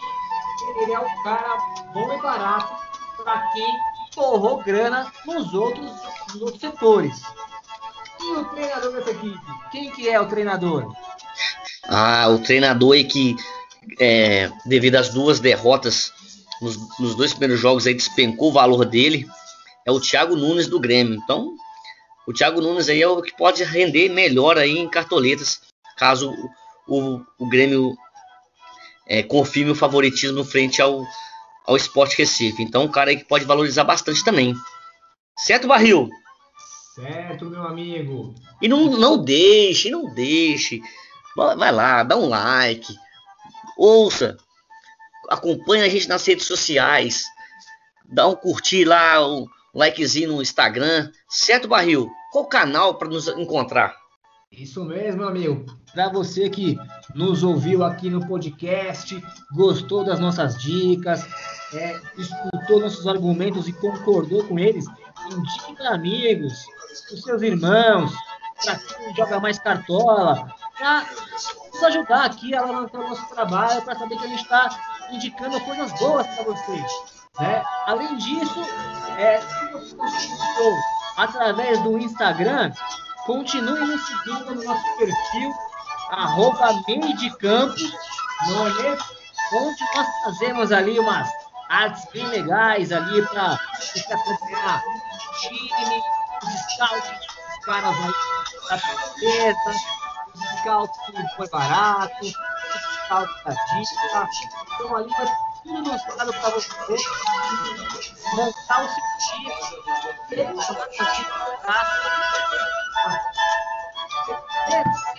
Ele 0.82 0.92
é 0.92 1.00
um 1.00 1.24
cara 1.24 1.58
bom 1.94 2.14
e 2.14 2.22
barato 2.22 2.76
para 3.24 3.42
quem 3.52 3.74
torrou 4.14 4.58
grana 4.64 5.12
nos 5.26 5.54
outros, 5.54 5.92
nos 6.34 6.42
outros 6.42 6.60
setores. 6.60 7.22
E 8.20 8.32
o 8.34 8.46
treinador 8.46 8.92
dessa 8.92 9.12
equipe? 9.12 9.40
Quem 9.72 9.90
que 9.92 10.10
é 10.10 10.20
o 10.20 10.28
treinador? 10.28 10.94
Ah, 11.88 12.28
o 12.28 12.40
treinador 12.40 12.94
aí 12.94 13.06
que, 13.06 13.36
é, 14.00 14.52
devido 14.66 14.96
às 14.96 15.10
duas 15.10 15.40
derrotas 15.40 16.12
nos, 16.62 16.78
nos, 17.00 17.16
dois 17.16 17.32
primeiros 17.32 17.60
jogos, 17.60 17.88
aí 17.88 17.94
despencou 17.94 18.50
o 18.50 18.54
valor 18.54 18.86
dele, 18.86 19.28
é 19.86 19.92
o 19.92 20.00
Thiago 20.00 20.36
Nunes 20.36 20.68
do 20.68 20.80
Grêmio. 20.80 21.16
Então, 21.16 21.56
o 22.28 22.34
Thiago 22.34 22.62
Nunes 22.62 22.90
aí 22.90 23.02
é 23.02 23.08
o 23.08 23.22
que 23.22 23.36
pode 23.36 23.64
render 23.64 24.10
melhor 24.10 24.58
aí 24.58 24.78
em 24.78 24.90
cartoletas, 24.90 25.62
caso 25.98 26.34
o, 26.88 27.22
o, 27.38 27.50
Grêmio 27.50 27.96
é, 29.08 29.24
confirme 29.24 29.72
o 29.72 29.76
favoritismo 29.76 30.44
frente 30.44 30.82
ao, 30.82 31.04
ao 31.66 31.78
Sport 31.78 32.18
Recife. 32.18 32.62
Então, 32.62 32.84
um 32.84 32.92
cara 32.92 33.12
aí 33.12 33.18
que 33.18 33.26
pode 33.26 33.46
valorizar 33.46 33.84
bastante 33.84 34.24
também. 34.24 34.54
Certo, 35.38 35.68
Barril? 35.68 36.10
Certo, 36.96 37.46
meu 37.46 37.64
amigo. 37.64 38.36
E 38.62 38.68
não, 38.68 38.92
não 38.92 39.18
deixe, 39.18 39.90
não 39.90 40.14
deixe. 40.14 40.82
Vai 41.36 41.72
lá, 41.72 42.04
dá 42.04 42.18
um 42.18 42.28
like. 42.28 42.94
Ouça. 43.78 44.38
Acompanhe 45.30 45.84
a 45.84 45.90
gente 45.90 46.08
nas 46.08 46.26
redes 46.26 46.46
sociais. 46.46 47.24
Dá 48.12 48.28
um 48.28 48.36
curtir 48.36 48.86
lá, 48.86 49.26
um 49.26 49.46
likezinho 49.74 50.34
no 50.34 50.42
Instagram. 50.42 51.12
Certo, 51.30 51.68
Barril? 51.68 52.10
Qual 52.32 52.46
canal 52.46 52.96
para 52.96 53.08
nos 53.08 53.28
encontrar? 53.28 53.96
Isso 54.52 54.84
mesmo, 54.84 55.24
amigo. 55.24 55.66
Para 55.94 56.10
você 56.10 56.50
que 56.50 56.78
nos 57.14 57.44
ouviu 57.44 57.84
aqui 57.84 58.10
no 58.10 58.28
podcast, 58.28 59.22
gostou 59.54 60.04
das 60.04 60.20
nossas 60.20 60.58
dicas, 60.58 61.24
é, 61.74 62.00
escutou 62.18 62.80
nossos 62.80 63.08
argumentos 63.08 63.68
e 63.68 63.74
concordou 63.74 64.44
com 64.46 64.58
eles, 64.58 64.86
indique 65.32 65.76
para 65.76 65.94
amigos, 65.94 66.54
os 67.12 67.22
seus 67.22 67.42
irmãos, 67.44 68.12
para 68.64 68.76
quem 68.80 69.16
joga 69.16 69.40
mais 69.40 69.60
cartola, 69.60 70.52
para 70.78 71.08
nos 71.72 71.84
ajudar 71.84 72.26
aqui 72.26 72.56
a 72.56 72.66
levantar 72.66 73.00
o 73.00 73.10
nosso 73.10 73.30
trabalho, 73.30 73.82
para 73.84 73.98
saber 73.98 74.18
que 74.18 74.26
a 74.26 74.30
gente 74.30 74.44
está 74.44 74.89
indicando 75.12 75.60
coisas 75.62 75.92
boas 76.00 76.28
para 76.28 76.44
vocês. 76.44 76.92
Né? 77.40 77.64
Além 77.86 78.16
disso, 78.18 78.62
é, 79.18 79.40
através 81.18 81.82
do 81.84 81.98
Instagram, 81.98 82.72
continue 83.26 83.80
nos 83.80 84.02
seguindo 84.06 84.56
no 84.56 84.64
nosso 84.64 84.98
perfil, 84.98 85.54
arroba 86.12 86.82
meio 86.88 87.16
de 87.18 87.30
campo, 87.38 87.76
é 88.84 88.98
onde 89.56 89.84
nós 89.96 90.08
fazemos 90.24 90.72
ali 90.72 91.00
umas 91.00 91.30
artes 91.70 92.06
bem 92.12 92.26
legais 92.28 92.92
ali 92.92 93.22
para 93.28 93.60
você 93.80 94.14
acompanhar 94.14 94.82
time, 95.40 96.04
os 96.44 96.74
scouts 96.74 97.30
os 97.50 97.66
caras 97.66 97.96
aí 97.96 98.70
da 98.70 98.78
beleza, 99.18 99.72
os 100.34 100.60
scouts 100.60 101.00
que 101.06 101.36
foi 101.36 101.50
barato, 101.50 102.26
dica. 104.26 104.58
Então 104.76 104.96
ali 104.96 105.10
vai 105.10 105.28
tudo 105.64 105.84
mostrado 105.84 106.32
para 106.32 106.50
você 106.50 106.70
montar 108.36 108.86
o 108.86 108.90
seu 108.90 109.04
partida 110.76 111.00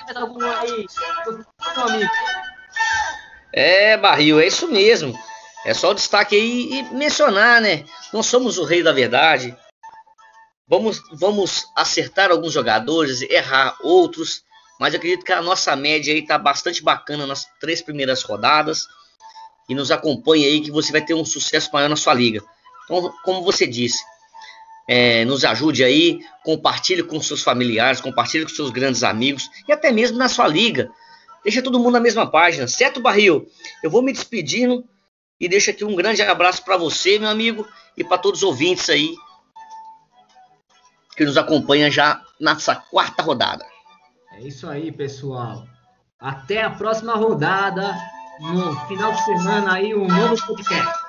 Tem 0.07 0.17
algum 0.17 0.45
aí, 0.45 0.87
meu 1.77 1.85
amigo? 1.85 2.11
É, 3.53 3.97
Barril, 3.97 4.41
é 4.41 4.47
isso 4.47 4.69
mesmo. 4.69 5.19
É 5.65 5.75
só 5.75 5.91
o 5.91 5.95
destaque 5.95 6.37
aí 6.37 6.73
e 6.73 6.83
mencionar, 6.95 7.61
né? 7.61 7.85
Não 8.13 8.23
somos 8.23 8.59
o 8.59 8.65
rei 8.65 8.83
da 8.83 8.93
verdade. 8.93 9.57
Vamos, 10.67 11.03
vamos 11.13 11.67
acertar 11.77 12.31
alguns 12.31 12.53
jogadores, 12.53 13.23
errar 13.23 13.77
outros, 13.83 14.45
mas 14.81 14.95
acredito 14.95 15.27
que 15.27 15.33
a 15.33 15.43
nossa 15.43 15.77
média 15.77 16.15
aí 16.15 16.25
tá 16.25 16.39
bastante 16.39 16.83
bacana 16.83 17.27
nas 17.27 17.47
três 17.61 17.83
primeiras 17.83 18.23
rodadas. 18.23 18.89
E 19.69 19.75
nos 19.75 19.91
acompanhe 19.91 20.47
aí 20.47 20.61
que 20.63 20.71
você 20.71 20.91
vai 20.91 21.05
ter 21.05 21.13
um 21.13 21.25
sucesso 21.25 21.69
maior 21.71 21.91
na 21.91 21.97
sua 21.97 22.15
liga. 22.15 22.43
Então, 22.85 23.13
como 23.23 23.45
você 23.45 23.67
disse, 23.67 24.03
é, 24.89 25.25
nos 25.27 25.45
ajude 25.45 25.85
aí, 25.85 26.19
compartilhe 26.43 27.03
com 27.03 27.21
seus 27.21 27.43
familiares, 27.43 28.01
compartilhe 28.01 28.45
com 28.45 28.51
seus 28.51 28.71
grandes 28.71 29.05
amigos 29.05 29.49
e 29.69 29.73
até 29.73 29.93
mesmo 29.93 30.17
na 30.17 30.29
sua 30.29 30.49
liga. 30.49 30.91
Deixa 31.45 31.63
todo 31.63 31.79
mundo 31.79 31.93
na 31.93 32.01
mesma 32.01 32.29
página, 32.29 32.67
certo, 32.67 33.01
Barril? 33.01 33.47
Eu 33.83 33.91
vou 33.91 34.03
me 34.03 34.13
despedindo 34.13 34.83
e 35.39 35.47
deixo 35.47 35.71
aqui 35.71 35.85
um 35.85 35.95
grande 35.95 36.23
abraço 36.23 36.65
para 36.65 36.77
você, 36.77 37.19
meu 37.19 37.29
amigo, 37.29 37.69
e 37.97 38.03
para 38.03 38.19
todos 38.19 38.41
os 38.41 38.45
ouvintes 38.45 38.89
aí 38.89 39.15
que 41.17 41.25
nos 41.25 41.37
acompanham 41.37 41.91
já 41.91 42.21
nessa 42.41 42.75
quarta 42.75 43.23
rodada. 43.23 43.70
É 44.41 44.49
isso 44.49 44.67
aí, 44.67 44.91
pessoal. 44.91 45.67
Até 46.19 46.63
a 46.63 46.71
próxima 46.71 47.15
rodada. 47.15 47.95
No 48.41 48.75
final 48.87 49.13
de 49.13 49.23
semana 49.23 49.75
aí, 49.75 49.95
um 49.95 50.09
novo 50.09 50.35
podcast. 50.47 51.00